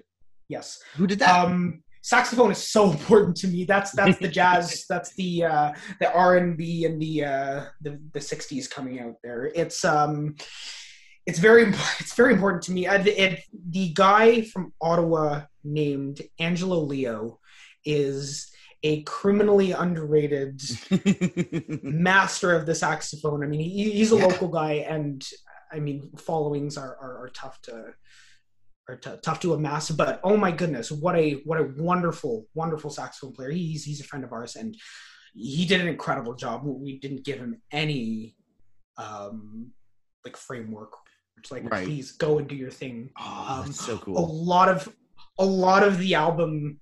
Yes. 0.50 0.80
Who 0.96 1.08
did 1.08 1.20
that? 1.20 1.46
Um, 1.46 1.84
saxophone 2.02 2.52
is 2.52 2.58
so 2.58 2.92
important 2.92 3.38
to 3.38 3.48
me. 3.48 3.66
That's 3.66 3.92
that's 3.92 4.20
the 4.20 4.28
jazz. 4.28 4.86
that's 4.90 5.14
the 5.16 5.46
uh, 5.46 5.74
the 6.00 6.12
R 6.14 6.38
and 6.38 6.58
B 6.58 6.86
and 6.86 7.02
the 7.02 7.26
uh, 7.26 7.66
the 7.82 8.00
the 8.14 8.20
'60s 8.20 8.70
coming 8.70 9.00
out 9.00 9.16
there. 9.24 9.52
It's 9.56 9.86
um, 9.86 10.36
it's 11.26 11.40
very 11.40 11.74
it's 12.00 12.16
very 12.16 12.34
important 12.34 12.64
to 12.64 12.72
me. 12.72 12.88
Uh, 12.88 13.04
it, 13.06 13.44
the 13.70 13.94
guy 13.94 14.42
from 14.42 14.74
Ottawa 14.82 15.44
named 15.64 16.22
Angelo 16.40 16.80
Leo 16.80 17.40
is 17.86 18.53
a 18.84 19.02
criminally 19.04 19.72
underrated 19.72 20.62
master 21.84 22.54
of 22.54 22.66
the 22.66 22.76
saxophone. 22.76 23.44
I 23.44 23.48
mean, 23.48 23.62
he, 23.62 23.92
he's 23.92 24.12
a 24.12 24.18
yeah. 24.18 24.26
local 24.26 24.50
guy, 24.50 24.74
and 24.74 25.26
I 25.72 25.80
mean, 25.80 26.12
followings 26.18 26.78
are, 26.78 26.98
are, 27.02 27.26
are 27.26 27.30
tough 27.30 27.62
to 27.64 27.94
are 28.90 28.98
t- 28.98 29.12
tough 29.22 29.40
to 29.40 29.54
amass. 29.54 29.90
But 29.90 30.20
oh 30.24 30.36
my 30.36 30.52
goodness, 30.52 30.92
what 30.92 31.16
a 31.16 31.42
what 31.46 31.60
a 31.60 31.72
wonderful 31.78 32.46
wonderful 32.54 32.90
saxophone 32.90 33.34
player. 33.34 33.52
He's 33.52 33.86
he's 33.86 34.02
a 34.02 34.06
friend 34.06 34.26
of 34.26 34.34
ours, 34.34 34.56
and 34.58 34.76
he 35.34 35.66
did 35.66 35.82
an 35.82 35.88
incredible 35.88 36.36
job. 36.36 36.64
We 36.66 37.00
didn't 37.00 37.24
give 37.24 37.40
him 37.40 37.62
any 37.72 38.36
um 38.98 39.72
like 40.26 40.36
framework. 40.36 40.94
It's 41.38 41.52
like 41.52 41.70
right. 41.70 41.86
please 41.86 42.12
go 42.12 42.38
and 42.38 42.48
do 42.48 42.56
your 42.56 42.72
thing. 42.72 43.10
Oh, 43.18 43.64
um, 43.66 43.72
so 43.72 43.98
cool. 43.98 44.18
A 44.18 44.26
lot 44.26 44.68
of 44.68 44.94
a 45.40 45.46
lot 45.46 45.84
of 45.84 45.98
the 46.00 46.16
album 46.16 46.80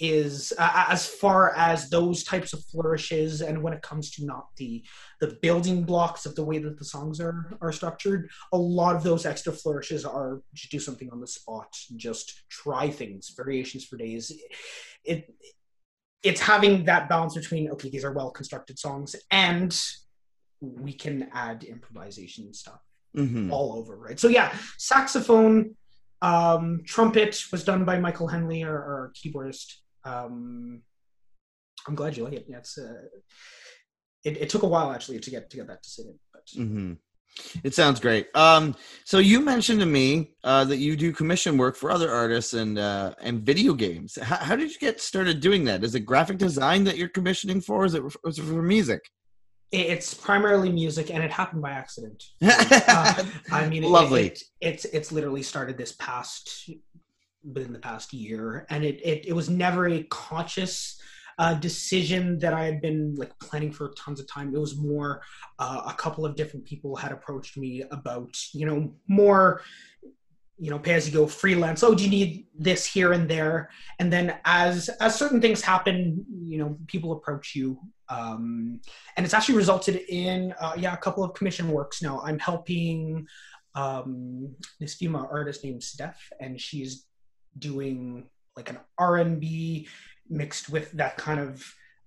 is 0.00 0.52
uh, 0.58 0.86
as 0.88 1.06
far 1.06 1.54
as 1.54 1.88
those 1.88 2.24
types 2.24 2.52
of 2.52 2.64
flourishes 2.64 3.42
and 3.42 3.62
when 3.62 3.72
it 3.72 3.82
comes 3.82 4.10
to 4.10 4.24
not 4.24 4.48
the 4.56 4.82
the 5.20 5.38
building 5.40 5.84
blocks 5.84 6.26
of 6.26 6.34
the 6.34 6.44
way 6.44 6.58
that 6.58 6.78
the 6.78 6.84
songs 6.84 7.20
are 7.20 7.56
are 7.60 7.70
structured 7.70 8.28
a 8.52 8.58
lot 8.58 8.96
of 8.96 9.04
those 9.04 9.24
extra 9.24 9.52
flourishes 9.52 10.04
are 10.04 10.40
just 10.52 10.72
do 10.72 10.80
something 10.80 11.10
on 11.12 11.20
the 11.20 11.26
spot 11.26 11.72
just 11.96 12.42
try 12.48 12.90
things 12.90 13.32
variations 13.36 13.84
for 13.84 13.96
days. 13.96 14.32
It 15.04 15.32
it's 16.22 16.40
having 16.40 16.84
that 16.86 17.08
balance 17.08 17.34
between 17.34 17.70
okay 17.70 17.90
these 17.90 18.04
are 18.04 18.12
well 18.12 18.30
constructed 18.30 18.78
songs 18.78 19.14
and 19.30 19.78
we 20.60 20.92
can 20.92 21.28
add 21.32 21.62
improvisation 21.62 22.46
and 22.46 22.56
stuff 22.56 22.80
mm-hmm. 23.16 23.52
all 23.52 23.76
over 23.78 23.96
right? 23.96 24.18
So 24.18 24.28
yeah 24.28 24.52
saxophone 24.76 25.76
um, 26.22 26.80
trumpet 26.86 27.38
was 27.52 27.64
done 27.64 27.84
by 27.84 27.98
Michael 27.98 28.28
Henley, 28.28 28.64
our, 28.64 28.72
our 28.72 29.12
keyboardist 29.14 29.74
um, 30.04 30.82
I'm 31.86 31.94
glad 31.94 32.16
you 32.16 32.24
like 32.24 32.34
it. 32.34 32.46
Yeah, 32.48 32.58
it's 32.58 32.78
uh, 32.78 32.94
it, 34.24 34.38
it 34.38 34.48
took 34.48 34.62
a 34.62 34.68
while 34.68 34.92
actually 34.92 35.20
to 35.20 35.30
get 35.30 35.50
to 35.50 35.56
get 35.56 35.66
that 35.68 35.82
decision, 35.82 36.18
but. 36.32 36.46
Mm-hmm. 36.56 36.92
It 37.64 37.74
sounds 37.74 37.98
great. 37.98 38.28
Um, 38.36 38.76
so 39.04 39.18
you 39.18 39.40
mentioned 39.40 39.80
to 39.80 39.86
me 39.86 40.34
uh, 40.44 40.64
that 40.66 40.76
you 40.76 40.96
do 40.96 41.12
commission 41.12 41.56
work 41.56 41.76
for 41.76 41.90
other 41.90 42.10
artists 42.10 42.54
and 42.54 42.78
uh, 42.78 43.14
and 43.20 43.42
video 43.42 43.74
games. 43.74 44.16
How, 44.22 44.36
how, 44.36 44.56
did 44.56 44.70
you 44.70 44.78
get 44.78 45.00
started 45.00 45.40
doing 45.40 45.64
that? 45.64 45.82
Is 45.82 45.94
it 45.94 46.00
graphic 46.00 46.38
design 46.38 46.84
that 46.84 46.96
you're 46.96 47.08
commissioning 47.08 47.60
for? 47.60 47.84
Is 47.84 47.94
it, 47.94 48.04
is 48.24 48.38
it 48.38 48.42
for 48.42 48.62
music? 48.62 49.00
It's 49.72 50.14
primarily 50.14 50.70
music, 50.70 51.10
and 51.10 51.24
it 51.24 51.32
happened 51.32 51.62
by 51.62 51.72
accident. 51.72 52.22
uh, 52.42 53.24
I 53.50 53.68
mean, 53.68 53.82
lovely. 53.82 54.26
It, 54.26 54.32
it, 54.32 54.68
it's 54.68 54.84
it's 54.84 55.12
literally 55.12 55.42
started 55.42 55.76
this 55.76 55.92
past 55.92 56.70
within 57.52 57.72
the 57.72 57.78
past 57.78 58.12
year, 58.12 58.66
and 58.70 58.84
it 58.84 59.00
it, 59.04 59.26
it 59.26 59.32
was 59.32 59.50
never 59.50 59.88
a 59.88 60.02
conscious 60.04 61.00
uh, 61.38 61.54
decision 61.54 62.38
that 62.38 62.54
I 62.54 62.64
had 62.64 62.80
been 62.80 63.14
like 63.16 63.36
planning 63.38 63.72
for 63.72 63.92
tons 63.96 64.20
of 64.20 64.28
time. 64.28 64.54
It 64.54 64.60
was 64.60 64.76
more 64.76 65.22
uh, 65.58 65.82
a 65.86 65.94
couple 65.94 66.24
of 66.24 66.36
different 66.36 66.64
people 66.64 66.94
had 66.96 67.12
approached 67.12 67.56
me 67.56 67.82
about 67.90 68.36
you 68.52 68.66
know 68.66 68.94
more 69.08 69.62
you 70.56 70.70
know 70.70 70.78
pay 70.78 70.94
as 70.94 71.06
you 71.06 71.12
go 71.12 71.26
freelance 71.26 71.82
oh 71.82 71.94
do 71.94 72.04
you 72.04 72.10
need 72.10 72.46
this 72.56 72.86
here 72.86 73.12
and 73.12 73.28
there 73.28 73.70
and 73.98 74.12
then 74.12 74.36
as 74.44 74.88
as 75.00 75.16
certain 75.16 75.40
things 75.40 75.60
happen 75.60 76.24
you 76.44 76.58
know 76.58 76.78
people 76.86 77.12
approach 77.12 77.56
you 77.56 77.78
um 78.08 78.80
and 79.16 79.26
it's 79.26 79.34
actually 79.34 79.56
resulted 79.56 79.96
in 80.08 80.54
uh, 80.60 80.74
yeah 80.76 80.94
a 80.94 80.98
couple 80.98 81.24
of 81.24 81.34
commission 81.34 81.68
works 81.68 82.02
now 82.02 82.20
i'm 82.24 82.38
helping 82.38 83.26
um 83.74 84.54
this 84.78 84.94
female 84.94 85.28
artist 85.32 85.64
named 85.64 85.82
steph 85.82 86.20
and 86.40 86.60
she's 86.60 87.06
doing 87.58 88.26
like 88.56 88.70
an 88.70 88.78
R&B 88.98 89.88
mixed 90.28 90.70
with 90.70 90.92
that 90.92 91.16
kind 91.16 91.40
of 91.40 91.64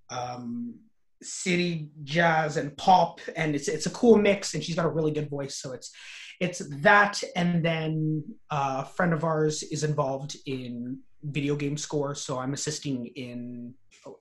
um, 0.10 0.76
city 1.22 1.90
jazz 2.04 2.58
and 2.58 2.76
pop 2.78 3.20
and 3.36 3.56
it's 3.56 3.68
it's 3.68 3.88
a 3.88 3.92
cool 3.92 4.18
mix 4.18 4.54
and 4.54 4.64
she's 4.64 4.76
got 4.76 4.86
a 4.86 4.90
really 4.90 5.12
good 5.12 5.30
voice 5.30 5.58
so 5.58 5.72
it's 5.74 5.92
it's 6.40 6.62
that 6.82 7.22
and 7.36 7.66
then 7.66 8.24
uh, 8.52 8.84
a 8.86 8.86
friend 8.86 9.14
of 9.14 9.24
ours 9.24 9.64
is 9.64 9.84
involved 9.84 10.38
in 10.46 11.00
video 11.24 11.56
game 11.56 11.76
score 11.76 12.14
so 12.14 12.38
i'm 12.38 12.54
assisting 12.54 13.08
in 13.16 13.74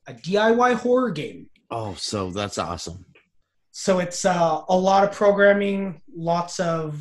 a 0.07 0.15
diy 0.15 0.75
horror 0.75 1.11
game. 1.11 1.49
Oh 1.71 1.95
so 1.95 2.31
that's 2.31 2.59
awesome. 2.59 3.05
So 3.73 3.99
it's 3.99 4.25
uh, 4.25 4.63
a 4.69 4.77
lot 4.77 5.05
of 5.05 5.13
programming 5.13 6.01
lots 6.15 6.61
of 6.61 6.99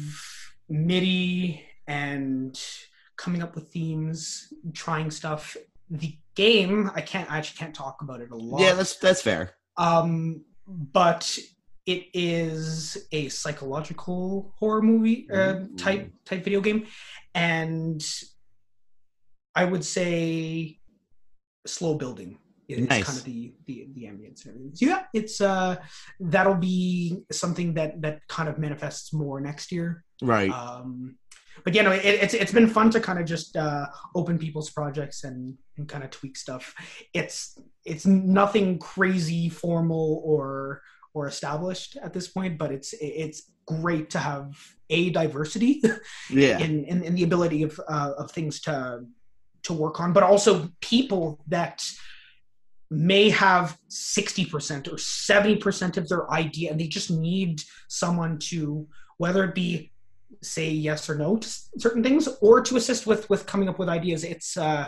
midi 0.68 1.64
and 1.88 2.60
coming 3.18 3.42
up 3.42 3.56
with 3.56 3.70
themes, 3.72 4.54
trying 4.74 5.12
stuff. 5.12 5.56
The 5.90 6.18
game, 6.36 6.92
I 6.96 7.02
can't 7.02 7.32
I 7.32 7.38
actually 7.38 7.58
can't 7.58 7.76
talk 7.76 8.02
about 8.02 8.22
it 8.22 8.32
a 8.32 8.36
lot. 8.36 8.62
Yeah, 8.62 8.74
that's 8.74 8.98
that's 8.98 9.22
fair. 9.22 9.56
Um, 9.78 10.46
but 10.68 11.38
it 11.86 12.08
is 12.14 12.98
a 13.12 13.30
psychological 13.30 14.54
horror 14.58 14.82
movie 14.82 15.28
uh, 15.32 15.62
type 15.78 16.12
type 16.26 16.44
video 16.44 16.62
game, 16.62 16.88
and 17.34 18.04
I 19.56 19.66
would 19.66 19.86
say 19.86 20.80
slow 21.66 21.96
building 21.96 22.40
is 22.68 22.88
nice. 22.90 23.04
kind 23.04 23.18
of 23.18 23.24
the 23.24 23.54
the 23.66 23.88
the 23.94 24.04
ambience 24.04 24.46
and 24.46 24.56
everything. 24.56 24.72
So 24.76 24.86
yeah, 24.86 25.04
it's 25.14 25.40
uh 25.42 25.78
that'll 26.20 26.56
be 26.56 27.24
something 27.32 27.76
that 27.76 28.02
that 28.02 28.28
kind 28.28 28.50
of 28.50 28.58
manifests 28.58 29.14
more 29.14 29.40
next 29.40 29.72
year. 29.72 30.04
Right. 30.22 30.50
Um 30.50 31.18
but 31.64 31.74
yeah, 31.74 31.84
no, 31.84 31.92
it, 31.92 32.04
it's 32.04 32.34
it's 32.34 32.52
been 32.52 32.68
fun 32.68 32.90
to 32.92 33.00
kind 33.00 33.20
of 33.20 33.26
just 33.26 33.56
uh, 33.56 33.88
open 34.14 34.38
people's 34.38 34.70
projects 34.70 35.24
and, 35.24 35.58
and 35.78 35.88
kind 35.88 36.04
of 36.04 36.10
tweak 36.10 36.38
stuff. 36.38 36.74
It's 37.14 37.58
it's 37.86 38.06
nothing 38.06 38.80
crazy 38.80 39.50
formal 39.50 40.22
or 40.24 40.82
or 41.14 41.28
established 41.28 41.98
at 42.02 42.14
this 42.14 42.28
point, 42.28 42.58
but 42.58 42.72
it's 42.72 42.94
it's 43.00 43.52
great 43.66 44.10
to 44.12 44.20
have 44.20 44.56
a 44.90 45.10
diversity 45.10 45.82
yeah. 46.30 46.60
in, 46.60 46.86
in, 46.86 47.04
in 47.04 47.16
the 47.16 47.24
ability 47.24 47.64
of 47.64 47.80
uh, 47.88 48.12
of 48.18 48.32
things 48.32 48.62
to 48.62 49.06
to 49.64 49.74
work 49.74 50.00
on, 50.00 50.14
but 50.14 50.24
also 50.24 50.70
people 50.82 51.40
that 51.48 51.84
may 52.92 53.32
have 53.32 53.78
60% 53.90 54.88
or 54.88 54.96
70% 54.96 55.98
of 55.98 56.08
their 56.08 56.32
idea 56.32 56.70
and 56.70 56.80
they 56.80 56.88
just 56.88 57.10
need 57.10 57.62
someone 57.88 58.38
to 58.38 58.88
whether 59.18 59.44
it 59.44 59.56
be 59.56 59.92
say 60.42 60.70
yes 60.70 61.10
or 61.10 61.16
no 61.16 61.38
to 61.38 61.48
certain 61.78 62.04
things 62.04 62.28
or 62.42 62.62
to 62.62 62.78
assist 62.78 63.08
with 63.08 63.30
with 63.30 63.46
coming 63.46 63.70
up 63.70 63.80
with 63.80 63.90
ideas 63.90 64.24
it's 64.24 64.58
uh 64.58 64.88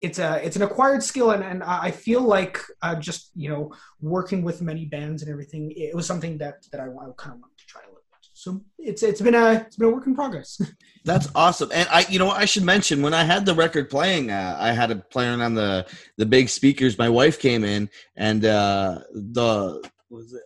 it's 0.00 0.18
a 0.18 0.44
it's 0.44 0.56
an 0.56 0.62
acquired 0.62 1.02
skill 1.02 1.30
and, 1.30 1.42
and 1.42 1.62
i 1.62 1.90
feel 1.90 2.20
like 2.20 2.60
uh, 2.82 2.94
just 2.94 3.30
you 3.34 3.48
know 3.48 3.72
working 4.00 4.42
with 4.42 4.60
many 4.60 4.84
bands 4.84 5.22
and 5.22 5.30
everything 5.30 5.72
it 5.76 5.94
was 5.94 6.06
something 6.06 6.38
that 6.38 6.56
that 6.70 6.80
i, 6.80 6.84
I 6.84 7.06
kind 7.16 7.34
of 7.34 7.40
wanted 7.40 7.58
to 7.58 7.66
try 7.66 7.80
a 7.82 7.88
little 7.88 8.02
bit 8.10 8.28
so 8.32 8.62
it's 8.78 9.02
it's 9.02 9.20
been 9.20 9.34
a 9.34 9.52
it's 9.52 9.76
been 9.76 9.88
a 9.88 9.92
work 9.92 10.06
in 10.06 10.14
progress 10.14 10.60
That's 11.04 11.28
awesome. 11.34 11.70
And 11.72 11.86
I, 11.90 12.06
you 12.08 12.18
know, 12.18 12.30
I 12.30 12.46
should 12.46 12.64
mention 12.64 13.02
when 13.02 13.12
I 13.12 13.24
had 13.24 13.44
the 13.44 13.54
record 13.54 13.90
playing, 13.90 14.30
uh, 14.30 14.56
I 14.58 14.72
had 14.72 14.90
it 14.90 15.10
playing 15.10 15.42
on 15.42 15.54
the 15.54 15.86
the 16.16 16.24
big 16.24 16.48
speakers. 16.48 16.96
My 16.96 17.10
wife 17.10 17.38
came 17.38 17.62
in, 17.62 17.90
and 18.16 18.44
uh, 18.44 19.00
the 19.12 19.82
was 20.08 20.32
it? 20.32 20.42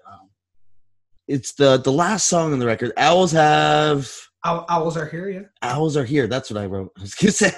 It's 1.28 1.52
the 1.52 1.76
the 1.76 1.92
last 1.92 2.26
song 2.26 2.52
on 2.52 2.58
the 2.58 2.66
record. 2.66 2.92
Owls 2.96 3.32
have 3.32 4.10
Ow- 4.46 4.64
owls 4.68 4.96
are 4.96 5.04
here 5.06 5.28
yeah 5.28 5.42
owls 5.62 5.96
are 5.96 6.04
here. 6.04 6.26
That's 6.28 6.48
what 6.48 6.62
I 6.62 6.66
wrote. 6.66 6.92
I 6.98 7.00
was 7.02 7.14
gonna 7.14 7.32
say 7.32 7.50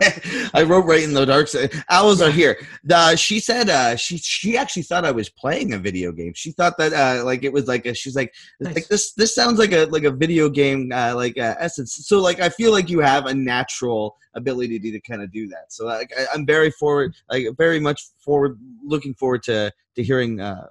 I 0.54 0.62
wrote 0.62 0.86
right 0.86 1.02
in 1.02 1.12
the 1.12 1.24
dark 1.26 1.46
side. 1.46 1.72
Owls 1.90 2.20
are 2.20 2.30
here. 2.30 2.56
The, 2.84 3.14
she 3.16 3.38
said 3.38 3.68
uh, 3.68 3.96
she 3.96 4.16
she 4.18 4.56
actually 4.56 4.82
thought 4.82 5.04
I 5.04 5.10
was 5.10 5.28
playing 5.28 5.74
a 5.74 5.78
video 5.78 6.10
game. 6.10 6.32
She 6.34 6.52
thought 6.52 6.78
that 6.78 6.92
uh, 6.92 7.24
like 7.24 7.44
it 7.44 7.52
was 7.52 7.68
like 7.68 7.86
a, 7.86 7.94
she's 7.94 8.16
like 8.16 8.34
Nice. 8.60 8.74
like 8.74 8.88
this 8.88 9.12
this 9.12 9.34
sounds 9.34 9.58
like 9.58 9.72
a 9.72 9.84
like 9.86 10.04
a 10.04 10.10
video 10.10 10.48
game 10.48 10.90
uh, 10.92 11.12
like 11.14 11.38
uh, 11.38 11.54
essence. 11.60 11.94
So 12.08 12.18
like 12.18 12.40
I 12.40 12.48
feel 12.48 12.72
like 12.72 12.88
you 12.90 13.00
have 13.00 13.26
a 13.26 13.34
natural 13.34 14.16
ability 14.34 14.78
to, 14.80 14.90
to 14.90 15.00
kind 15.00 15.22
of 15.22 15.30
do 15.30 15.46
that. 15.48 15.72
So 15.72 15.84
like 15.84 16.10
I, 16.18 16.26
I'm 16.34 16.44
very 16.46 16.70
forward 16.72 17.14
like 17.30 17.46
very 17.56 17.78
much 17.78 18.02
forward 18.24 18.58
looking 18.82 19.14
forward 19.14 19.42
to 19.44 19.70
to 19.96 20.02
hearing 20.02 20.40
uh, 20.40 20.66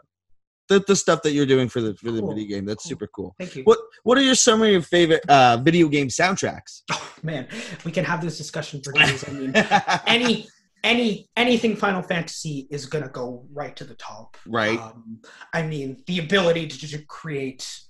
the 0.69 0.79
the 0.87 0.95
stuff 0.95 1.21
that 1.23 1.31
you're 1.31 1.45
doing 1.45 1.67
for 1.67 1.81
the 1.81 1.95
for 1.95 2.11
the 2.11 2.21
Cool, 2.21 2.33
video 2.33 2.55
game. 2.55 2.65
That's 2.65 2.83
cool. 2.83 2.89
super 2.89 3.07
cool. 3.07 3.35
thank 3.37 3.55
you 3.55 3.63
What 3.63 3.79
what 4.03 4.17
are 4.17 4.21
your 4.21 4.35
some 4.35 4.61
of 4.61 4.69
your 4.69 4.81
favorite 4.81 5.27
uh, 5.29 5.57
video 5.57 5.87
game 5.89 6.07
soundtracks? 6.07 6.83
oh, 6.91 7.13
man 7.23 7.47
we 7.83 7.91
can 7.91 8.05
have 8.05 8.21
this 8.21 8.37
discussion 8.37 8.81
for 8.81 8.93
days 8.93 9.27
i 9.27 9.31
mean 9.31 9.51
any 10.07 10.47
any 10.83 11.29
anything 11.35 11.75
final 11.75 12.01
fantasy 12.01 12.67
is 12.71 12.85
gonna 12.85 13.09
go 13.09 13.45
right 13.51 13.75
to 13.75 13.83
the 13.83 13.95
top 13.95 14.37
right. 14.47 14.79
um, 14.79 15.19
i 15.53 15.61
mean 15.61 16.01
the 16.07 16.19
ability 16.19 16.67
to 16.67 16.77
just 16.77 17.05
create 17.07 17.81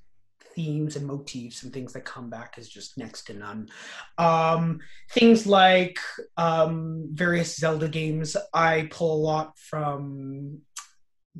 themes 0.55 0.95
and 0.95 1.05
motifs 1.05 1.63
and 1.63 1.71
things 1.71 1.93
that 1.93 2.03
come 2.03 2.29
back 2.29 2.57
is 2.57 2.67
just 2.67 2.97
next 2.97 3.23
to 3.23 3.33
none 3.33 3.69
um, 4.17 4.79
things 5.11 5.45
like 5.45 5.99
um, 6.37 7.07
various 7.11 7.55
zelda 7.55 7.87
games 7.87 8.35
i 8.53 8.87
pull 8.91 9.13
a 9.15 9.21
lot 9.23 9.57
from 9.57 10.59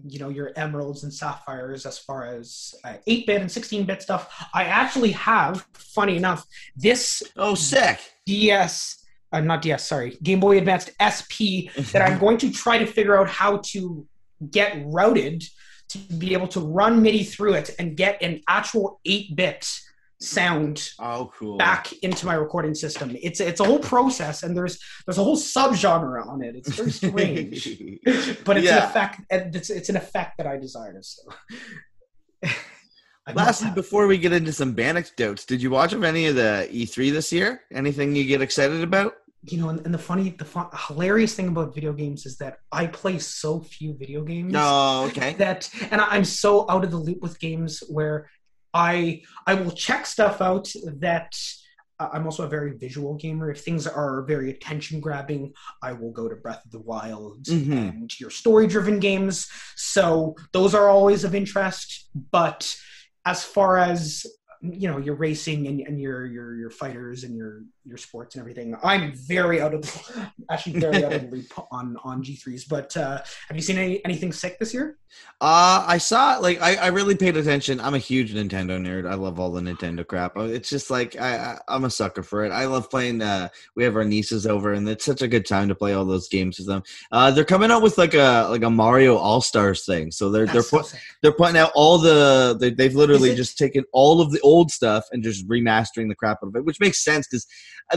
you 0.07 0.19
know 0.19 0.29
your 0.29 0.51
emeralds 0.55 1.03
and 1.03 1.13
sapphires 1.13 1.85
as 1.85 1.97
far 1.99 2.25
as 2.25 2.73
uh, 2.83 2.93
8-bit 3.07 3.41
and 3.41 3.49
16-bit 3.49 4.01
stuff 4.01 4.47
i 4.53 4.63
actually 4.63 5.11
have 5.11 5.65
funny 5.73 6.15
enough 6.17 6.45
this 6.75 7.23
Oh, 7.37 7.55
sick. 7.55 7.99
ds 8.25 9.05
uh, 9.31 9.41
not 9.41 9.61
ds 9.61 9.83
sorry 9.85 10.17
game 10.23 10.39
boy 10.39 10.57
advanced 10.57 10.91
sp 10.99 11.69
that 11.93 12.01
I'm 12.01 12.17
going 12.19 12.37
to 12.39 12.51
try 12.51 12.77
to 12.77 12.85
figure 12.85 13.17
out 13.19 13.29
how 13.29 13.57
to 13.71 14.05
get 14.51 14.81
routed 14.85 15.43
to 15.89 15.97
be 15.97 16.33
able 16.33 16.47
to 16.49 16.59
run 16.59 17.01
MIDI 17.01 17.23
through 17.23 17.53
it 17.53 17.71
and 17.79 17.97
get 17.97 18.21
an 18.21 18.41
actual 18.47 18.99
8-bit 19.07 19.67
sound 20.21 20.91
Oh, 20.99 21.31
cool. 21.37 21.57
back 21.57 21.93
into 22.03 22.25
my 22.25 22.33
recording 22.33 22.75
system. 22.75 23.15
It's 23.21 23.39
it's 23.39 23.59
a 23.61 23.63
whole 23.63 23.79
process 23.79 24.43
and 24.43 24.55
there's 24.55 24.77
there's 25.05 25.17
a 25.17 25.23
whole 25.23 25.37
subgenre 25.37 26.27
on 26.27 26.41
it. 26.43 26.55
It's 26.55 26.69
very 26.75 26.91
strange. 26.91 27.63
but 28.43 28.57
it's 28.57 28.65
Yeah. 28.65 28.77
an 28.83 28.89
effect 28.89 29.21
it's 29.29 29.69
it's 29.69 29.89
an 29.89 29.95
effect 29.95 30.37
that 30.37 30.47
I 30.47 30.57
desire 30.57 30.99
so 31.01 31.21
Lastly, 33.35 33.69
before 33.75 34.07
we 34.07 34.17
get 34.17 34.33
into 34.33 34.51
some 34.51 34.77
anecdotes, 34.79 35.45
did 35.45 35.61
you 35.61 35.69
watch 35.69 35.93
of 35.93 36.03
any 36.03 36.25
of 36.25 36.35
the 36.35 36.67
E3 36.71 37.11
this 37.11 37.31
year? 37.31 37.61
Anything 37.71 38.15
you 38.15 38.25
get 38.25 38.41
excited 38.41 38.81
about? 38.81 39.13
you 39.43 39.57
know, 39.57 39.69
and, 39.69 39.79
and 39.85 39.93
the 39.93 39.97
funny, 39.97 40.31
the 40.31 40.43
fun, 40.43 40.67
hilarious 40.87 41.33
thing 41.33 41.47
about 41.47 41.73
video 41.73 41.93
games 41.93 42.25
is 42.25 42.35
that 42.39 42.57
I 42.73 42.87
play 42.87 43.19
so 43.19 43.61
few 43.61 43.93
video 43.93 44.21
games. 44.21 44.51
No, 44.51 45.05
okay. 45.05 45.31
that 45.35 45.69
and 45.91 46.01
I- 46.01 46.07
i'm 46.15 46.25
so 46.25 46.69
out 46.69 46.83
of 46.83 46.91
the 46.91 46.97
loop 46.97 47.21
with 47.21 47.39
games 47.39 47.81
where 47.87 48.27
i 48.73 49.21
i 49.47 49.53
will 49.53 49.71
check 49.71 50.05
stuff 50.05 50.41
out 50.41 50.71
that 50.99 51.33
uh, 51.99 52.09
i'm 52.13 52.25
also 52.25 52.43
a 52.43 52.47
very 52.49 52.77
visual 52.77 53.15
gamer 53.15 53.49
if 53.51 53.61
things 53.61 53.87
are 53.87 54.23
very 54.23 54.49
attention 54.51 54.99
grabbing 54.99 55.51
i 55.81 55.91
will 55.91 56.11
go 56.11 56.27
to 56.29 56.35
breath 56.35 56.63
of 56.65 56.71
the 56.71 56.79
wild 56.79 57.43
Mhm. 57.45 57.89
and 57.89 58.19
your 58.19 58.29
story 58.29 58.67
driven 58.67 58.99
games 58.99 59.47
so 59.75 60.35
those 60.53 60.73
are 60.75 60.87
always 60.89 61.23
of 61.23 61.33
interest 61.35 62.09
but 62.31 62.73
as 63.25 63.43
far 63.43 63.77
as 63.77 64.25
you 64.61 64.89
know 64.89 64.97
your 64.97 65.15
racing 65.15 65.67
and, 65.67 65.79
and 65.81 66.01
your 66.01 66.25
your 66.25 66.55
your 66.55 66.69
fighters 66.69 67.23
and 67.23 67.35
your 67.35 67.63
your 67.85 67.97
sports 67.97 68.35
and 68.35 68.41
everything 68.41 68.75
i'm 68.83 69.13
very 69.15 69.61
out 69.61 69.73
of 69.73 69.83
actually 70.51 70.77
very 70.79 71.03
out 71.05 71.13
of 71.13 71.21
the 71.21 71.27
loop 71.35 71.51
on 71.71 71.95
on 72.03 72.21
E3s 72.23 72.67
but 72.67 72.95
uh 72.97 73.21
have 73.47 73.55
you 73.55 73.61
seen 73.61 73.77
any, 73.77 74.03
anything 74.03 74.33
sick 74.33 74.59
this 74.59 74.73
year 74.73 74.97
Uh, 75.41 75.83
I 75.87 75.97
saw 75.97 76.37
like 76.37 76.61
I, 76.61 76.75
I 76.75 76.87
really 76.87 77.15
paid 77.15 77.35
attention. 77.37 77.79
I'm 77.79 77.95
a 77.95 77.97
huge 78.11 78.33
Nintendo 78.35 78.77
nerd. 78.77 79.09
I 79.09 79.15
love 79.15 79.39
all 79.39 79.49
the 79.51 79.61
Nintendo 79.61 80.05
crap. 80.05 80.37
Uh, 80.37 80.41
It's 80.57 80.69
just 80.69 80.91
like 80.91 81.15
I, 81.19 81.31
I 81.37 81.57
I'm 81.67 81.85
a 81.85 81.89
sucker 81.89 82.21
for 82.21 82.45
it. 82.45 82.51
I 82.51 82.65
love 82.65 82.91
playing. 82.91 83.21
Uh, 83.23 83.47
we 83.75 83.83
have 83.85 83.95
our 83.95 84.03
nieces 84.03 84.45
over, 84.45 84.73
and 84.73 84.87
it's 84.87 85.05
such 85.05 85.21
a 85.23 85.27
good 85.27 85.45
time 85.47 85.67
to 85.69 85.73
play 85.75 85.93
all 85.93 86.05
those 86.05 86.27
games 86.29 86.59
with 86.59 86.67
them. 86.67 86.83
Uh, 87.11 87.31
they're 87.31 87.45
coming 87.55 87.71
out 87.71 87.81
with 87.81 87.97
like 87.97 88.13
a 88.13 88.45
like 88.51 88.61
a 88.63 88.69
Mario 88.69 89.15
All 89.17 89.41
Stars 89.41 89.83
thing. 89.85 90.11
So 90.11 90.29
they're 90.29 90.45
they're 90.45 90.61
so 90.61 90.77
put, 90.79 90.95
they're 91.23 91.31
putting 91.41 91.57
out 91.57 91.71
all 91.73 91.97
the 91.97 92.55
they, 92.59 92.69
they've 92.69 92.93
literally 92.95 93.31
it- 93.31 93.37
just 93.37 93.57
taken 93.57 93.83
all 93.93 94.21
of 94.21 94.29
the 94.31 94.39
old 94.51 94.71
stuff 94.71 95.03
and 95.11 95.23
just 95.23 95.47
remastering 95.47 96.07
the 96.09 96.15
crap 96.15 96.37
out 96.43 96.47
of 96.49 96.55
it, 96.55 96.65
which 96.65 96.79
makes 96.79 97.03
sense 97.03 97.27
because 97.27 97.45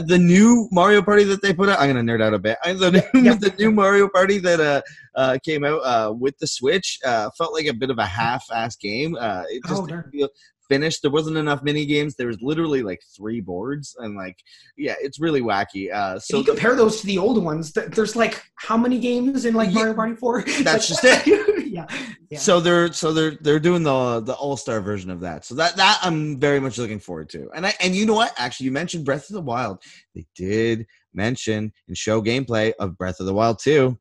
the 0.07 0.17
new 0.17 0.67
Mario 0.71 1.01
Party 1.01 1.23
that 1.25 1.41
they 1.41 1.53
put 1.53 1.69
out. 1.69 1.79
I'm 1.79 1.89
gonna 1.91 2.01
nerd 2.09 2.21
out 2.21 2.33
a 2.33 2.39
bit. 2.39 2.57
The 2.83 2.91
new, 3.13 3.21
Yeah. 3.27 3.35
the 3.35 3.53
new 3.59 3.71
Mario 3.71 4.07
Party 4.09 4.37
that 4.47 4.59
uh, 4.59 4.81
uh 5.15 5.37
came 5.47 5.63
out 5.63 5.81
uh 5.93 6.13
with 6.23 6.35
the 6.39 6.47
Switch 6.47 6.99
uh 7.05 7.29
felt 7.37 7.53
like 7.53 7.67
a 7.67 7.73
bit 7.73 7.89
of 7.89 7.97
a 7.99 8.05
half-ass 8.05 8.75
game. 8.77 9.15
Uh, 9.19 9.43
it 9.49 9.61
just 9.67 9.81
Oh, 9.83 9.85
didn't 9.87 10.09
feel 10.11 10.29
finished. 10.69 11.01
There 11.01 11.11
wasn't 11.11 11.37
enough 11.37 11.63
mini 11.63 11.85
games. 11.85 12.15
There 12.15 12.27
was 12.27 12.41
literally 12.41 12.81
like 12.83 13.01
three 13.15 13.41
boards 13.41 13.95
and 13.99 14.15
like 14.15 14.37
yeah, 14.77 14.95
it's 15.01 15.19
really 15.19 15.41
wacky. 15.41 15.93
Uh, 15.93 16.15
if 16.17 16.23
so 16.23 16.37
you 16.37 16.43
compare 16.43 16.75
those 16.75 17.01
to 17.01 17.07
the 17.07 17.17
old 17.17 17.43
ones, 17.43 17.71
th- 17.73 17.87
there's 17.91 18.15
like 18.15 18.41
how 18.55 18.77
many 18.77 18.99
games 18.99 19.45
in 19.45 19.53
like 19.53 19.69
Yeah, 19.69 19.75
Mario 19.75 19.93
Party 19.93 20.15
4? 20.15 20.41
that's 20.63 21.03
Like, 21.03 21.25
just 21.25 21.27
yeah. 21.67 21.87
yeah. 22.29 22.37
So 22.37 22.59
they're 22.59 22.93
so 22.93 23.11
they're 23.13 23.37
they're 23.41 23.59
doing 23.59 23.83
the 23.83 24.21
the 24.21 24.33
all 24.33 24.57
star 24.57 24.79
version 24.81 25.09
of 25.09 25.19
that. 25.21 25.45
So 25.45 25.55
that 25.55 25.75
that 25.75 25.99
I'm 26.01 26.39
very 26.39 26.59
much 26.59 26.77
looking 26.77 26.99
forward 26.99 27.29
to. 27.29 27.49
And 27.55 27.65
I 27.65 27.73
and 27.79 27.95
you 27.95 28.05
know 28.05 28.13
what? 28.13 28.33
Actually, 28.37 28.65
you 28.65 28.71
mentioned 28.71 29.05
Breath 29.05 29.29
of 29.29 29.33
the 29.33 29.41
Wild. 29.41 29.81
They 30.15 30.25
did 30.35 30.85
mention 31.13 31.71
and 31.87 31.97
show 31.97 32.21
gameplay 32.21 32.73
of 32.79 32.97
Breath 32.97 33.19
of 33.19 33.25
the 33.25 33.33
Wild 33.33 33.59
too. 33.59 33.97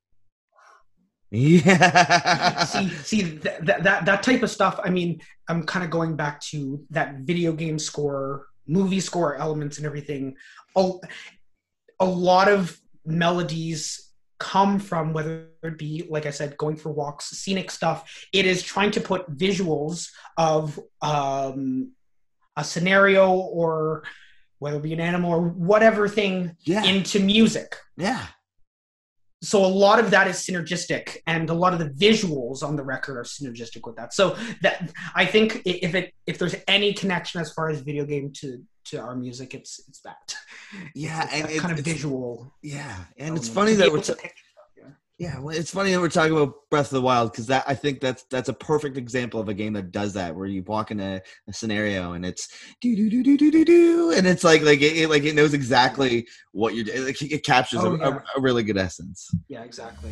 Yeah. 1.35 2.65
see, 2.65 2.89
see 2.91 3.23
that, 3.23 3.65
that 3.65 3.83
that 3.85 4.05
that 4.05 4.23
type 4.23 4.43
of 4.43 4.51
stuff. 4.51 4.79
I 4.85 4.91
mean, 4.91 5.23
I'm 5.49 5.65
kind 5.65 5.83
of 5.83 5.91
going 5.91 6.15
back 6.15 6.41
to 6.53 6.85
that 6.91 7.21
video 7.21 7.53
game 7.53 7.79
score, 7.79 8.47
movie 8.67 9.01
score 9.01 9.37
elements, 9.37 9.79
and 9.79 9.87
everything. 9.87 10.37
A, 10.77 10.93
a 12.01 12.05
lot 12.05 12.49
of 12.49 12.79
melodies 13.07 14.11
come 14.39 14.79
from 14.79 15.15
whether 15.15 15.49
it 15.63 15.79
be, 15.79 16.05
like 16.11 16.27
I 16.27 16.31
said, 16.31 16.59
going 16.59 16.77
for 16.77 16.93
walks, 16.93 17.31
scenic 17.31 17.71
stuff. 17.71 18.27
It 18.33 18.45
is 18.45 18.63
trying 18.63 18.91
to 18.91 19.01
put 19.01 19.31
visuals 19.35 20.11
of 20.37 20.79
um, 21.01 21.93
a 22.57 22.65
scenario 22.65 23.31
or 23.31 24.05
whether 24.59 24.77
it 24.77 24.83
be 24.83 24.93
an 24.93 25.01
animal 25.01 25.33
or 25.33 25.41
whatever 25.41 26.09
thing 26.09 26.57
yeah. 26.61 26.85
into 26.85 27.21
music 27.21 27.77
yeah. 27.97 28.27
So 29.43 29.65
a 29.65 29.73
lot 29.87 29.99
of 29.99 30.11
that 30.11 30.27
is 30.29 30.37
synergistic 30.37 31.17
and 31.27 31.51
a 31.51 31.55
lot 31.55 31.73
of 31.73 31.79
the 31.81 31.91
visuals 32.07 32.63
on 32.63 32.77
the 32.77 32.83
record 32.85 33.17
are 33.19 33.25
synergistic 33.25 33.85
with 33.87 33.97
that 33.97 34.15
so 34.15 34.37
that 34.63 34.91
i 35.15 35.25
think 35.25 35.61
if 35.65 35.95
it 35.95 36.15
if 36.27 36.39
there's 36.39 36.55
any 36.69 36.93
connection 36.93 37.41
as 37.41 37.53
far 37.53 37.69
as 37.71 37.81
video 37.81 38.05
game 38.05 38.33
to 38.33 38.63
to 38.85 38.99
our 38.99 39.15
music 39.17 39.55
it's 39.55 39.81
it's 39.89 40.01
that 40.01 40.35
Yeah, 40.95 41.23
it's 41.25 41.33
and 41.35 41.45
that 41.45 41.51
it- 41.55 41.61
kind 41.61 41.79
of 41.79 41.85
visual 41.85 42.53
Yeah. 42.63 42.97
And 43.19 43.37
it's 43.37 43.49
funny 43.49 43.75
that 43.75 43.91
we're 43.93 44.01
to 44.03 44.15
ta- 44.15 44.23
picture 44.23 44.45
stuff, 44.51 44.52
yeah. 45.19 45.39
Well, 45.39 45.57
it's 45.57 45.71
funny 45.71 45.93
that 45.93 46.01
we're 46.01 46.09
talking 46.09 46.37
about 46.37 46.55
Breath 46.71 46.87
of 46.87 46.91
the 46.93 47.03
Wild 47.03 47.31
because 47.33 47.47
that 47.47 47.65
I 47.67 47.75
think 47.75 48.01
that's 48.01 48.25
that's 48.31 48.49
a 48.49 48.53
perfect 48.55 48.97
example 48.97 49.41
of 49.41 49.49
a 49.49 49.55
game 49.55 49.73
that 49.75 49.93
does 49.93 50.15
that, 50.15 50.35
where 50.35 50.47
you 50.47 50.63
walk 50.63 50.91
in 50.91 51.01
a, 51.01 51.21
a 51.49 51.53
scenario 51.53 52.13
and 52.15 52.25
it's 52.27 52.49
do 52.81 52.97
do 52.97 53.09
do 53.11 53.23
do 53.23 53.37
do 53.37 53.51
do 53.51 53.65
do, 53.65 54.13
and 54.13 54.27
it's 54.27 54.43
like 54.45 54.63
like 54.63 54.81
it, 54.81 54.97
it- 54.97 55.11
like 55.11 55.25
it 55.25 55.35
knows 55.35 55.55
exactly 55.55 56.27
what 56.53 56.75
you're 56.75 56.85
doing. 56.85 57.05
Like, 57.05 57.21
it 57.23 57.45
captures 57.45 57.81
Oh, 57.83 57.95
a, 57.95 57.99
yeah. 57.99 58.19
a, 58.37 58.39
a 58.39 58.41
really 58.41 58.63
good 58.63 58.79
essence. 58.79 59.31
yeah 59.49 59.63
exactly 59.63 60.11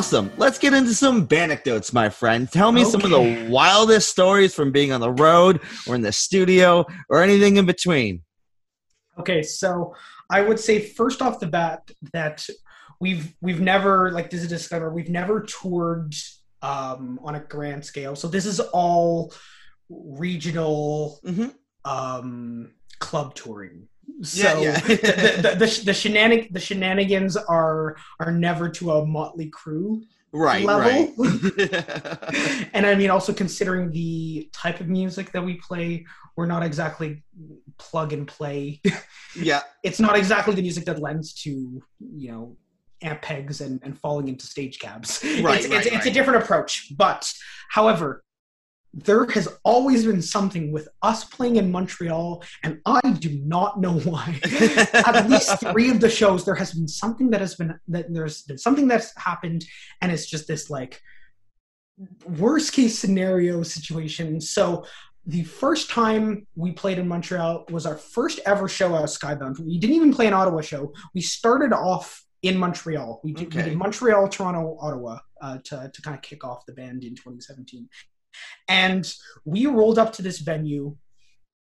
Awesome. 0.00 0.32
Let's 0.38 0.58
get 0.58 0.72
into 0.72 0.94
some 0.94 1.28
anecdotes, 1.30 1.92
my 1.92 2.08
friend. 2.08 2.50
Tell 2.50 2.72
me 2.72 2.86
some 2.86 3.02
of 3.04 3.10
the 3.10 3.48
wildest 3.50 4.08
stories 4.08 4.54
from 4.54 4.72
being 4.72 4.92
on 4.92 5.00
the 5.02 5.10
road 5.10 5.60
or 5.86 5.94
in 5.94 6.00
the 6.00 6.10
studio 6.10 6.86
or 7.10 7.22
anything 7.22 7.58
in 7.58 7.66
between. 7.66 8.22
Okay, 9.18 9.42
so 9.42 9.94
I 10.30 10.40
would 10.40 10.58
say 10.58 10.78
first 10.80 11.20
off 11.20 11.38
the 11.38 11.48
bat 11.48 11.90
that 12.14 12.48
we've 12.98 13.34
we've 13.42 13.60
never 13.60 14.10
like 14.12 14.30
this 14.30 14.40
is 14.40 14.46
a 14.46 14.48
disclaimer 14.56 14.90
we've 14.90 15.10
never 15.10 15.42
toured 15.42 16.14
um, 16.62 17.20
on 17.22 17.34
a 17.34 17.40
grand 17.40 17.84
scale. 17.84 18.16
So 18.16 18.26
this 18.26 18.46
is 18.46 18.58
all 18.58 19.34
regional 19.90 21.20
Mhm. 21.26 21.52
um, 21.84 22.70
club 23.00 23.34
touring. 23.34 23.86
So 24.22 24.60
Yeah, 24.60 24.60
yeah. 24.60 24.80
the, 24.80 24.94
the, 24.96 25.48
the, 25.58 25.82
the, 25.84 25.92
shenanig- 25.92 26.52
the 26.52 26.60
shenanigans 26.60 27.36
are 27.36 27.96
are 28.18 28.32
never 28.32 28.68
to 28.68 28.90
a 28.92 29.06
Mötley 29.06 29.50
Crüe 29.50 30.02
Right, 30.32 30.64
level. 30.64 31.12
right. 31.16 32.68
and 32.72 32.86
I 32.86 32.94
mean, 32.94 33.10
also 33.10 33.32
considering 33.32 33.90
the 33.90 34.48
type 34.52 34.80
of 34.80 34.88
music 34.88 35.32
that 35.32 35.42
we 35.44 35.54
play, 35.54 36.06
we're 36.36 36.46
not 36.46 36.62
exactly 36.62 37.24
plug 37.78 38.12
and 38.12 38.28
play. 38.28 38.80
yeah, 39.36 39.62
it's 39.82 39.98
not 39.98 40.16
exactly 40.16 40.54
the 40.54 40.62
music 40.62 40.84
that 40.84 41.00
lends 41.00 41.34
to, 41.42 41.82
you 42.14 42.30
know, 42.30 42.56
Ampegs 43.02 43.60
and, 43.60 43.80
and 43.82 43.98
falling 43.98 44.28
into 44.28 44.46
stage 44.46 44.78
cabs. 44.78 45.20
Right, 45.42 45.58
it's, 45.64 45.68
right, 45.68 45.86
it's, 45.86 45.96
it's 45.96 46.06
a 46.06 46.10
different 46.10 46.44
approach. 46.44 46.92
But, 46.96 47.32
however, 47.68 48.22
there 48.92 49.24
has 49.26 49.48
always 49.64 50.04
been 50.04 50.22
something 50.22 50.72
with 50.72 50.88
us 51.02 51.24
playing 51.24 51.56
in 51.56 51.70
Montreal, 51.70 52.42
and 52.62 52.80
I 52.84 53.00
do 53.12 53.40
not 53.44 53.80
know 53.80 53.98
why. 54.00 54.40
At 54.92 55.30
least 55.30 55.60
three 55.60 55.90
of 55.90 56.00
the 56.00 56.10
shows, 56.10 56.44
there 56.44 56.56
has 56.56 56.72
been 56.72 56.88
something 56.88 57.30
that 57.30 57.40
has 57.40 57.54
been 57.54 57.78
that 57.88 58.12
there's 58.12 58.42
been 58.42 58.58
something 58.58 58.88
that's 58.88 59.16
happened, 59.16 59.64
and 60.00 60.10
it's 60.10 60.26
just 60.26 60.48
this 60.48 60.70
like 60.70 61.00
worst 62.26 62.72
case 62.72 62.98
scenario 62.98 63.62
situation. 63.62 64.40
So 64.40 64.84
the 65.26 65.44
first 65.44 65.90
time 65.90 66.46
we 66.56 66.72
played 66.72 66.98
in 66.98 67.06
Montreal 67.06 67.66
was 67.70 67.86
our 67.86 67.96
first 67.96 68.40
ever 68.46 68.68
show 68.68 68.96
at 68.96 69.04
Skybound. 69.04 69.60
We 69.60 69.78
didn't 69.78 69.96
even 69.96 70.12
play 70.12 70.26
an 70.26 70.32
Ottawa 70.32 70.62
show. 70.62 70.92
We 71.14 71.20
started 71.20 71.72
off 71.72 72.24
in 72.42 72.56
Montreal. 72.56 73.20
We 73.22 73.34
did, 73.34 73.54
we 73.54 73.62
did 73.62 73.76
Montreal, 73.76 74.28
Toronto, 74.28 74.78
Ottawa 74.80 75.18
uh, 75.40 75.58
to 75.64 75.90
to 75.92 76.02
kind 76.02 76.16
of 76.16 76.22
kick 76.22 76.42
off 76.44 76.66
the 76.66 76.72
band 76.72 77.04
in 77.04 77.14
2017, 77.14 77.88
and 78.68 79.12
we 79.44 79.66
rolled 79.66 79.98
up 79.98 80.12
to 80.14 80.22
this 80.22 80.38
venue, 80.38 80.96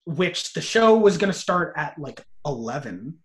which 0.06 0.52
the 0.52 0.60
show 0.60 0.96
was 0.96 1.18
going 1.18 1.32
to 1.32 1.38
start 1.38 1.74
at 1.76 1.98
like 1.98 2.24
11. 2.46 3.18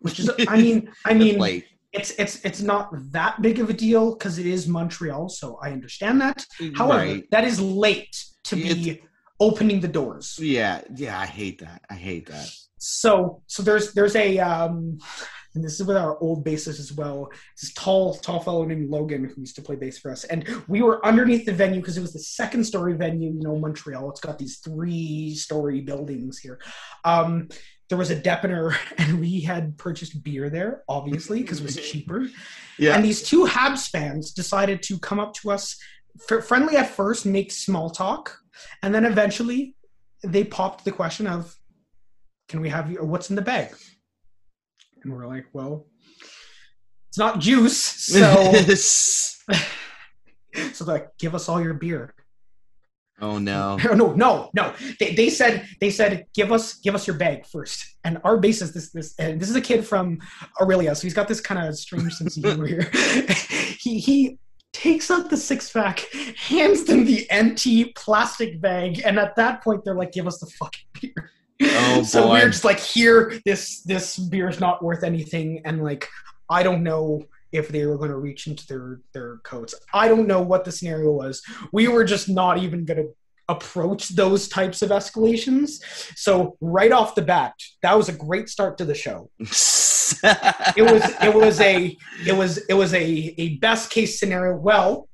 Which 0.00 0.18
is, 0.18 0.30
I 0.48 0.60
mean, 0.60 0.90
I 1.04 1.14
mean, 1.14 1.38
late. 1.38 1.66
it's 1.92 2.10
it's 2.12 2.44
it's 2.44 2.60
not 2.60 2.90
that 3.12 3.40
big 3.40 3.60
of 3.60 3.70
a 3.70 3.72
deal 3.72 4.14
because 4.14 4.38
it 4.38 4.46
is 4.46 4.66
Montreal, 4.66 5.28
so 5.28 5.58
I 5.62 5.70
understand 5.70 6.20
that. 6.20 6.44
However, 6.74 6.98
right. 6.98 7.30
that 7.30 7.44
is 7.44 7.60
late 7.60 8.16
to 8.44 8.56
be 8.56 9.00
opening 9.38 9.80
the 9.80 9.88
doors. 9.88 10.36
Yeah, 10.40 10.80
yeah, 10.96 11.20
I 11.20 11.26
hate 11.26 11.60
that. 11.60 11.82
I 11.88 11.94
hate 11.94 12.26
that. 12.26 12.50
So 12.78 13.42
so 13.46 13.62
there's 13.62 13.92
there's 13.92 14.16
a 14.16 14.40
um 14.40 14.98
and 15.54 15.62
this 15.62 15.78
is 15.78 15.86
with 15.86 15.96
our 15.96 16.18
old 16.20 16.44
bassist 16.44 16.80
as 16.80 16.92
well. 16.92 17.30
This 17.60 17.72
tall 17.74 18.14
tall 18.14 18.40
fellow 18.40 18.64
named 18.64 18.90
Logan 18.90 19.24
who 19.24 19.40
used 19.40 19.56
to 19.56 19.62
play 19.62 19.76
bass 19.76 19.98
for 19.98 20.10
us, 20.10 20.24
and 20.24 20.48
we 20.68 20.82
were 20.82 21.04
underneath 21.04 21.44
the 21.44 21.52
venue 21.52 21.80
because 21.80 21.98
it 21.98 22.00
was 22.00 22.12
the 22.12 22.18
second 22.18 22.64
story 22.64 22.94
venue. 22.94 23.32
You 23.32 23.40
know, 23.40 23.56
Montreal. 23.56 24.10
It's 24.10 24.20
got 24.20 24.38
these 24.38 24.58
three 24.58 25.34
story 25.34 25.80
buildings 25.80 26.38
here. 26.38 26.58
Um, 27.04 27.48
there 27.88 27.98
was 27.98 28.10
a 28.10 28.16
dépanneur, 28.16 28.74
and 28.98 29.20
we 29.20 29.40
had 29.40 29.76
purchased 29.76 30.22
beer 30.22 30.48
there, 30.48 30.82
obviously, 30.88 31.42
because 31.42 31.60
it 31.60 31.64
was 31.64 31.76
cheaper. 31.90 32.26
Yeah. 32.78 32.94
And 32.94 33.04
these 33.04 33.22
two 33.22 33.44
Habs 33.44 33.90
fans 33.90 34.32
decided 34.32 34.82
to 34.84 34.98
come 34.98 35.20
up 35.20 35.34
to 35.34 35.50
us, 35.50 35.76
friendly 36.42 36.76
at 36.76 36.88
first, 36.88 37.26
make 37.26 37.52
small 37.52 37.90
talk, 37.90 38.38
and 38.82 38.94
then 38.94 39.04
eventually 39.04 39.76
they 40.24 40.44
popped 40.44 40.84
the 40.84 40.92
question 40.92 41.26
of, 41.26 41.54
"Can 42.48 42.60
we 42.62 42.70
have 42.70 42.90
you? 42.90 42.98
Or 42.98 43.06
what's 43.06 43.28
in 43.28 43.36
the 43.36 43.42
bag?" 43.42 43.74
And 45.04 45.12
we're 45.12 45.26
like, 45.26 45.46
"Well, 45.52 45.86
it's 47.08 47.18
not 47.18 47.38
juice, 47.38 47.80
so 47.80 48.52
so 50.72 50.84
they're 50.84 50.94
like, 50.94 51.16
give 51.18 51.34
us 51.34 51.48
all 51.48 51.60
your 51.60 51.74
beer." 51.74 52.14
oh 53.22 53.38
no. 53.38 53.78
Oh, 53.90 53.94
no, 53.94 54.12
no, 54.12 54.50
no. 54.54 54.74
They, 55.00 55.14
they 55.14 55.30
said 55.30 55.66
they 55.80 55.90
said 55.90 56.26
give 56.34 56.52
us 56.52 56.74
give 56.80 56.94
us 56.94 57.06
your 57.06 57.16
bag 57.16 57.46
first. 57.46 57.96
And 58.04 58.18
our 58.24 58.38
bassist 58.38 58.74
this 58.74 58.90
this 58.90 59.14
and 59.18 59.40
this 59.40 59.48
is 59.48 59.56
a 59.56 59.60
kid 59.60 59.86
from 59.86 60.18
Orillia, 60.60 60.94
so 60.94 61.02
he's 61.02 61.14
got 61.14 61.28
this 61.28 61.40
kind 61.40 61.66
of 61.66 61.78
strange 61.78 62.12
sense 62.12 62.36
of 62.36 62.44
humor 62.44 62.66
here. 62.66 62.90
he 63.78 63.98
he 63.98 64.38
takes 64.72 65.10
out 65.10 65.30
the 65.30 65.36
six 65.36 65.70
pack, 65.70 66.00
hands 66.36 66.84
them 66.84 67.04
the 67.04 67.30
empty 67.30 67.92
plastic 67.96 68.60
bag, 68.60 69.00
and 69.04 69.18
at 69.18 69.36
that 69.36 69.62
point 69.62 69.84
they're 69.84 69.94
like, 69.94 70.12
give 70.12 70.26
us 70.26 70.38
the 70.38 70.46
fucking 70.46 70.84
beer. 71.00 71.30
Oh, 71.62 72.02
so 72.06 72.24
boy. 72.24 72.40
we're 72.40 72.50
just 72.50 72.64
like, 72.64 72.80
here, 72.80 73.40
this 73.44 73.82
this 73.82 74.18
beer 74.18 74.48
is 74.48 74.60
not 74.60 74.82
worth 74.82 75.04
anything, 75.04 75.62
and 75.64 75.82
like 75.82 76.08
I 76.50 76.62
don't 76.62 76.82
know 76.82 77.24
if 77.52 77.68
they 77.68 77.84
were 77.86 77.98
going 77.98 78.10
to 78.10 78.16
reach 78.16 78.46
into 78.46 78.66
their 78.66 79.00
their 79.12 79.36
coats. 79.38 79.74
I 79.92 80.08
don't 80.08 80.26
know 80.26 80.40
what 80.40 80.64
the 80.64 80.72
scenario 80.72 81.12
was. 81.12 81.42
We 81.72 81.88
were 81.88 82.04
just 82.04 82.28
not 82.28 82.58
even 82.58 82.84
going 82.84 82.98
to 82.98 83.14
approach 83.48 84.08
those 84.10 84.48
types 84.48 84.82
of 84.82 84.90
escalations. 84.90 85.82
So 86.16 86.56
right 86.60 86.92
off 86.92 87.14
the 87.14 87.22
bat, 87.22 87.54
that 87.82 87.96
was 87.96 88.08
a 88.08 88.12
great 88.12 88.48
start 88.48 88.78
to 88.78 88.84
the 88.84 88.94
show. 88.94 89.30
It 90.76 90.82
was 90.82 91.02
it 91.22 91.34
was 91.34 91.60
a 91.60 91.96
it 92.26 92.32
was 92.32 92.58
it 92.58 92.74
was 92.74 92.92
a 92.92 93.34
a 93.38 93.56
best 93.56 93.90
case 93.90 94.20
scenario. 94.20 94.56
Well, 94.56 95.08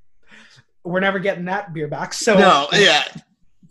we're 0.82 1.00
never 1.00 1.20
getting 1.20 1.44
that 1.44 1.72
beer 1.72 1.86
back. 1.86 2.12
So 2.12 2.36
no, 2.36 2.66
yeah. 2.72 3.04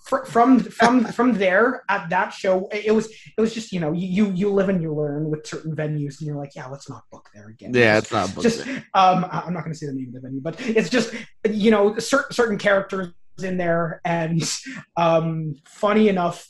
Fr- 0.08 0.26
from 0.26 0.60
from 0.60 1.05
from 1.05 1.34
there 1.34 1.84
at 1.89 2.10
that 2.10 2.30
show 2.34 2.68
it 2.72 2.93
was 2.93 3.05
it 3.38 3.41
was 3.41 3.53
just 3.53 3.72
you 3.72 3.80
know 3.80 3.91
you 3.91 4.32
you 4.32 4.49
live 4.51 4.70
and 4.70 4.82
you 4.82 4.93
learn 4.93 5.30
with 5.30 5.45
certain 5.45 5.76
venues 5.76 6.20
and 6.20 6.28
you're 6.28 6.36
like 6.38 6.55
yeah 6.55 6.68
let's 6.68 6.89
not 6.89 7.03
book 7.12 7.30
there 7.34 7.49
again 7.49 7.72
Yeah, 7.74 7.97
it's 7.97 8.12
not 8.12 8.34
booked. 8.34 8.43
just 8.43 8.66
um 8.93 9.26
I- 9.32 9.43
i'm 9.45 9.53
not 9.53 9.62
going 9.64 9.74
to 9.74 9.78
say 9.78 9.88
the 9.88 9.93
name 9.93 10.08
of 10.10 10.14
the 10.14 10.22
venue 10.22 10.41
but 10.41 10.60
it's 10.62 10.89
just 10.89 11.14
you 11.49 11.72
know 11.72 11.97
certain 11.99 12.32
certain 12.34 12.58
characters 12.58 13.14
in 13.43 13.58
there 13.58 14.01
and 14.05 14.41
um 14.95 15.55
funny 15.66 16.08
enough 16.10 16.49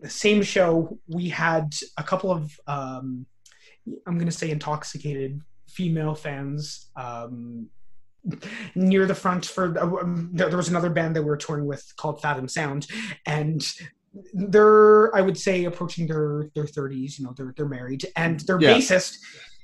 the 0.00 0.10
same 0.10 0.42
show 0.42 0.98
we 1.08 1.28
had 1.28 1.72
a 1.96 2.02
couple 2.02 2.30
of 2.30 2.42
um 2.68 3.26
i'm 4.06 4.16
going 4.16 4.26
to 4.30 4.38
say 4.42 4.50
intoxicated 4.50 5.40
female 5.68 6.14
fans 6.14 6.90
um 6.96 7.68
near 8.74 9.06
the 9.06 9.14
front 9.14 9.46
for 9.46 9.78
um, 9.78 10.30
there, 10.32 10.48
there 10.48 10.56
was 10.56 10.68
another 10.68 10.90
band 10.90 11.14
that 11.16 11.22
we 11.22 11.28
were 11.28 11.36
touring 11.36 11.66
with 11.66 11.92
called 11.96 12.20
fathom 12.20 12.48
sound 12.48 12.86
and 13.26 13.72
they're 14.34 15.14
i 15.16 15.20
would 15.20 15.38
say 15.38 15.64
approaching 15.64 16.06
their 16.06 16.50
their 16.54 16.64
30s 16.64 17.18
you 17.18 17.24
know 17.24 17.32
they're 17.36 17.54
they're 17.56 17.68
married 17.68 18.04
and 18.16 18.40
their 18.40 18.60
Yeah. 18.60 18.74
bassist 18.74 19.16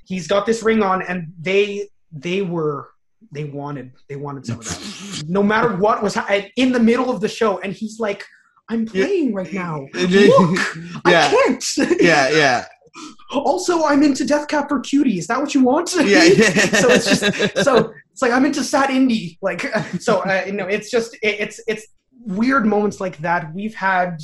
he's 0.05 0.27
got 0.27 0.45
this 0.45 0.63
ring 0.63 0.81
on 0.81 1.01
and 1.01 1.33
they 1.39 1.89
they 2.11 2.41
were 2.41 2.89
they 3.31 3.43
wanted 3.43 3.91
they 4.07 4.15
wanted 4.15 4.45
some 4.45 4.59
of 4.59 4.65
that. 4.65 5.23
No 5.27 5.41
matter 5.43 5.75
what 5.75 6.01
was 6.03 6.13
ha- 6.15 6.45
in 6.55 6.71
the 6.71 6.79
middle 6.79 7.09
of 7.09 7.21
the 7.21 7.27
show 7.27 7.59
and 7.59 7.73
he's 7.73 7.99
like 7.99 8.23
i'm 8.69 8.85
playing 8.85 9.33
right 9.33 9.51
now. 9.63 9.85
Look 9.93 10.59
i 11.05 11.11
can't. 11.35 11.65
Yeah, 12.01 12.29
yeah. 12.29 12.65
also 13.33 13.83
i'm 13.83 14.03
into 14.03 14.23
death 14.25 14.47
cab 14.47 14.69
for 14.69 14.79
cutie 14.79 15.17
is 15.17 15.27
that 15.27 15.39
what 15.41 15.53
you 15.53 15.63
want? 15.63 15.93
Yeah, 15.95 16.23
yeah. 16.23 16.49
so 16.81 16.87
it's 16.91 17.07
just 17.19 17.63
so 17.63 17.91
it's 18.15 18.21
like 18.21 18.31
i'm 18.31 18.45
into 18.45 18.63
sad 18.63 18.91
indie. 18.91 19.37
Like 19.41 19.63
so 19.99 20.21
uh, 20.21 20.43
you 20.45 20.53
know 20.53 20.67
it's 20.67 20.89
just 20.89 21.15
it, 21.15 21.35
it's 21.41 21.59
it's 21.67 21.87
weird 22.21 22.65
moments 22.65 23.01
like 23.01 23.17
that. 23.17 23.53
We've 23.53 23.75
had 23.75 24.21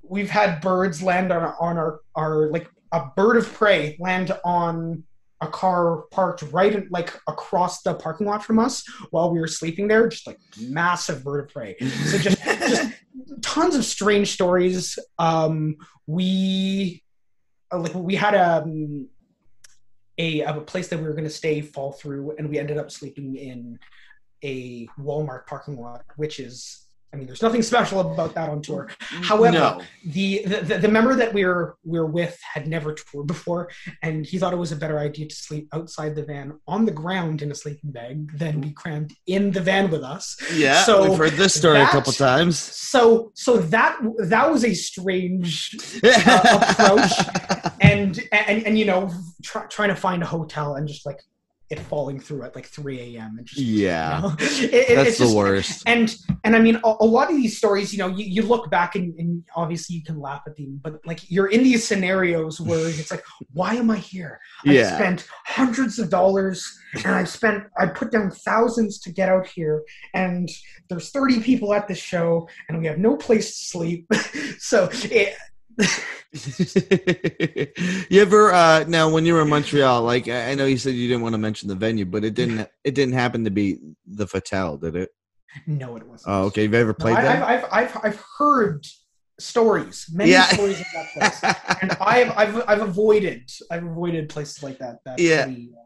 we've 0.00 0.30
had 0.30 0.60
birds 0.60 1.02
land 1.02 1.32
on 1.32 1.42
our, 1.42 1.56
on 1.60 1.76
our 1.76 2.00
our 2.14 2.50
like 2.52 2.70
a 2.92 3.06
bird 3.16 3.36
of 3.36 3.52
prey 3.52 3.96
land 3.98 4.30
on 4.44 5.02
a 5.40 5.48
car 5.48 6.04
parked 6.12 6.42
right 6.52 6.72
in, 6.72 6.86
like 6.92 7.20
across 7.26 7.82
the 7.82 7.94
parking 7.94 8.28
lot 8.28 8.44
from 8.44 8.60
us 8.60 8.84
while 9.10 9.32
we 9.32 9.40
were 9.40 9.48
sleeping 9.48 9.88
there. 9.88 10.06
Just 10.06 10.28
like 10.28 10.38
massive 10.60 11.24
bird 11.24 11.46
of 11.46 11.52
prey. 11.52 11.74
So 11.80 12.18
just 12.18 12.40
just 12.44 12.92
tons 13.42 13.74
of 13.74 13.84
strange 13.84 14.30
stories. 14.30 15.00
Um 15.18 15.78
we 16.06 17.02
uh, 17.72 17.78
like 17.78 17.92
we 17.92 18.14
had 18.14 18.36
um 18.36 19.08
a, 20.18 20.40
a 20.42 20.60
place 20.60 20.88
that 20.88 20.98
we 20.98 21.04
were 21.04 21.12
going 21.12 21.24
to 21.24 21.30
stay 21.30 21.60
fall 21.60 21.92
through 21.92 22.34
and 22.38 22.48
we 22.48 22.58
ended 22.58 22.78
up 22.78 22.90
sleeping 22.90 23.36
in 23.36 23.78
a 24.44 24.86
walmart 24.98 25.46
parking 25.46 25.78
lot 25.80 26.04
which 26.16 26.38
is 26.40 26.82
i 27.12 27.16
mean 27.16 27.26
there's 27.26 27.40
nothing 27.42 27.62
special 27.62 28.00
about 28.00 28.34
that 28.34 28.48
on 28.50 28.60
tour 28.60 28.88
however 29.00 29.52
no. 29.58 29.80
the, 30.04 30.42
the 30.44 30.78
the 30.78 30.88
member 30.88 31.14
that 31.14 31.32
we're 31.32 31.74
we 31.84 31.98
were 31.98 32.06
with 32.06 32.38
had 32.52 32.66
never 32.66 32.92
toured 32.92 33.26
before 33.26 33.70
and 34.02 34.26
he 34.26 34.38
thought 34.38 34.52
it 34.52 34.56
was 34.56 34.72
a 34.72 34.76
better 34.76 34.98
idea 34.98 35.26
to 35.26 35.34
sleep 35.34 35.68
outside 35.72 36.14
the 36.14 36.22
van 36.22 36.52
on 36.66 36.84
the 36.84 36.90
ground 36.92 37.40
in 37.42 37.50
a 37.50 37.54
sleeping 37.54 37.90
bag 37.92 38.30
than 38.36 38.60
be 38.60 38.70
crammed 38.72 39.14
in 39.26 39.50
the 39.52 39.60
van 39.60 39.88
with 39.90 40.02
us 40.02 40.36
Yeah, 40.52 40.82
So 40.82 41.08
we've 41.08 41.18
heard 41.18 41.32
this 41.32 41.54
story 41.54 41.80
a 41.80 41.86
couple 41.86 42.12
times. 42.12 42.58
so 42.58 43.30
so 43.34 43.56
that 43.58 43.98
that 44.18 44.50
was 44.52 44.64
a 44.64 44.74
strange 44.74 45.76
Uh, 46.04 46.60
approach. 46.70 47.12
And 47.90 48.20
and 48.32 48.66
and 48.66 48.78
you 48.78 48.84
know 48.84 49.10
try, 49.42 49.64
trying 49.66 49.88
to 49.90 49.96
find 49.96 50.22
a 50.22 50.26
hotel 50.26 50.74
and 50.76 50.86
just 50.88 51.06
like 51.06 51.20
it 51.68 51.80
falling 51.80 52.20
through 52.20 52.44
at 52.44 52.54
like 52.54 52.64
3 52.64 53.16
a.m. 53.16 53.38
and 53.38 53.44
just 53.44 53.60
Yeah. 53.60 54.18
you 54.18 54.22
know, 54.22 54.34
it- 54.38 54.94
That's 54.94 55.08
it's 55.08 55.18
the 55.18 55.24
just- 55.24 55.36
worst. 55.36 55.82
and 55.84 56.16
and 56.44 56.54
I 56.54 56.60
mean, 56.60 56.76
a, 56.84 56.94
a 57.00 57.04
lot 57.04 57.28
of 57.28 57.36
these 57.36 57.58
stories, 57.58 57.92
you 57.92 57.98
know, 57.98 58.06
you, 58.06 58.24
you 58.24 58.42
look 58.42 58.70
back 58.70 58.94
and, 58.94 59.12
and 59.18 59.42
obviously 59.56 59.96
you 59.96 60.04
can 60.04 60.20
laugh 60.20 60.42
at 60.46 60.56
them, 60.56 60.78
but 60.80 61.04
like 61.04 61.28
you're 61.28 61.48
in 61.48 61.64
these 61.64 61.82
scenarios 61.84 62.60
where 62.60 62.86
it's 62.86 63.10
like, 63.10 63.24
why 63.52 63.74
am 63.74 63.90
I 63.90 63.96
here? 63.96 64.38
I 64.64 64.74
Yeah. 64.74 64.94
spent 64.94 65.26
hundreds 65.44 65.98
of 65.98 66.08
dollars 66.08 66.64
and 67.04 67.12
I 67.16 67.24
spent 67.24 67.64
I 67.76 67.86
put 67.86 68.12
down 68.12 68.30
thousands 68.30 69.00
to 69.00 69.10
get 69.10 69.28
out 69.28 69.48
here, 69.48 69.82
and 70.14 70.48
there's 70.88 71.10
30 71.10 71.40
people 71.40 71.74
at 71.74 71.88
this 71.88 71.98
show, 71.98 72.48
and 72.68 72.78
we 72.78 72.86
have 72.86 72.98
no 72.98 73.16
place 73.16 73.48
to 73.58 73.64
sleep. 73.66 74.06
so 74.60 74.88
it, 74.92 75.34
you 78.10 78.20
ever 78.22 78.52
uh 78.52 78.84
now 78.88 79.10
when 79.10 79.26
you 79.26 79.34
were 79.34 79.42
in 79.42 79.48
Montreal, 79.48 80.02
like 80.02 80.28
I 80.28 80.54
know 80.54 80.64
you 80.66 80.78
said 80.78 80.94
you 80.94 81.08
didn't 81.08 81.22
want 81.22 81.34
to 81.34 81.38
mention 81.38 81.68
the 81.68 81.74
venue, 81.74 82.04
but 82.06 82.24
it 82.24 82.34
didn't 82.34 82.68
it 82.84 82.94
didn't 82.94 83.14
happen 83.14 83.44
to 83.44 83.50
be 83.50 83.78
the 84.06 84.26
Fatale, 84.26 84.78
did 84.78 84.96
it? 84.96 85.10
no, 85.66 85.96
it 85.96 86.06
wasn't. 86.06 86.34
Oh, 86.34 86.44
okay. 86.46 86.62
You've 86.64 86.74
ever 86.74 86.94
No, 86.98 87.04
played 87.04 87.16
I, 87.16 87.22
that? 87.22 87.42
I've, 87.42 87.64
I've 87.64 87.72
I've 87.72 88.00
I've 88.04 88.24
heard 88.38 88.86
stories, 89.38 90.06
many 90.12 90.30
Yeah. 90.30 90.44
stories 90.44 90.80
of 90.80 90.86
that 90.94 91.12
place. 91.12 91.42
and 91.82 91.92
I've, 92.00 92.30
I've 92.36 92.64
I've 92.68 92.82
avoided 92.82 93.50
I've 93.70 93.84
avoided 93.84 94.28
places 94.28 94.62
like 94.62 94.78
that. 94.78 94.98
that 95.04 95.20
Yeah. 95.20 95.44
pretty, 95.44 95.70
uh, 95.74 95.85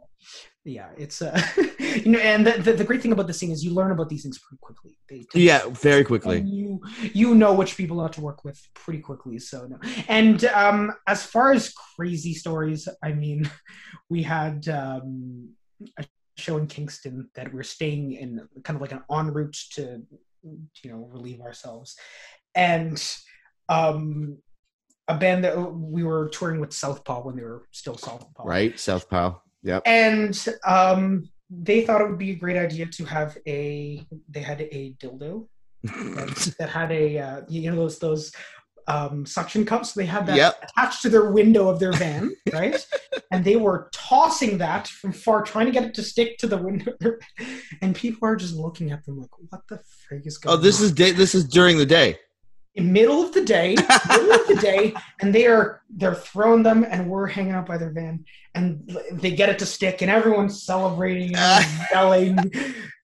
yeah. 0.65 0.89
It's 0.99 1.23
uh, 1.23 1.41
you 1.79 2.13
know, 2.13 2.19
and 2.19 2.47
the, 2.47 2.53
the 2.53 2.73
the 2.75 2.85
great 2.85 3.03
thing 3.03 3.13
about 3.13 3.27
this 3.27 3.41
thing 3.41 3.51
is 3.51 3.65
you 3.65 3.73
learn 3.73 3.91
about 3.91 4.09
these 4.09 4.23
things 4.23 4.39
pretty 4.39 4.59
quickly. 4.61 4.97
Yeah, 5.35 5.69
very 5.69 6.05
quickly. 6.05 6.41
you 6.41 6.81
you 7.13 7.35
know 7.35 7.55
which 7.55 7.77
people 7.77 7.97
not 7.97 8.13
to 8.15 8.21
work 8.21 8.45
with 8.45 8.61
pretty 8.75 9.01
quickly. 9.01 9.39
So 9.39 9.67
no. 9.67 9.79
And 10.09 10.45
um, 10.47 10.93
as 11.07 11.25
far 11.25 11.53
as 11.53 11.73
crazy 11.97 12.35
stories, 12.35 12.89
I 13.03 13.13
mean, 13.13 13.51
we 14.11 14.23
had 14.23 14.69
um, 14.69 15.51
a 15.99 16.05
show 16.37 16.57
in 16.59 16.67
Kingston 16.67 17.29
that 17.35 17.53
we're 17.53 17.63
staying 17.63 18.13
in, 18.13 18.47
kind 18.65 18.77
of 18.77 18.81
like 18.83 18.93
an 18.93 19.03
en 19.11 19.33
route 19.33 19.57
to 19.73 20.03
you 20.43 20.91
know 20.91 21.09
relieve 21.11 21.41
ourselves, 21.41 21.97
and 22.55 23.03
um, 23.69 24.39
a 25.09 25.17
band 25.17 25.45
that 25.45 25.57
we 25.73 26.05
were 26.05 26.29
touring 26.29 26.61
with 26.61 26.73
Southpaw 26.73 27.23
when 27.23 27.37
they 27.37 27.43
were 27.43 27.67
still 27.73 27.97
Southpaw, 27.97 28.45
Right? 28.45 28.79
Southpaw. 28.79 29.35
Yep. 29.63 29.83
and 29.87 30.47
um, 30.67 31.29
they 31.51 31.83
thought 31.85 32.01
it 32.01 32.09
would 32.09 32.19
be 32.19 32.31
a 32.31 32.37
great 32.37 32.57
idea 32.57 32.87
to 32.87 33.05
have 33.05 33.37
a 33.47 34.07
they 34.29 34.41
had 34.41 34.61
a 34.63 34.95
dildo 35.01 35.47
that, 35.83 36.55
that 36.59 36.69
had 36.71 36.91
a 36.93 37.19
uh, 37.19 37.41
you 37.49 37.71
know 37.71 37.77
those 37.77 37.99
those 37.99 38.33
um, 38.89 39.25
suction 39.27 39.65
cups 39.65 39.93
they 39.93 40.07
had 40.07 40.27
that 40.27 40.37
Yep. 40.37 40.65
attached 40.65 41.03
to 41.03 41.09
their 41.11 41.31
window 41.31 41.69
of 41.69 41.79
their 41.79 41.93
van 41.93 42.33
right 42.53 42.85
and 43.31 43.45
they 43.45 43.57
were 43.57 43.89
tossing 43.93 44.59
that 44.59 44.89
from 44.89 45.13
far 45.13 45.43
trying 45.43 45.67
to 45.67 45.73
get 45.73 45.85
it 45.85 45.95
to 45.95 46.03
stick 46.03 46.39
to 46.39 46.47
the 46.49 46.57
window 46.57 46.93
and 47.83 47.95
people 47.95 48.27
are 48.27 48.35
just 48.37 48.55
looking 48.57 48.91
at 48.91 49.05
them 49.05 49.21
like 49.21 49.31
what 49.51 49.61
the 49.69 49.77
frig 49.77 50.27
is 50.27 50.39
going 50.39 50.55
on? 50.55 50.59
oh, 50.59 50.63
this 50.63 50.81
on? 50.81 50.87
is 50.87 50.93
day 50.93 51.11
this 51.13 51.35
is 51.35 51.45
during 51.45 51.77
the 51.79 51.87
day. 51.87 52.17
in 52.75 52.93
middle 52.93 53.23
of 53.23 53.33
the 53.33 53.45
day, 53.45 53.75
middle 54.09 54.33
of 54.33 54.47
the 54.49 54.59
day, 54.61 54.95
and 55.21 55.35
they 55.35 55.47
are 55.47 55.83
they're 55.91 56.15
throwing 56.15 56.63
them, 56.63 56.85
and 56.89 57.09
we're 57.11 57.27
hanging 57.27 57.53
out 57.53 57.67
by 57.67 57.77
their 57.77 57.91
van, 57.91 58.25
and 58.55 58.99
they 59.13 59.31
get 59.31 59.49
it 59.49 59.59
to 59.61 59.67
stick, 59.67 60.03
and 60.03 60.11
everyone's 60.11 60.63
celebrating 60.63 61.35
and 61.37 61.67
yelling. 61.93 62.39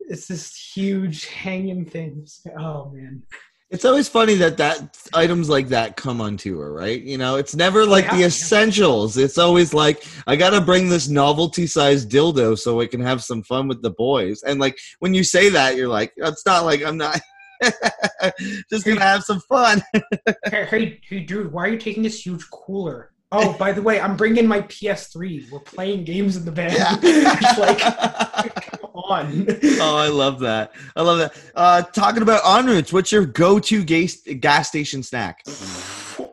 It's 0.09 0.27
this 0.27 0.73
huge 0.75 1.27
hanging 1.27 1.85
thing. 1.85 2.27
Oh 2.59 2.91
man, 2.91 3.23
It's 3.71 3.85
always 3.85 4.09
funny 4.09 4.35
that 4.37 4.57
that 4.59 4.97
items 5.15 5.49
like 5.49 5.69
that 5.69 5.97
come 5.97 6.21
on 6.21 6.37
tour, 6.37 6.73
right? 6.73 7.01
You 7.03 7.19
know, 7.19 7.37
it's 7.37 7.55
never 7.57 7.83
oh, 7.83 7.87
like 7.87 8.05
have 8.05 8.13
the 8.13 8.19
to, 8.19 8.21
yeah. 8.23 8.27
essentials. 8.27 9.17
It's 9.17 9.39
always 9.39 9.75
like 9.75 10.07
I 10.27 10.37
got 10.37 10.51
to 10.51 10.61
bring 10.61 10.89
this 10.89 11.09
novelty-sized 11.09 12.11
dildo 12.11 12.59
so 12.59 12.81
I 12.81 12.87
can 12.87 13.01
have 13.01 13.23
some 13.23 13.43
fun 13.43 13.67
with 13.69 13.83
the 13.83 13.91
boys. 13.91 14.43
And 14.43 14.61
like 14.61 14.79
when 15.01 15.15
you 15.15 15.25
say 15.25 15.49
that, 15.51 15.77
you're 15.77 15.89
like, 15.89 16.13
it's 16.17 16.47
not 16.47 16.65
like 16.65 16.83
I'm 16.83 16.97
not 16.97 17.21
just 18.71 18.85
gonna 18.85 19.01
have 19.01 19.25
some 19.25 19.41
fun. 19.41 19.83
hey, 20.47 20.65
hey, 20.67 21.01
hey, 21.09 21.21
dude, 21.21 21.53
why 21.53 21.65
are 21.65 21.69
you 21.69 21.79
taking 21.79 22.03
this 22.03 22.25
huge 22.25 22.49
cooler? 22.51 23.13
Oh, 23.33 23.53
by 23.55 23.73
the 23.73 23.83
way, 23.83 24.01
I'm 24.01 24.17
bringing 24.17 24.47
my 24.47 24.61
PS3. 24.63 25.51
We're 25.51 25.59
playing 25.61 26.05
games 26.05 26.37
in 26.37 26.45
the 26.45 26.53
van. 26.53 26.71
it's 27.03 27.59
like, 27.59 27.79
come 28.71 28.91
on. 28.95 29.47
oh, 29.81 29.97
I 29.97 30.09
love 30.09 30.39
that. 30.41 30.73
I 30.95 31.03
love 31.03 31.19
that. 31.19 31.37
Uh, 31.55 31.83
talking 31.83 32.23
about 32.23 32.43
en 32.47 32.67
routes, 32.67 32.93
what's 32.93 33.11
your 33.11 33.27
go-to 33.27 33.83
gas 33.85 34.19
gas 34.41 34.69
station 34.69 35.03
snack? 35.03 35.43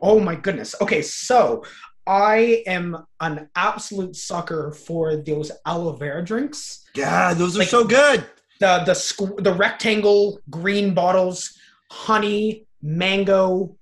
Oh 0.02 0.20
my 0.20 0.36
goodness. 0.36 0.74
Okay, 0.80 1.02
so 1.02 1.64
I 2.06 2.62
am 2.66 3.04
an 3.20 3.48
absolute 3.56 4.14
sucker 4.14 4.70
for 4.70 5.16
those 5.16 5.50
aloe 5.66 5.92
vera 5.96 6.24
drinks. 6.24 6.84
Yeah, 6.94 7.34
those 7.34 7.56
are 7.56 7.60
Like- 7.60 7.68
so 7.68 7.84
good. 7.84 8.24
The 8.60 8.84
the 8.86 8.92
squ- 8.92 9.42
the 9.42 9.52
rectangle 9.52 10.40
green 10.48 10.94
bottles, 10.94 11.58
honey, 11.90 12.66
mango. 12.82 13.76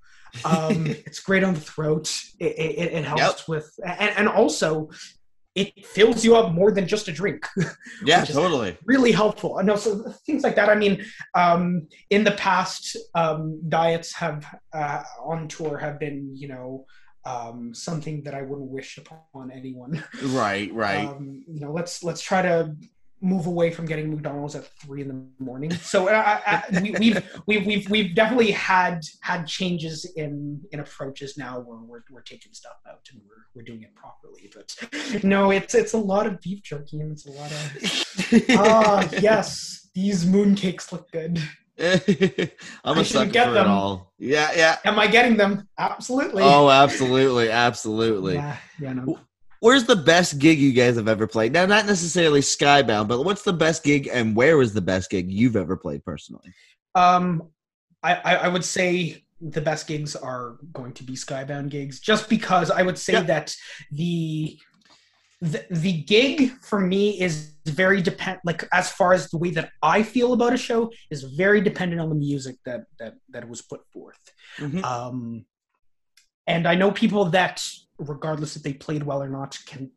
Um, 0.45 0.87
it's 1.07 1.21
great 1.21 1.45
on 1.45 1.55
the 1.55 1.61
throat. 1.61 2.13
It, 2.39 2.59
it, 2.59 2.93
it 2.93 3.05
helps 3.05 3.41
Yep. 3.41 3.49
with, 3.49 3.71
and, 3.85 4.11
and 4.17 4.29
also 4.29 4.91
it 5.55 5.85
fills 5.87 6.25
you 6.25 6.35
up 6.35 6.53
more 6.53 6.73
than 6.73 6.87
just 6.87 7.09
a 7.09 7.13
drink. 7.13 7.47
Yeah, 8.05 8.25
totally. 8.25 8.77
really 8.85 9.13
helpful. 9.13 9.61
No, 9.63 9.77
so 9.77 10.13
things 10.27 10.43
like 10.43 10.57
that. 10.57 10.69
I 10.69 10.75
mean, 10.75 11.05
um, 11.35 11.87
in 12.11 12.25
the 12.25 12.33
past, 12.33 12.97
um, 13.15 13.61
diets 13.69 14.13
have 14.15 14.45
uh, 14.73 15.03
on 15.23 15.47
tour 15.49 15.79
have 15.79 16.01
been, 16.01 16.33
you 16.35 16.49
know, 16.49 16.87
um, 17.25 17.73
something 17.75 18.25
that 18.25 18.35
I 18.35 18.43
wouldn't 18.43 18.71
wish 18.71 18.99
upon 18.99 19.53
anyone. 19.53 20.03
Right, 20.25 20.73
right. 20.73 21.07
Um, 21.07 21.45
you 21.47 21.61
know, 21.61 21.73
let's 21.73 22.03
let's 22.03 22.21
try 22.23 22.43
to 22.43 22.75
move 23.23 23.47
away 23.47 23.71
from 23.71 23.87
getting 23.87 24.11
McDonald's 24.11 24.55
at 24.57 24.67
three 24.81 25.03
in 25.03 25.09
the 25.09 25.45
morning. 25.45 25.73
So 25.73 26.09
uh, 26.09 26.41
uh, 26.47 26.61
we, 26.83 26.91
we've 26.99 27.25
we've 27.47 27.67
we've 27.67 27.91
we've 27.91 28.15
definitely 28.15 28.51
had 28.51 29.01
had 29.21 29.47
changes 29.47 30.05
in 30.17 30.61
in 30.73 30.81
approaches 30.81 31.39
now 31.39 31.61
where 31.61 31.79
we're 31.79 32.03
we're 32.11 32.23
taking 32.23 32.53
stuff 32.53 32.77
out 32.89 33.09
and 33.13 33.21
we're 33.29 33.45
we're 33.55 33.63
doing 33.63 33.83
it 33.83 33.95
properly. 33.95 34.51
But 34.55 35.25
no, 35.25 35.51
it's 35.51 35.75
it's 35.75 35.93
a 35.93 35.99
lot 35.99 36.27
of 36.27 36.41
beef 36.41 36.63
jerky 36.63 37.01
and 37.01 37.13
it's 37.13 37.27
a 37.27 37.31
lot 37.31 37.51
of 37.53 38.45
ah 38.59 39.09
yes, 39.21 39.89
these 39.95 40.25
mooncakes 40.25 40.93
look 40.93 41.11
good. 41.13 41.41
I'm 41.79 42.99
I 42.99 43.01
a 43.01 43.05
sucker 43.05 43.31
get 43.31 43.47
for 43.47 43.53
them. 43.55 43.67
it 43.67 43.71
all. 43.71 44.13
Yeah, 44.19 44.53
yeah. 44.55 44.79
Am 44.85 44.99
I 44.99 45.07
getting 45.07 45.37
them? 45.37 45.69
Absolutely. 45.79 46.43
Oh, 46.43 46.69
absolutely, 46.71 47.51
absolutely. 47.51 48.35
yeah, 48.35 48.57
yeah, 48.79 48.93
no. 48.93 49.19
Where's 49.63 49.85
the 49.85 49.95
best 49.95 50.41
gig 50.41 50.59
you 50.59 50.73
guys 50.73 50.97
have 50.97 51.07
ever 51.07 51.29
played? 51.29 51.53
Now, 51.53 51.67
not 51.67 51.87
necessarily 51.87 52.41
Skybound, 52.41 53.07
but 53.07 53.25
what's 53.25 53.43
the 53.43 53.53
best 53.53 53.85
gig 53.85 54.09
and 54.13 54.35
where 54.35 54.57
was 54.57 54.75
the 54.75 54.81
best 54.81 55.09
gig 55.09 55.31
you've 55.31 55.55
ever 55.55 55.77
played 55.77 56.05
personally? 56.05 56.53
Um, 56.97 57.49
I, 58.03 58.17
I, 58.17 58.49
would 58.49 58.65
say 58.65 59.23
the 59.41 59.61
best 59.61 59.87
gigs 59.87 60.17
are 60.17 60.57
going 60.73 60.91
to 60.95 61.05
be 61.05 61.13
Skybound 61.13 61.69
gigs, 61.69 62.01
just 62.01 62.29
because 62.29 62.73
I 62.73 62.83
would 62.83 62.99
say 62.99 63.23
that 63.23 63.55
the, 63.93 64.59
the 65.41 65.65
the 65.71 65.93
gig 65.93 66.51
for 66.61 66.81
me 66.81 67.21
is 67.21 67.53
very 67.65 68.03
depend 68.03 68.41
like 68.45 68.69
as 68.73 68.91
far 68.91 69.13
as 69.13 69.31
the 69.31 69.39
way 69.39 69.51
that 69.51 69.71
I 69.81 70.03
feel 70.03 70.33
about 70.33 70.55
a 70.55 70.57
show 70.57 70.91
is 71.09 71.23
very 71.23 71.61
dependent 71.61 72.01
on 72.01 72.09
the 72.09 72.17
music 72.17 72.57
that 72.67 72.87
that 72.99 73.15
that 73.31 73.49
was 73.49 73.63
put 73.63 73.87
forth. 73.93 74.19
Mhm. 74.59 74.83
Um, 74.83 75.47
and 76.47 76.67
I 76.67 76.75
know 76.75 76.91
people 76.91 77.27
that, 77.27 77.65
regardless 77.99 78.57
if 78.57 78.63
they 78.63 78.73
played 78.73 79.03
well 79.03 79.23
or 79.23 79.29
not, 79.29 79.59
can 79.67 79.91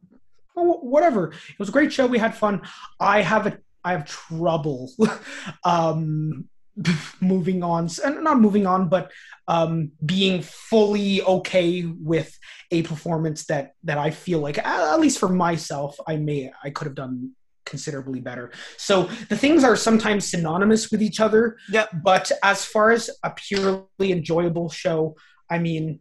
oh, 0.55 0.77
whatever. 0.79 1.31
It 1.31 1.59
was 1.59 1.69
a 1.69 1.73
great 1.73 1.91
show. 1.91 2.07
We 2.07 2.19
had 2.19 2.35
fun. 2.35 2.61
I 2.99 3.21
have 3.21 3.47
a 3.47 3.57
I 3.83 3.91
have 3.91 4.05
trouble 4.05 4.91
um, 5.63 6.49
moving 7.21 7.63
on, 7.63 7.89
and 8.03 8.23
not 8.23 8.39
moving 8.39 8.65
on, 8.65 8.89
but 8.89 9.11
um, 9.47 9.91
being 10.03 10.41
fully 10.41 11.21
okay 11.21 11.85
with 11.85 12.37
a 12.71 12.81
performance 12.83 13.45
that 13.45 13.73
that 13.83 13.97
I 13.97 14.11
feel 14.11 14.39
like, 14.39 14.57
at 14.57 14.99
least 14.99 15.19
for 15.19 15.29
myself, 15.29 15.97
I 16.07 16.17
may 16.17 16.51
I 16.63 16.71
could 16.71 16.85
have 16.85 16.95
done 16.95 17.31
considerably 17.65 18.19
better. 18.19 18.51
So 18.77 19.03
the 19.29 19.37
things 19.37 19.63
are 19.63 19.75
sometimes 19.75 20.29
synonymous 20.29 20.91
with 20.91 21.01
each 21.01 21.19
other. 21.19 21.57
Yep. 21.71 21.89
But 22.03 22.31
as 22.43 22.63
far 22.63 22.91
as 22.91 23.09
a 23.23 23.31
purely 23.31 24.11
enjoyable 24.11 24.69
show, 24.69 25.15
I 25.49 25.57
mean, 25.57 25.99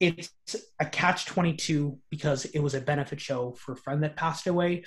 it's 0.00 0.30
a 0.78 0.86
catch 0.86 1.26
22 1.26 1.98
because 2.10 2.44
it 2.46 2.60
was 2.60 2.74
a 2.74 2.80
benefit 2.80 3.20
show 3.20 3.52
for 3.52 3.72
a 3.72 3.76
friend 3.76 4.02
that 4.02 4.16
passed 4.16 4.46
away. 4.46 4.84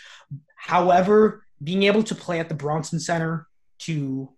However, 0.56 1.46
being 1.64 1.84
able 1.84 2.04
to 2.04 2.16
play 2.16 2.40
at 2.40 2.50
the 2.50 2.56
Bronson 2.56 3.00
Center 3.00 3.48
to 3.80 4.30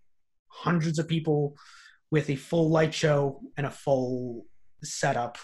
hundreds 0.47 0.99
of 0.99 1.07
people 1.07 1.55
with 2.11 2.29
a 2.29 2.35
full 2.35 2.69
light 2.69 2.93
show 2.93 3.41
and 3.57 3.65
a 3.65 3.71
full 3.71 4.45
setup 4.83 5.37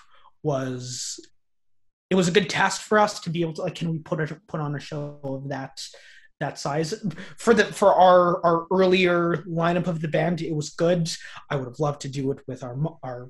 was 0.44 1.20
it 2.10 2.16
was 2.16 2.28
a 2.28 2.32
good 2.32 2.50
test 2.50 2.82
for 2.82 2.98
us 2.98 3.20
to 3.20 3.30
be 3.30 3.42
able 3.42 3.54
to 3.54 3.62
like 3.62 3.76
can 3.76 3.92
we 3.92 4.00
put 4.00 4.20
a 4.20 4.40
put 4.48 4.60
on 4.60 4.76
a 4.76 4.80
show 4.80 5.20
of 5.24 5.50
that 5.50 5.80
that 6.40 6.58
size 6.58 6.94
for 7.38 7.54
the 7.54 7.66
for 7.66 7.94
our 7.94 8.44
our 8.46 8.68
earlier 8.72 9.44
lineup 9.48 9.88
of 9.88 10.02
the 10.02 10.08
band 10.08 10.42
it 10.42 10.56
was 10.56 10.70
good 10.70 11.12
i 11.50 11.56
would 11.56 11.66
have 11.66 11.80
loved 11.80 12.02
to 12.02 12.08
do 12.08 12.32
it 12.32 12.40
with 12.48 12.64
our 12.64 12.78
our 13.04 13.30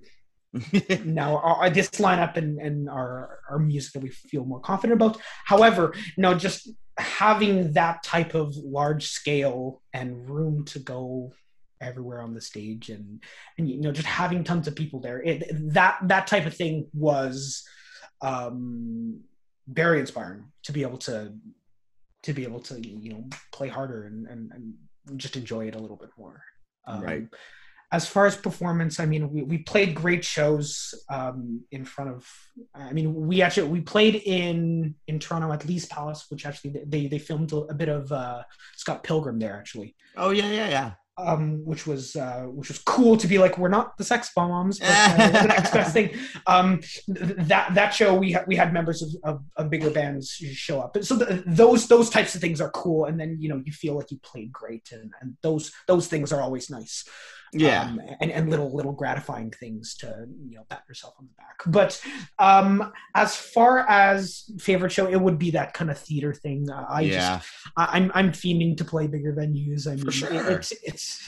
now 1.06 1.38
our, 1.38 1.70
this 1.70 1.90
lineup 1.92 2.36
and 2.36 2.60
and 2.60 2.90
our 2.90 3.40
our 3.50 3.60
music 3.60 3.94
that 3.94 4.02
we 4.02 4.10
feel 4.10 4.46
more 4.46 4.60
confident 4.60 5.00
about 5.00 5.20
however 5.46 5.94
no 6.18 6.34
just 6.34 6.70
having 6.98 7.74
that 7.74 8.02
type 8.04 8.34
of 8.34 8.56
large 8.56 9.08
scale 9.08 9.82
and 9.94 10.28
room 10.28 10.66
to 10.66 10.80
go 10.80 11.32
everywhere 11.82 12.22
on 12.22 12.34
the 12.34 12.42
stage 12.42 12.90
and 12.90 13.24
and 13.58 13.70
you 13.70 13.80
know 13.80 13.92
just 13.92 14.08
having 14.08 14.44
tons 14.44 14.68
of 14.68 14.76
people 14.76 15.00
there 15.00 15.22
it 15.22 15.44
that 15.74 15.98
that 16.04 16.26
type 16.26 16.46
of 16.46 16.54
thing 16.54 16.88
was 16.94 17.64
um 18.22 19.20
very 19.68 20.00
inspiring 20.00 20.46
to 20.64 20.72
be 20.72 20.82
able 20.82 20.98
to 20.98 21.32
to 22.24 22.34
be 22.34 22.44
able 22.44 22.60
to 22.60 22.86
you 22.86 23.14
know 23.14 23.24
play 23.54 23.68
harder 23.68 24.06
and 24.06 24.28
and, 24.28 24.52
and 24.52 24.74
just 25.20 25.38
enjoy 25.38 25.68
it 25.68 25.76
a 25.76 25.80
little 25.80 25.96
bit 25.98 26.10
more 26.18 26.44
um, 26.88 27.02
Right. 27.02 27.28
As 27.92 28.08
far 28.08 28.26
as 28.28 28.36
performance 28.38 29.00
i 29.00 29.06
mean 29.06 29.32
we, 29.34 29.42
we 29.44 29.58
played 29.60 29.96
great 29.96 30.24
shows 30.24 30.94
um 31.10 31.62
in 31.72 31.84
front 31.86 32.10
of 32.12 32.28
i 32.76 32.94
mean 32.94 33.14
we 33.30 33.42
actually 33.42 33.68
we 33.68 33.82
played 33.82 34.16
in 34.16 34.94
in 35.08 35.18
toronto 35.20 35.52
at 35.52 35.66
Lee's 35.66 35.86
Palace 35.88 36.26
which 36.30 36.46
actually 36.46 36.72
they 36.86 37.08
they 37.08 37.18
filmed 37.20 37.52
a, 37.52 37.58
a 37.58 37.74
bit 37.74 37.90
of 37.90 38.12
uh 38.12 38.44
scott 38.76 39.04
pilgrim 39.04 39.40
there 39.40 39.56
actually 39.58 39.96
Oh 40.18 40.32
yeah, 40.32 40.52
yeah, 40.52 40.70
yeah. 40.70 40.92
um, 41.18 41.64
which 41.66 41.86
was 41.86 42.16
uh, 42.16 42.44
which 42.58 42.70
was 42.70 42.80
cool 42.80 43.16
to 43.18 43.28
be 43.28 43.38
like 43.38 43.58
we're 43.58 43.70
not 43.70 43.98
the 43.98 44.04
Sex 44.04 44.32
Bob-Ombs, 44.36 44.80
but 44.80 44.90
uh, 44.90 45.42
the 45.42 45.48
next 45.48 45.72
best 45.72 45.94
thing. 45.94 46.10
Um, 46.48 46.80
th- 46.82 47.36
that 47.52 47.76
that 47.76 47.92
show 47.94 48.16
we 48.16 48.32
ha- 48.34 48.46
we 48.48 48.56
had 48.56 48.74
members 48.74 49.02
of, 49.04 49.10
of, 49.24 49.44
of 49.56 49.70
bigger 49.70 49.92
bands 49.92 50.32
show 50.32 50.80
up, 50.82 50.98
so 51.04 51.18
th- 51.18 51.44
those 51.46 51.88
those 51.88 52.10
types 52.10 52.34
of 52.36 52.42
things 52.42 52.60
are 52.60 52.72
cool, 52.72 53.06
and 53.06 53.20
then 53.20 53.38
you 53.40 53.50
know 53.50 53.62
you 53.66 53.72
feel 53.72 53.96
like 53.96 54.10
you 54.12 54.18
played 54.32 54.52
great, 54.52 54.90
and, 54.92 55.12
and 55.22 55.38
those 55.42 55.72
those 55.88 56.08
things 56.08 56.32
are 56.34 56.42
always 56.42 56.70
nice. 56.70 57.06
Yeah. 57.54 57.84
um, 57.84 58.02
and 58.22 58.32
and 58.32 58.50
little 58.50 58.76
little 58.76 58.92
gratifying 58.92 59.52
things 59.52 59.96
to 59.98 60.26
you 60.48 60.56
know 60.58 60.64
pat 60.70 60.84
yourself 60.88 61.16
on 61.20 61.28
the 61.28 61.34
back. 61.38 61.62
But 61.66 62.02
um, 62.38 62.92
as 63.16 63.36
far 63.36 63.80
as 63.90 64.50
favorite 64.60 64.92
show, 64.92 65.08
it 65.08 65.20
would 65.20 65.40
be 65.40 65.52
that 65.52 65.74
kind 65.74 65.90
of 65.90 65.98
theater 65.98 66.34
thing. 66.34 66.70
Uh, 66.70 66.86
I 66.90 67.06
just 67.06 67.16
yeah. 67.16 67.42
I, 67.78 67.98
I'm 67.98 68.12
I'm 68.14 68.32
fiending 68.32 68.78
to 68.78 68.86
play 68.86 69.08
bigger 69.08 69.34
venues. 69.34 69.88
I 69.88 69.96
mean, 69.96 70.06
For 70.06 70.12
sure. 70.12 70.52
it's 70.52 70.72
it's. 70.84 71.28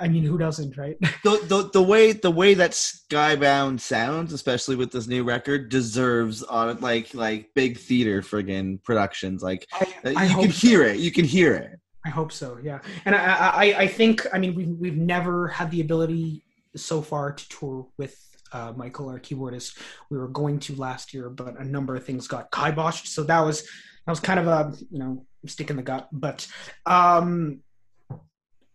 I 0.00 0.08
mean, 0.08 0.24
who 0.24 0.38
doesn't, 0.38 0.76
right? 0.76 0.96
the, 1.22 1.40
the 1.46 1.70
the 1.72 1.82
way 1.82 2.12
the 2.12 2.30
way 2.30 2.54
that 2.54 2.72
Skybound 2.72 3.80
sounds, 3.80 4.32
especially 4.32 4.76
with 4.76 4.90
this 4.90 5.06
new 5.06 5.22
record, 5.24 5.68
deserves 5.68 6.42
on 6.42 6.80
like 6.80 7.14
like 7.14 7.50
big 7.54 7.78
theater 7.78 8.22
friggin' 8.22 8.82
productions. 8.82 9.42
Like 9.42 9.66
I, 9.72 9.94
uh, 10.04 10.12
I 10.16 10.24
you 10.24 10.34
can 10.36 10.52
so. 10.52 10.66
hear 10.66 10.82
it. 10.84 10.98
You 10.98 11.12
can 11.12 11.24
hear 11.24 11.54
it. 11.54 11.78
I 12.06 12.10
hope 12.10 12.30
so. 12.30 12.58
Yeah, 12.62 12.78
and 13.04 13.16
I, 13.16 13.24
I 13.24 13.64
I 13.80 13.86
think 13.88 14.26
I 14.32 14.38
mean 14.38 14.54
we've 14.54 14.68
we've 14.68 14.96
never 14.96 15.48
had 15.48 15.72
the 15.72 15.80
ability 15.80 16.44
so 16.76 17.02
far 17.02 17.32
to 17.32 17.48
tour 17.48 17.88
with 17.98 18.16
uh, 18.52 18.72
Michael, 18.76 19.08
our 19.08 19.18
keyboardist. 19.18 19.76
We 20.08 20.16
were 20.16 20.28
going 20.28 20.60
to 20.60 20.76
last 20.76 21.12
year, 21.12 21.28
but 21.28 21.58
a 21.58 21.64
number 21.64 21.96
of 21.96 22.04
things 22.04 22.28
got 22.28 22.52
kiboshed. 22.52 23.08
So 23.08 23.24
that 23.24 23.40
was 23.40 23.62
that 23.62 24.12
was 24.12 24.20
kind 24.20 24.38
of 24.38 24.46
a 24.46 24.72
you 24.88 25.00
know 25.00 25.26
stick 25.46 25.68
in 25.68 25.76
the 25.76 25.82
gut. 25.82 26.08
But 26.12 26.46
um, 26.86 27.60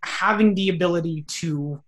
having 0.04 0.54
the 0.54 0.68
ability 0.68 1.24
to 1.40 1.82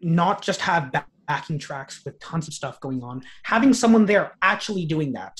not 0.00 0.40
just 0.40 0.62
have 0.62 0.92
ba- 0.92 1.06
backing 1.26 1.58
tracks 1.58 2.02
with 2.06 2.18
tons 2.20 2.48
of 2.48 2.54
stuff 2.54 2.80
going 2.80 3.02
on, 3.02 3.22
having 3.42 3.74
someone 3.74 4.06
there 4.06 4.32
actually 4.40 4.86
doing 4.86 5.12
that 5.12 5.38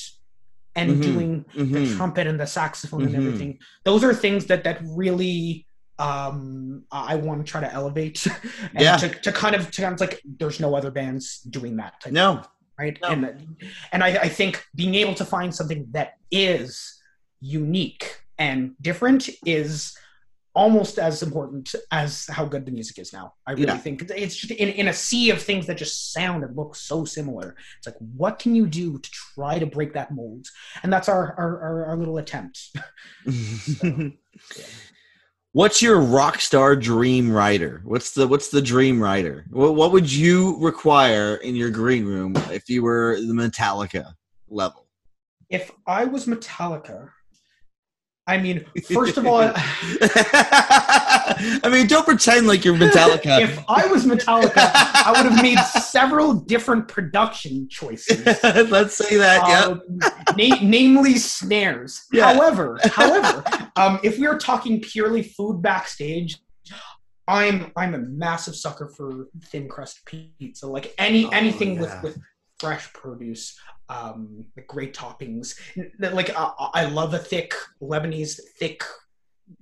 and 0.79 0.91
Mhm. 0.91 1.03
doing 1.11 1.31
the 1.55 1.65
Mhm. 1.83 1.97
trumpet 1.97 2.27
and 2.31 2.39
the 2.43 2.47
saxophone 2.47 3.03
and 3.07 3.15
everything. 3.21 3.59
Those 3.89 4.03
are 4.07 4.15
things 4.25 4.47
that 4.51 4.61
that 4.65 4.79
really 5.03 5.67
um 5.99 6.85
I 6.93 7.15
want 7.17 7.39
to 7.45 7.51
try 7.53 7.61
to 7.67 7.73
elevate 7.81 8.19
and 8.77 8.81
Yeah. 8.87 8.97
to, 9.03 9.09
to 9.27 9.31
kind 9.33 9.55
of 9.57 9.63
to 9.75 9.79
kind 9.83 9.95
of 9.95 10.01
like 10.01 10.15
there's 10.41 10.61
no 10.61 10.71
other 10.79 10.93
bands 11.01 11.25
doing 11.57 11.75
that 11.81 11.93
type 12.01 12.13
No, 12.13 12.29
right 12.79 12.97
No. 13.03 13.09
and 13.09 13.23
and 13.93 14.01
I, 14.05 14.11
I 14.27 14.29
think 14.39 14.53
being 14.81 14.95
able 15.03 15.15
to 15.23 15.25
find 15.25 15.51
something 15.59 15.81
that 15.97 16.09
is 16.31 17.01
unique 17.41 18.05
and 18.39 18.59
different 18.81 19.29
is 19.45 19.97
almost 20.59 20.99
as 20.99 21.23
important 21.23 21.65
as 21.93 22.27
how 22.37 22.45
good 22.53 22.65
the 22.67 22.73
music 22.79 22.97
is 22.99 23.13
now 23.13 23.27
i 23.47 23.53
really 23.53 23.67
Yeah. 23.67 23.77
think 23.85 23.97
it's 24.25 24.37
just 24.41 24.51
in, 24.65 24.69
in 24.81 24.89
a 24.89 24.93
sea 24.93 25.27
of 25.35 25.39
things 25.41 25.65
that 25.67 25.77
just 25.85 26.13
sound 26.13 26.43
and 26.45 26.57
look 26.61 26.73
so 26.75 27.05
similar 27.05 27.49
it's 27.79 27.87
like 27.91 28.01
what 28.23 28.35
can 28.43 28.53
you 28.59 28.67
do 28.67 28.99
to 28.99 29.11
try 29.35 29.55
to 29.59 29.67
break 29.77 29.91
that 29.99 30.11
mold 30.19 30.45
and 30.83 30.93
that's 30.93 31.09
our 31.09 31.25
our, 31.43 31.53
our, 31.67 31.77
our 31.91 31.97
little 31.97 32.19
attempt 32.19 32.57
What's 35.53 35.81
your 35.81 35.99
rock 36.01 36.41
star 36.41 36.77
dream 36.77 37.33
writer? 37.33 37.81
What's 37.85 38.11
the 38.13 38.29
what's 38.29 38.49
the 38.51 38.61
dream 38.61 39.03
writer? 39.03 39.47
What, 39.51 39.75
what 39.75 39.93
would 39.93 40.13
you 40.13 40.57
require 40.61 41.37
in 41.37 41.57
your 41.57 41.71
green 41.71 42.05
room 42.05 42.35
if 42.53 42.69
you 42.69 42.83
were 42.83 43.17
the 43.29 43.33
Metallica 43.33 44.13
level? 44.49 44.85
if 45.51 45.71
i 45.87 46.05
was 46.05 46.27
metallica 46.27 47.09
i 48.29 48.37
mean 48.39 48.65
first 48.93 49.17
of 49.17 49.27
all 49.27 49.41
I 51.41 51.69
mean, 51.71 51.87
don't 51.87 52.05
pretend 52.05 52.47
like 52.47 52.65
you're 52.65 52.75
Metallica. 52.75 53.41
if 53.41 53.59
i 53.69 53.87
was 53.87 54.05
metallica 54.05 54.53
i 54.57 55.13
would 55.17 55.31
have 55.33 55.43
made 55.43 55.59
several 55.59 56.35
different 56.35 56.89
production 56.89 57.69
choices 57.69 58.25
Let's 58.71 58.97
say 58.97 59.17
that. 59.17 59.47
yeah. 59.49 59.65
um, 59.67 59.83
na- 60.37 60.59
namely 60.63 61.17
snares. 61.17 62.07
Yeah. 62.13 62.33
However, 62.35 62.79
however, 62.85 63.43
um, 63.77 63.99
if 64.03 64.19
we 64.19 64.27
are 64.27 64.39
talking 64.39 64.81
purely 64.81 65.23
food 65.23 65.63
backstage, 65.63 66.39
I'm 67.27 67.73
I'm 67.77 67.95
a 67.95 67.99
massive 67.99 68.55
sucker 68.57 68.89
for 68.97 69.29
thin 69.47 69.69
crust 69.69 70.01
pizza. 70.07 70.67
Like 70.67 70.95
any 70.99 71.27
Oh, 71.27 71.31
anything 71.31 71.75
yeah. 71.75 71.81
with 71.81 72.03
with 72.03 72.19
fresh 72.59 72.93
produce, 72.93 73.59
um, 73.89 74.45
like 74.57 74.67
great 74.67 74.95
toppings. 74.95 75.55
Like 75.99 76.31
I, 76.37 76.53
I 76.75 76.85
love 76.87 77.15
a 77.15 77.19
thick 77.19 77.55
Lebanese, 77.83 78.41
thick, 78.59 78.83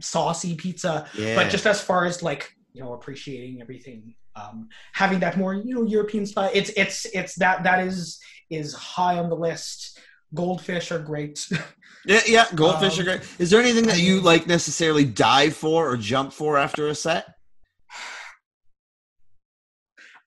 saucy 0.01 0.55
pizza. 0.55 1.09
Yeah. 1.17 1.37
But 1.37 1.51
just 1.51 1.67
as 1.67 1.81
far 1.81 2.05
as 2.05 2.23
like 2.23 2.53
you 2.73 2.83
know 2.83 2.95
appreciating 2.95 3.61
everything, 3.63 4.15
um, 4.35 4.69
having 4.93 5.21
that 5.21 5.37
more 5.37 5.55
you 5.55 5.75
know 5.75 5.85
European 5.85 6.27
style, 6.27 6.51
it's 6.53 6.71
it's 6.71 7.07
it's 7.07 7.35
that 7.37 7.63
that 7.65 7.87
is 7.87 8.19
is 8.51 8.75
high 8.75 9.19
on 9.19 9.29
the 9.29 9.37
list. 9.37 9.99
Goldfish 10.35 10.91
are 10.91 10.99
great. 10.99 11.47
yeah, 12.07 12.21
yeah, 12.27 12.47
goldfish 12.55 12.95
um, 12.95 13.01
are 13.01 13.05
great. 13.05 13.21
Is 13.39 13.51
there 13.51 13.61
anything 13.61 13.87
that 13.87 14.01
you 14.01 14.21
like 14.21 14.47
necessarily 14.47 15.05
dive 15.05 15.55
for 15.55 15.89
or 15.89 15.97
jump 15.97 16.33
for 16.33 16.59
after 16.59 16.89
a 16.89 16.95
set? 16.95 17.27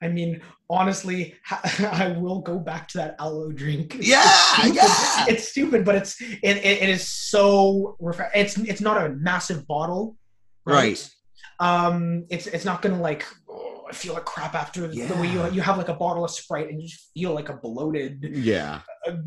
I 0.02 0.08
mean, 0.08 0.42
honestly, 0.70 1.36
I 1.52 2.16
will 2.20 2.42
go 2.42 2.60
back 2.60 2.88
to 2.90 2.98
that 3.00 3.16
aloe 3.20 3.52
drink. 3.52 3.96
It's 3.96 4.08
Yeah, 4.08 4.22
stupid. 4.22 4.76
yeah. 4.76 5.26
It's 5.28 5.48
stupid, 5.48 5.86
but 5.86 5.96
it's 5.96 6.22
it, 6.22 6.58
it, 6.58 6.82
it 6.84 6.90
is 6.90 7.08
so 7.08 7.96
refresh. 8.00 8.32
It's 8.36 8.58
it's 8.58 8.82
not 8.82 9.04
a 9.04 9.10
massive 9.10 9.66
bottle, 9.68 10.18
Right. 10.66 11.10
Um, 11.60 12.26
it's 12.30 12.48
it's 12.48 12.66
not 12.66 12.82
gonna 12.82 13.02
like. 13.02 13.26
Oh, 13.50 13.86
I 13.90 13.94
feel 13.94 14.14
like 14.14 14.24
crap 14.26 14.54
after 14.54 14.88
the 14.88 15.16
way 15.16 15.28
you 15.28 15.50
you 15.52 15.62
have 15.62 15.78
like 15.78 15.90
a 15.90 15.94
bottle 15.96 16.24
of 16.24 16.30
Sprite 16.32 16.70
and 16.70 16.80
you 16.82 16.88
just 16.88 17.10
feel 17.16 17.34
like 17.34 17.50
a 17.50 17.54
bloated 17.58 18.24
Yeah. 18.34 18.82
a 19.08 19.18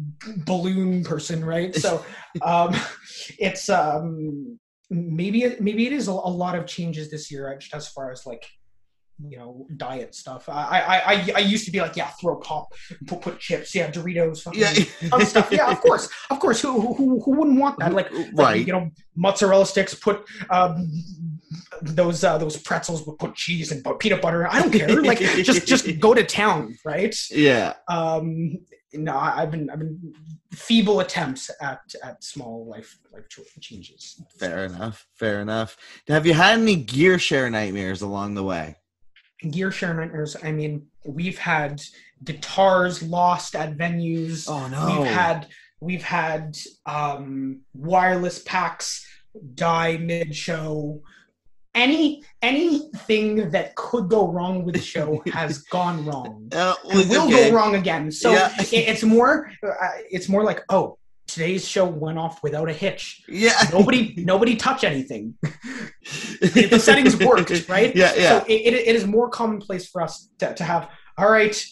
balloon 0.47 1.03
person, 1.05 1.45
right? 1.45 1.75
So 1.75 2.05
um, 2.43 2.75
it's 3.39 3.69
um, 3.69 4.59
maybe 4.89 5.43
it, 5.43 5.61
maybe 5.61 5.87
it 5.89 5.93
is 5.93 6.07
a, 6.07 6.13
a 6.13 6.33
lot 6.43 6.55
of 6.55 6.67
changes 6.67 7.11
this 7.11 7.29
year, 7.31 7.53
uh, 7.53 7.59
just 7.59 7.75
as 7.75 7.89
far 7.89 8.13
as 8.13 8.25
like 8.25 8.47
you 9.21 9.37
know 9.39 9.67
diet 9.77 10.15
stuff. 10.15 10.49
I 10.49 10.81
I 10.81 11.13
I, 11.13 11.29
I 11.37 11.39
used 11.41 11.65
to 11.67 11.71
be 11.71 11.81
like, 11.81 11.97
yeah, 11.97 12.09
throw 12.21 12.37
pop, 12.37 12.73
put 13.07 13.21
put 13.21 13.39
chips, 13.39 13.75
yeah, 13.75 13.91
Doritos, 13.91 14.47
Yeah. 14.55 15.25
stuff. 15.25 15.51
Yeah, 15.53 15.71
of 15.71 15.81
course, 15.81 16.09
of 16.31 16.41
course. 16.41 16.61
Who 16.63 16.95
who 16.95 17.21
who 17.21 17.31
wouldn't 17.33 17.59
want 17.59 17.79
that? 17.79 17.93
Like 17.93 18.11
like, 18.13 18.31
right. 18.35 18.67
you 18.67 18.73
know, 18.73 18.91
mozzarella 19.17 19.67
sticks. 19.67 19.95
Put 19.95 20.25
um, 20.51 20.91
those 21.83 22.25
uh, 22.25 22.39
those 22.39 22.57
pretzels. 22.57 23.07
Would 23.07 23.19
put 23.19 23.35
cheese 23.35 23.71
and 23.73 23.85
peanut 24.01 24.23
butter. 24.23 24.49
I 24.51 24.61
don't 24.61 24.73
care. 24.73 25.03
Like 25.03 25.19
just 25.19 25.67
just 25.67 26.01
go 26.01 26.15
to 26.15 26.25
town, 26.25 26.77
right? 26.85 27.15
Yeah. 27.31 27.75
um 27.89 28.59
no 28.95 29.17
i've 29.17 29.51
been 29.51 29.71
i've 29.71 29.79
been 29.79 30.13
feeble 30.53 31.01
attempts 31.01 31.51
at 31.63 31.81
at 32.05 32.23
small 32.23 32.67
life 32.67 32.99
life 33.11 33.25
changes 33.59 34.21
Fair 34.39 34.67
enough. 34.67 35.07
Fair 35.15 35.41
enough. 35.41 35.79
Have 36.09 36.27
you 36.27 36.35
had 36.35 36.59
any 36.59 36.77
gear 36.77 37.19
share 37.19 37.49
nightmares 37.49 38.03
along 38.03 38.35
the 38.35 38.43
way? 38.43 38.77
Gear 39.51 39.71
share 39.73 39.95
nightmares 39.95 40.37
i 40.43 40.53
mean 40.53 40.87
we've 41.05 41.39
had 41.39 41.81
guitars 42.25 43.03
lost 43.03 43.55
at 43.57 43.77
venues 43.77 44.49
Oh 44.49 44.69
no. 44.69 45.01
we've 45.01 45.11
had 45.11 45.47
we've 45.81 46.03
had 46.05 46.57
um 46.87 47.61
wireless 47.75 48.39
packs 48.41 49.05
die 49.55 49.97
mid 49.97 50.35
show 50.35 51.03
any 51.75 52.23
anything 52.43 53.51
that 53.51 53.75
could 53.77 54.09
go 54.09 54.29
wrong 54.31 54.65
with 54.65 54.75
the 54.75 54.81
show 54.81 55.23
has 55.33 55.59
gone 55.59 56.05
wrong 56.05 56.49
Uh, 56.53 56.75
will 56.85 57.27
okay. 57.29 57.51
go 57.51 57.57
wrong 57.57 57.75
again. 57.77 58.11
So 58.13 58.31
Yeah. 58.33 58.53
it, 58.61 58.73
it's 58.73 59.03
more 59.03 59.51
uh, 59.67 59.89
it's 60.11 60.29
more 60.29 60.45
like 60.45 60.61
oh 60.69 60.99
today's 61.33 61.67
show 61.67 61.87
went 61.87 62.19
off 62.19 62.43
without 62.43 62.69
a 62.69 62.73
hitch. 62.73 63.23
Yeah. 63.29 63.69
Nobody 63.73 64.15
nobody 64.19 64.57
touch 64.57 64.85
anything. 64.85 65.35
the 65.43 66.79
settings 66.79 67.17
worked, 67.17 67.51
right? 67.69 67.95
Yeah, 67.97 68.13
yeah. 68.15 68.41
So 68.41 68.47
it, 68.47 68.53
it, 68.53 68.75
it 68.75 68.97
is 68.97 69.07
more 69.07 69.31
commonplace 69.31 69.89
for 69.89 70.03
us 70.03 70.29
to, 70.39 70.55
to 70.55 70.65
have 70.65 70.89
all 71.17 71.31
right. 71.31 71.65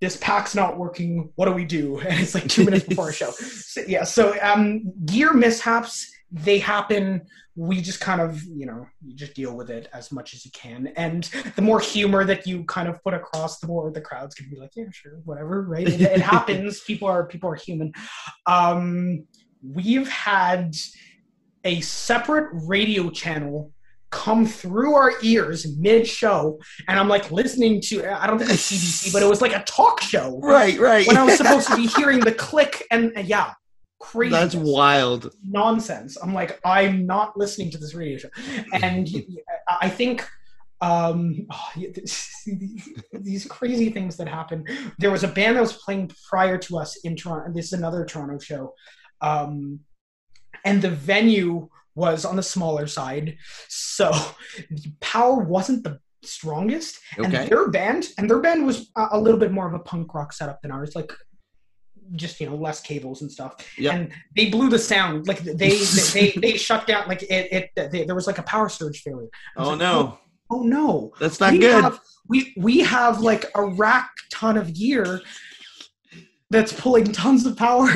This 0.00 0.18
pack's 0.18 0.54
not 0.54 0.76
working. 0.76 1.30
What 1.36 1.46
do 1.46 1.52
we 1.52 1.64
do? 1.64 1.98
And 2.06 2.20
it's 2.20 2.34
like 2.34 2.46
two 2.48 2.64
minutes 2.64 2.84
before 2.84 3.06
our 3.06 3.12
show. 3.12 3.30
So, 3.30 3.82
yeah. 3.88 4.04
So 4.04 4.36
um, 4.42 4.92
gear 5.06 5.32
mishaps 5.32 6.10
they 6.44 6.58
happen 6.58 7.22
we 7.56 7.80
just 7.80 8.00
kind 8.00 8.20
of 8.20 8.42
you 8.44 8.66
know 8.66 8.86
you 9.04 9.14
just 9.14 9.34
deal 9.34 9.56
with 9.56 9.70
it 9.70 9.88
as 9.94 10.12
much 10.12 10.34
as 10.34 10.44
you 10.44 10.50
can. 10.52 10.88
And 10.96 11.24
the 11.56 11.62
more 11.62 11.80
humor 11.80 12.24
that 12.24 12.46
you 12.46 12.64
kind 12.64 12.86
of 12.86 13.02
put 13.02 13.14
across 13.14 13.58
the 13.58 13.66
more 13.66 13.90
the 13.90 14.00
crowds 14.00 14.34
can 14.34 14.48
be 14.50 14.56
like 14.56 14.70
yeah 14.76 14.84
sure 14.92 15.20
whatever 15.24 15.62
right? 15.62 15.88
It, 15.88 16.00
it 16.00 16.20
happens. 16.34 16.80
People 16.80 17.08
are 17.08 17.26
people 17.26 17.50
are 17.50 17.54
human. 17.54 17.92
Um 18.44 19.24
we've 19.62 20.08
had 20.08 20.76
a 21.64 21.80
separate 21.80 22.48
radio 22.52 23.10
channel 23.10 23.72
come 24.10 24.46
through 24.46 24.94
our 24.94 25.12
ears 25.22 25.76
mid 25.78 26.06
show 26.06 26.60
and 26.86 26.96
i'm 26.98 27.08
like 27.08 27.32
listening 27.32 27.80
to 27.80 28.04
i 28.22 28.26
don't 28.26 28.38
think 28.38 28.48
it's 28.50 28.70
cbc 28.70 29.12
but 29.12 29.20
it 29.20 29.26
was 29.26 29.42
like 29.42 29.52
a 29.52 29.64
talk 29.64 30.00
show 30.00 30.38
Right, 30.42 30.78
right. 30.78 31.04
when 31.08 31.16
i 31.16 31.24
was 31.24 31.36
supposed 31.36 31.66
to 31.68 31.76
be 31.76 31.86
hearing 31.96 32.20
the 32.20 32.30
click 32.30 32.86
and 32.92 33.12
and 33.16 33.26
yeah 33.26 33.52
crazy 33.98 34.30
That's 34.30 34.54
wild. 34.54 35.32
nonsense. 35.44 36.16
I'm 36.22 36.34
like, 36.34 36.60
I'm 36.64 37.06
not 37.06 37.36
listening 37.36 37.70
to 37.72 37.78
this 37.78 37.94
radio 37.94 38.18
show. 38.18 38.28
And 38.72 39.08
I 39.80 39.88
think 39.88 40.26
um, 40.80 41.46
oh, 41.50 41.70
these 43.12 43.46
crazy 43.48 43.90
things 43.90 44.16
that 44.16 44.28
happen. 44.28 44.64
There 44.98 45.10
was 45.10 45.24
a 45.24 45.28
band 45.28 45.56
that 45.56 45.60
was 45.60 45.72
playing 45.72 46.10
prior 46.28 46.58
to 46.58 46.78
us 46.78 46.96
in 47.04 47.16
Toronto, 47.16 47.52
this 47.54 47.66
is 47.66 47.72
another 47.72 48.04
Toronto 48.04 48.38
show. 48.38 48.74
Um, 49.20 49.80
and 50.64 50.82
the 50.82 50.90
venue 50.90 51.68
was 51.94 52.24
on 52.24 52.36
the 52.36 52.42
smaller 52.42 52.86
side. 52.86 53.38
So 53.68 54.10
the 54.70 54.92
power 55.00 55.36
wasn't 55.36 55.84
the 55.84 55.98
strongest. 56.22 56.98
Okay. 57.18 57.24
And 57.24 57.48
their 57.48 57.68
band, 57.68 58.08
and 58.18 58.28
their 58.28 58.40
band 58.40 58.66
was 58.66 58.90
a 58.96 59.18
little 59.18 59.40
bit 59.40 59.52
more 59.52 59.66
of 59.66 59.74
a 59.74 59.78
punk 59.78 60.12
rock 60.14 60.32
setup 60.32 60.60
than 60.60 60.70
ours, 60.70 60.94
like 60.94 61.10
just 62.14 62.40
you 62.40 62.48
know 62.48 62.56
less 62.56 62.80
cables 62.80 63.22
and 63.22 63.30
stuff. 63.30 63.56
Yep. 63.78 63.94
And 63.94 64.12
they 64.34 64.50
blew 64.50 64.68
the 64.68 64.78
sound 64.78 65.26
like 65.26 65.40
they 65.40 65.52
they 65.54 65.78
they, 66.12 66.32
they 66.36 66.56
shut 66.56 66.86
down 66.86 67.08
like 67.08 67.22
it. 67.22 67.70
it 67.76 67.90
they, 67.90 68.04
there 68.04 68.14
was 68.14 68.26
like 68.26 68.38
a 68.38 68.42
power 68.42 68.68
surge 68.68 69.02
failure. 69.02 69.28
Oh 69.56 69.70
like, 69.70 69.78
no, 69.78 70.18
oh, 70.50 70.58
oh 70.58 70.62
no! 70.62 71.12
that's 71.20 71.40
not 71.40 71.52
we 71.52 71.58
good. 71.58 71.82
Have, 71.82 72.00
we 72.28 72.54
we 72.56 72.80
have 72.80 73.20
like 73.20 73.46
a 73.54 73.64
rack 73.64 74.10
ton 74.32 74.56
of 74.56 74.74
gear 74.74 75.20
that's 76.50 76.72
pulling 76.72 77.12
tons 77.12 77.44
of 77.46 77.56
power. 77.56 77.86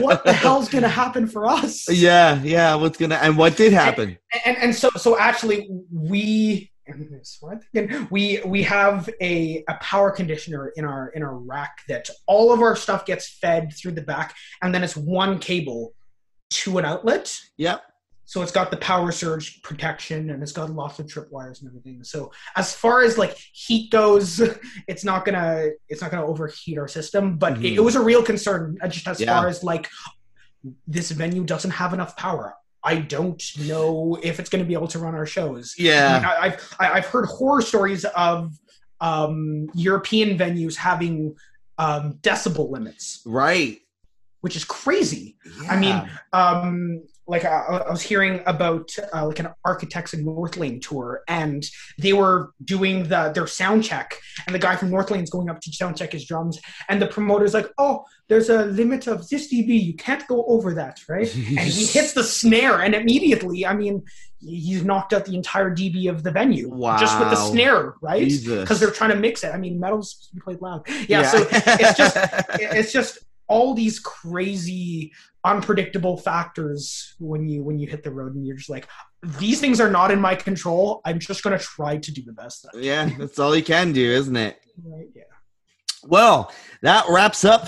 what 0.00 0.24
the 0.24 0.32
hell's 0.32 0.68
gonna 0.68 0.88
happen 0.88 1.26
for 1.26 1.46
us? 1.46 1.88
Yeah, 1.90 2.40
yeah. 2.42 2.74
What's 2.74 2.98
gonna 2.98 3.16
and 3.16 3.36
what 3.36 3.56
did 3.56 3.72
happen? 3.72 4.18
and 4.44 4.56
and 4.58 4.74
so 4.74 4.90
so 4.96 5.18
actually 5.18 5.68
we 5.92 6.71
we 8.10 8.40
we 8.44 8.62
have 8.62 9.08
a, 9.20 9.64
a 9.68 9.74
power 9.80 10.10
conditioner 10.10 10.68
in 10.76 10.84
our 10.84 11.08
in 11.10 11.22
our 11.22 11.36
rack 11.36 11.78
that 11.88 12.08
all 12.26 12.52
of 12.52 12.60
our 12.60 12.76
stuff 12.76 13.06
gets 13.06 13.28
fed 13.28 13.72
through 13.76 13.92
the 13.92 14.02
back 14.02 14.34
and 14.62 14.74
then 14.74 14.82
it's 14.82 14.96
one 14.96 15.38
cable 15.38 15.94
to 16.50 16.78
an 16.78 16.84
outlet 16.84 17.34
Yep. 17.56 17.82
so 18.24 18.42
it's 18.42 18.52
got 18.52 18.70
the 18.70 18.76
power 18.78 19.12
surge 19.12 19.62
protection 19.62 20.30
and 20.30 20.42
it's 20.42 20.52
got 20.52 20.70
lots 20.70 20.98
of 20.98 21.08
trip 21.08 21.28
wires 21.30 21.60
and 21.62 21.68
everything 21.70 22.02
so 22.04 22.30
as 22.56 22.74
far 22.74 23.02
as 23.02 23.16
like 23.16 23.36
heat 23.52 23.90
goes 23.90 24.40
it's 24.88 25.04
not 25.04 25.24
gonna 25.24 25.68
it's 25.88 26.02
not 26.02 26.10
gonna 26.10 26.26
overheat 26.26 26.78
our 26.78 26.88
system 26.88 27.36
but 27.38 27.52
it, 27.54 27.60
Mhm. 27.60 27.76
it 27.76 27.80
was 27.80 27.94
a 27.94 28.02
real 28.02 28.22
concern 28.22 28.76
uh, 28.82 28.88
just 28.88 29.06
as 29.08 29.20
Yeah. 29.20 29.38
far 29.38 29.48
as 29.48 29.62
like 29.62 29.88
this 30.86 31.10
venue 31.10 31.44
doesn't 31.44 31.70
have 31.72 31.92
enough 31.94 32.16
power 32.16 32.54
i 32.84 32.96
don't 32.96 33.42
know 33.66 34.18
if 34.22 34.38
it's 34.40 34.50
going 34.50 34.62
to 34.62 34.66
be 34.68 34.74
able 34.74 34.88
to 34.88 34.98
run 34.98 35.14
our 35.14 35.26
shows 35.26 35.74
Yeah. 35.78 36.22
I, 36.26 36.46
I've 36.46 36.76
I- 36.80 36.92
I've 36.94 37.06
heard 37.06 37.26
horror 37.26 37.62
stories 37.62 38.04
of 38.04 38.52
um, 39.00 39.68
European 39.74 40.38
venues 40.38 40.76
having 40.76 41.34
um, 41.78 42.18
decibel 42.22 42.70
limits, 42.70 43.20
Right. 43.26 43.80
which 44.42 44.54
is 44.54 44.64
crazy. 44.64 45.36
I 45.68 45.76
mean, 45.76 46.08
um, 46.32 47.02
like 47.32 47.46
I, 47.46 47.60
I 47.88 47.90
was 47.90 48.02
hearing 48.02 48.42
about 48.44 48.90
uh, 49.14 49.26
like 49.26 49.38
an 49.38 49.48
Architects 49.64 50.12
in 50.12 50.22
Northlane 50.22 50.82
tour, 50.82 51.22
and 51.26 51.64
they 51.98 52.12
were 52.12 52.52
doing 52.62 53.08
the 53.08 53.32
their 53.34 53.46
sound 53.46 53.84
check, 53.84 54.18
and 54.46 54.54
the 54.54 54.58
guy 54.58 54.76
from 54.76 54.90
Northlane's 54.90 55.30
going 55.30 55.48
up 55.48 55.58
to 55.62 55.72
sound 55.72 55.96
check 55.96 56.12
his 56.12 56.26
drums, 56.26 56.60
and 56.90 57.00
the 57.00 57.06
promoter's 57.06 57.54
like, 57.54 57.68
"Oh, 57.78 58.04
there's 58.28 58.50
a 58.50 58.66
limit 58.66 59.06
of 59.06 59.26
this 59.30 59.50
dB, 59.50 59.82
you 59.82 59.94
can't 59.94 60.28
go 60.28 60.44
over 60.44 60.74
that, 60.74 61.00
right?" 61.08 61.34
and 61.34 61.66
he 61.78 61.86
hits 61.86 62.12
the 62.12 62.22
snare, 62.22 62.82
and 62.82 62.94
immediately, 62.94 63.64
I 63.64 63.72
mean, 63.72 64.04
he's 64.38 64.84
knocked 64.84 65.14
out 65.14 65.24
the 65.24 65.34
entire 65.34 65.70
dB 65.74 66.10
of 66.10 66.22
the 66.22 66.32
venue 66.32 66.68
just 66.98 67.18
with 67.18 67.30
the 67.30 67.36
snare, 67.36 67.94
right? 68.02 68.30
Because 68.46 68.78
they're 68.78 68.90
trying 68.90 69.10
to 69.10 69.16
mix 69.16 69.42
it. 69.42 69.54
I 69.54 69.56
mean, 69.56 69.80
metal's 69.80 70.10
supposed 70.10 70.28
to 70.28 70.34
be 70.34 70.40
played 70.42 70.60
loud. 70.60 70.86
Yeah, 71.08 71.22
so 71.22 71.46
it's 71.50 71.96
just 71.96 72.16
it's 72.60 72.92
just 72.92 73.20
all 73.48 73.74
these 73.74 73.98
crazy 73.98 75.12
unpredictable 75.44 76.16
factors 76.16 77.14
when 77.18 77.48
you 77.48 77.62
when 77.64 77.78
you 77.78 77.86
hit 77.88 78.02
the 78.04 78.10
road 78.10 78.34
and 78.34 78.46
you're 78.46 78.56
just 78.56 78.70
like 78.70 78.86
these 79.38 79.60
things 79.60 79.80
are 79.80 79.90
not 79.90 80.10
in 80.10 80.20
my 80.20 80.34
control 80.34 81.00
i'm 81.04 81.18
just 81.18 81.42
going 81.42 81.56
to 81.56 81.64
try 81.64 81.96
to 81.96 82.12
do 82.12 82.22
the 82.22 82.32
best 82.32 82.62
that 82.62 82.80
yeah, 82.82 83.10
that's 83.18 83.38
all 83.38 83.54
you 83.56 83.62
can 83.64 83.92
do, 83.92 84.10
isn't 84.10 84.36
it? 84.36 84.60
right 84.84 85.08
yeah 85.14 85.22
Well, 86.04 86.52
that 86.82 87.04
wraps 87.08 87.44
up 87.44 87.66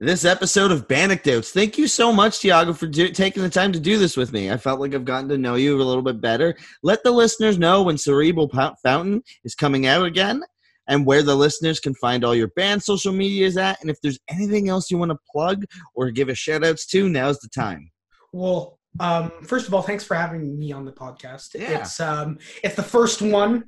this 0.00 0.24
episode 0.26 0.72
of 0.72 0.86
Bandecdotes. 0.88 1.52
Thank 1.52 1.78
you 1.78 1.86
so 1.88 2.12
much, 2.12 2.40
Tiago, 2.40 2.72
for 2.74 2.86
do- 2.86 3.08
taking 3.10 3.42
the 3.42 3.48
time 3.48 3.72
to 3.72 3.80
do 3.80 3.96
this 3.96 4.14
with 4.16 4.30
me. 4.32 4.50
I 4.50 4.56
felt 4.58 4.78
like 4.80 4.94
I've 4.94 5.04
gotten 5.06 5.28
to 5.30 5.38
know 5.38 5.54
you 5.54 5.80
a 5.80 5.82
little 5.82 6.02
bit 6.02 6.20
better. 6.20 6.54
Let 6.82 7.02
the 7.02 7.12
listeners 7.12 7.58
know 7.58 7.82
when 7.82 7.96
Cerebral 7.96 8.48
Pou- 8.48 8.74
Fountain 8.82 9.22
is 9.44 9.54
coming 9.54 9.86
out 9.86 10.04
again 10.04 10.42
and 10.88 11.04
where 11.06 11.22
the 11.22 11.34
listeners 11.34 11.80
can 11.80 11.94
find 11.94 12.24
all 12.24 12.34
your 12.34 12.48
band 12.48 12.82
social 12.82 13.12
medias 13.12 13.56
at. 13.56 13.80
And 13.80 13.90
if 13.90 14.00
there's 14.02 14.18
anything 14.30 14.68
else 14.68 14.90
you 14.90 14.98
want 14.98 15.10
to 15.12 15.18
plug 15.32 15.64
or 15.94 16.10
give 16.10 16.28
a 16.28 16.34
shout 16.34 16.64
outs 16.64 16.86
to, 16.86 17.08
now's 17.08 17.38
the 17.40 17.48
time. 17.48 17.90
well 18.32 18.78
um 18.98 19.30
first 19.44 19.68
of 19.68 19.74
all 19.74 19.82
thanks 19.82 20.04
for 20.04 20.14
having 20.14 20.58
me 20.58 20.72
on 20.72 20.86
the 20.86 20.92
podcast 20.92 21.48
Yeah. 21.54 21.80
it's 21.80 22.00
um 22.00 22.38
it's 22.64 22.74
the 22.76 22.82
first 22.82 23.20
one 23.20 23.64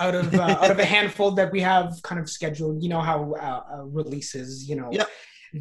out 0.00 0.16
of 0.16 0.34
uh, 0.34 0.42
out 0.60 0.72
of 0.72 0.78
a 0.80 0.84
handful 0.96 1.30
that 1.32 1.52
we 1.52 1.60
have 1.60 1.94
kind 2.02 2.20
of 2.20 2.28
scheduled 2.28 2.82
you 2.82 2.88
know 2.88 3.00
how 3.00 3.32
uh, 3.34 3.62
uh, 3.74 3.84
releases 3.84 4.68
you 4.68 4.74
know 4.74 4.88
Yep. 4.90 5.08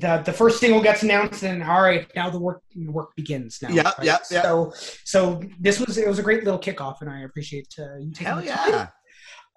the 0.02 0.24
the 0.26 0.34
first 0.34 0.60
single 0.60 0.82
gets 0.82 1.04
announced 1.04 1.44
and 1.44 1.62
all 1.62 1.84
right 1.84 2.08
now 2.16 2.32
the 2.32 2.40
work 2.40 2.64
work 2.88 3.10
begins 3.16 3.60
now 3.62 3.70
Yep, 3.70 3.86
right? 3.86 4.06
yep. 4.08 4.26
so 4.26 4.74
so 5.06 5.40
this 5.60 5.80
was 5.80 6.00
it 6.00 6.08
was 6.08 6.18
a 6.18 6.24
great 6.24 6.44
little 6.44 6.60
kickoff 6.60 7.02
and 7.02 7.10
i 7.12 7.20
appreciate 7.22 7.72
uh, 7.78 7.98
you 8.00 8.12
taking 8.12 8.26
Hell 8.26 8.42
the 8.42 8.48
time. 8.48 8.70
yeah. 8.70 8.88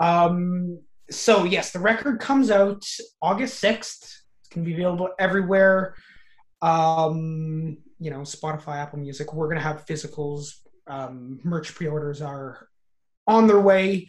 Um, 0.00 0.78
so 1.10 1.44
yes, 1.44 1.72
the 1.72 1.78
record 1.78 2.20
comes 2.20 2.50
out 2.50 2.84
August 3.20 3.58
sixth. 3.58 4.22
It's 4.40 4.48
gonna 4.48 4.64
be 4.64 4.74
available 4.74 5.10
everywhere. 5.18 5.94
Um, 6.62 7.78
you 7.98 8.10
know, 8.10 8.20
Spotify, 8.20 8.76
Apple 8.76 8.98
Music. 8.98 9.32
We're 9.32 9.48
gonna 9.48 9.60
have 9.60 9.86
physicals. 9.86 10.54
Um, 10.86 11.40
merch 11.44 11.74
pre-orders 11.74 12.20
are 12.20 12.68
on 13.26 13.46
their 13.46 13.60
way. 13.60 14.08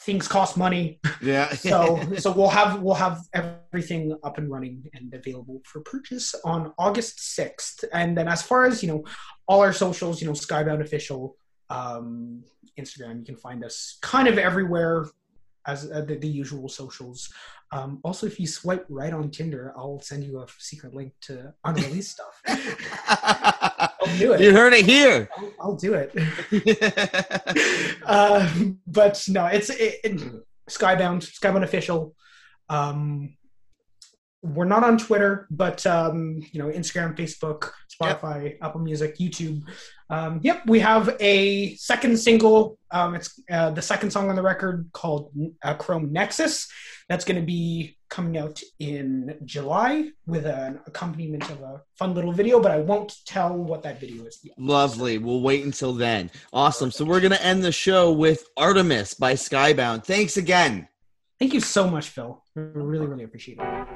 Things 0.00 0.28
cost 0.28 0.56
money, 0.58 1.00
Yeah. 1.22 1.48
so 1.54 2.00
so 2.18 2.30
we'll 2.30 2.48
have 2.50 2.82
we'll 2.82 2.94
have 2.94 3.20
everything 3.32 4.14
up 4.22 4.36
and 4.36 4.50
running 4.50 4.84
and 4.92 5.12
available 5.14 5.62
for 5.64 5.80
purchase 5.80 6.34
on 6.44 6.72
August 6.78 7.34
sixth. 7.34 7.84
And 7.92 8.16
then 8.16 8.28
as 8.28 8.42
far 8.42 8.66
as 8.66 8.82
you 8.82 8.88
know, 8.88 9.04
all 9.48 9.60
our 9.62 9.72
socials, 9.72 10.20
you 10.20 10.26
know, 10.26 10.34
Skybound 10.34 10.82
official, 10.82 11.36
um, 11.70 12.44
Instagram, 12.78 13.20
you 13.20 13.24
can 13.24 13.36
find 13.36 13.64
us 13.64 13.96
kind 14.02 14.28
of 14.28 14.38
everywhere 14.38 15.06
as 15.66 15.90
uh, 15.90 16.02
the, 16.02 16.16
the 16.16 16.28
usual 16.28 16.68
socials. 16.68 17.32
Um, 17.72 18.00
also, 18.04 18.26
if 18.26 18.38
you 18.38 18.46
swipe 18.46 18.86
right 18.88 19.12
on 19.12 19.30
Tinder, 19.30 19.72
I'll 19.76 20.00
send 20.00 20.24
you 20.24 20.40
a 20.40 20.46
secret 20.58 20.94
link 20.94 21.12
to 21.22 21.52
unreleased 21.64 22.12
stuff. 22.12 22.40
I'll 23.08 24.18
do 24.18 24.34
it. 24.34 24.40
you 24.40 24.52
heard 24.52 24.72
it 24.72 24.84
here. 24.84 25.28
I'll, 25.36 25.52
I'll 25.60 25.76
do 25.76 25.94
it. 25.94 26.12
uh, 28.04 28.48
but 28.86 29.22
no, 29.28 29.46
it's 29.46 29.70
it, 29.70 29.96
it, 30.04 30.20
Skybound, 30.70 31.28
Skybound 31.40 31.64
official. 31.64 32.14
Um, 32.68 33.36
we're 34.42 34.64
not 34.64 34.84
on 34.84 34.98
Twitter, 34.98 35.46
but 35.50 35.84
um, 35.86 36.40
you 36.52 36.62
know, 36.62 36.68
Instagram, 36.70 37.16
Facebook, 37.16 37.70
Spotify, 37.90 38.56
Apple 38.62 38.80
Music, 38.80 39.18
YouTube. 39.18 39.62
Um, 40.08 40.40
yep, 40.42 40.66
we 40.66 40.78
have 40.80 41.16
a 41.20 41.74
second 41.74 42.18
single. 42.18 42.78
Um, 42.90 43.14
it's 43.14 43.40
uh, 43.50 43.70
the 43.70 43.82
second 43.82 44.10
song 44.10 44.30
on 44.30 44.36
the 44.36 44.42
record 44.42 44.88
called 44.92 45.32
uh, 45.62 45.74
Chrome 45.74 46.12
Nexus. 46.12 46.68
That's 47.08 47.24
going 47.24 47.40
to 47.40 47.46
be 47.46 47.96
coming 48.08 48.38
out 48.38 48.60
in 48.78 49.36
July 49.44 50.10
with 50.26 50.46
an 50.46 50.80
accompaniment 50.86 51.50
of 51.50 51.60
a 51.60 51.82
fun 51.98 52.14
little 52.14 52.32
video, 52.32 52.60
but 52.60 52.70
I 52.70 52.78
won't 52.78 53.16
tell 53.26 53.56
what 53.56 53.82
that 53.82 54.00
video 54.00 54.24
is 54.24 54.38
yet. 54.42 54.54
Lovely. 54.58 55.18
We'll 55.18 55.40
wait 55.40 55.64
until 55.64 55.92
then. 55.92 56.30
Awesome. 56.52 56.90
So 56.90 57.04
we're 57.04 57.20
gonna 57.20 57.36
end 57.36 57.64
the 57.64 57.72
show 57.72 58.12
with 58.12 58.44
Artemis 58.56 59.14
by 59.14 59.34
Skybound. 59.34 60.04
Thanks 60.04 60.36
again. 60.36 60.88
Thank 61.38 61.52
you 61.52 61.60
so 61.60 61.88
much, 61.88 62.08
Phil. 62.08 62.42
I 62.56 62.60
really, 62.60 63.06
really 63.06 63.24
appreciate 63.24 63.58
it. 63.58 63.95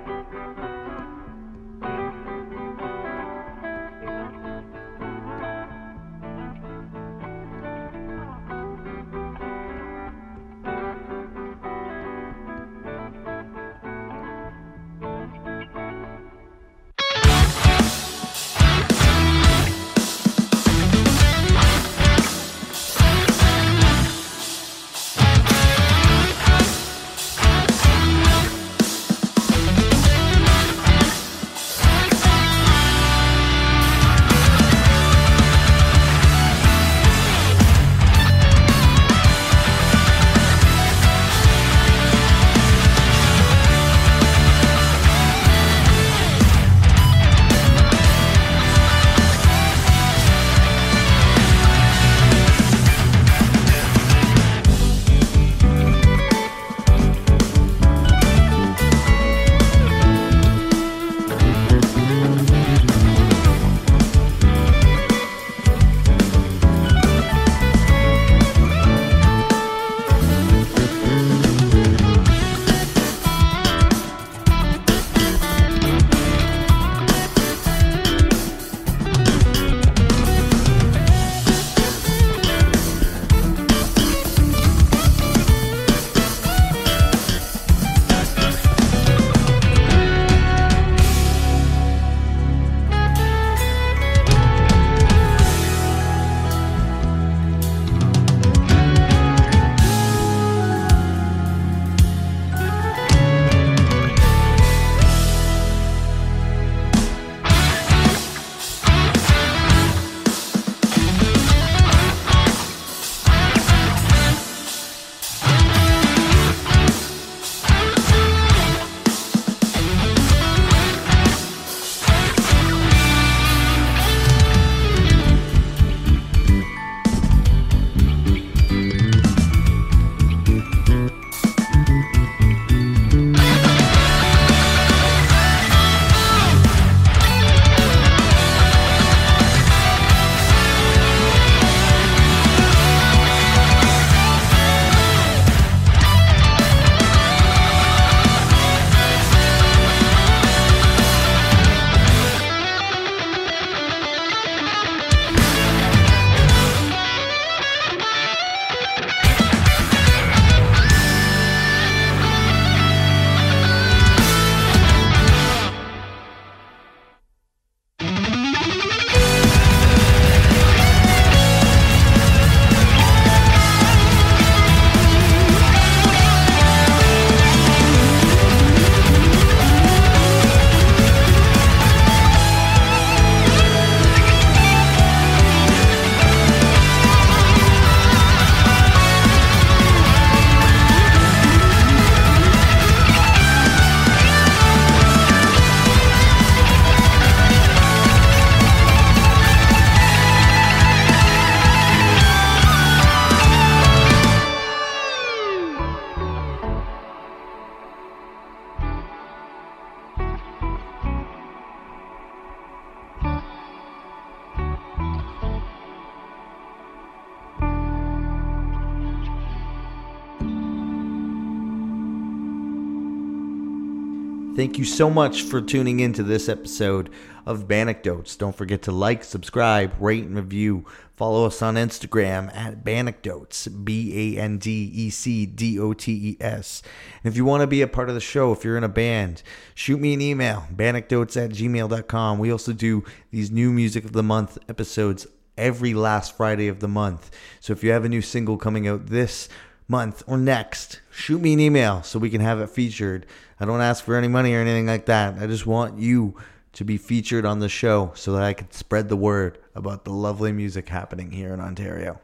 You 224.81 224.87
so 224.87 225.11
much 225.11 225.43
for 225.43 225.61
tuning 225.61 226.01
in 226.01 226.15
to 226.15 226.23
this 226.23 226.49
episode 226.49 227.11
of 227.45 227.69
Bandecdotes. 227.69 228.35
Don't 228.35 228.57
forget 228.57 228.81
to 228.85 228.93
like, 228.93 229.25
subscribe, 229.25 229.93
rate, 230.01 230.25
and 230.25 230.35
review. 230.35 230.87
Follow 231.17 231.45
us 231.45 231.61
on 231.61 231.75
Instagram 231.75 232.51
at 232.57 232.83
Bandecdotes, 232.83 233.69
B 233.69 234.39
A 234.39 234.41
N 234.41 234.57
D 234.57 234.91
E 234.95 235.11
C 235.11 235.45
D 235.45 235.79
O 235.79 235.93
T 235.93 236.31
E 236.31 236.37
S. 236.43 236.83
And 237.23 237.31
if 237.31 237.37
you 237.37 237.45
want 237.45 237.61
to 237.61 237.67
be 237.67 237.83
a 237.83 237.87
part 237.87 238.09
of 238.09 238.15
the 238.15 238.23
show, 238.23 238.53
if 238.53 238.65
you're 238.65 238.79
in 238.79 238.83
a 238.83 238.89
band, 238.89 239.43
shoot 239.75 240.01
me 240.01 240.15
an 240.15 240.23
email, 240.23 240.65
bandecdotes 240.71 241.37
at 241.37 241.51
gmail.com. 241.51 242.39
We 242.39 242.51
also 242.51 242.73
do 242.73 243.05
these 243.31 243.51
new 243.51 243.73
Music 243.73 244.07
of 244.07 244.13
the 244.13 244.23
Month 244.23 244.57
episodes 244.67 245.27
every 245.59 245.93
last 245.93 246.39
Friday 246.39 246.69
of 246.69 246.81
the 246.81 246.89
month. 246.89 247.31
So 247.61 247.75
if 247.75 247.85
you 247.85 247.91
have 247.91 248.07
a 248.07 248.09
new 248.09 248.23
single 248.23 248.57
coming 248.57 248.89
out 248.89 249.09
this 249.09 249.51
month 249.91 250.23
or 250.27 250.39
next, 250.39 251.01
shoot 251.11 251.41
me 251.43 251.53
an 251.53 251.61
email 251.61 252.03
so 252.03 252.19
we 252.19 252.31
can 252.31 252.41
have 252.41 252.61
it 252.61 252.71
featured. 252.71 253.27
I 253.59 253.65
don't 253.65 253.81
ask 253.81 254.05
for 254.05 254.17
any 254.17 254.29
money 254.29 254.55
or 254.55 254.61
anything 254.61 254.87
like 254.87 255.07
that. 255.07 255.35
I 255.39 255.47
just 255.47 255.67
want 255.67 255.99
you 255.99 256.37
to 256.73 256.85
be 256.85 256.97
featured 256.97 257.45
on 257.45 257.59
the 257.59 257.69
show 257.69 258.13
so 258.15 258.33
that 258.33 258.43
I 258.43 258.53
can 258.53 258.71
spread 258.71 259.09
the 259.09 259.17
word 259.17 259.59
about 259.75 260.05
the 260.05 260.13
lovely 260.13 260.53
music 260.53 260.89
happening 260.89 261.33
here 261.33 261.53
in 261.53 261.61
Ontario. 261.61 262.21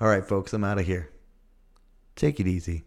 All 0.00 0.08
right, 0.08 0.24
folks, 0.24 0.52
I'm 0.52 0.62
out 0.62 0.78
of 0.78 0.86
here. 0.86 1.10
Take 2.14 2.38
it 2.38 2.46
easy. 2.46 2.84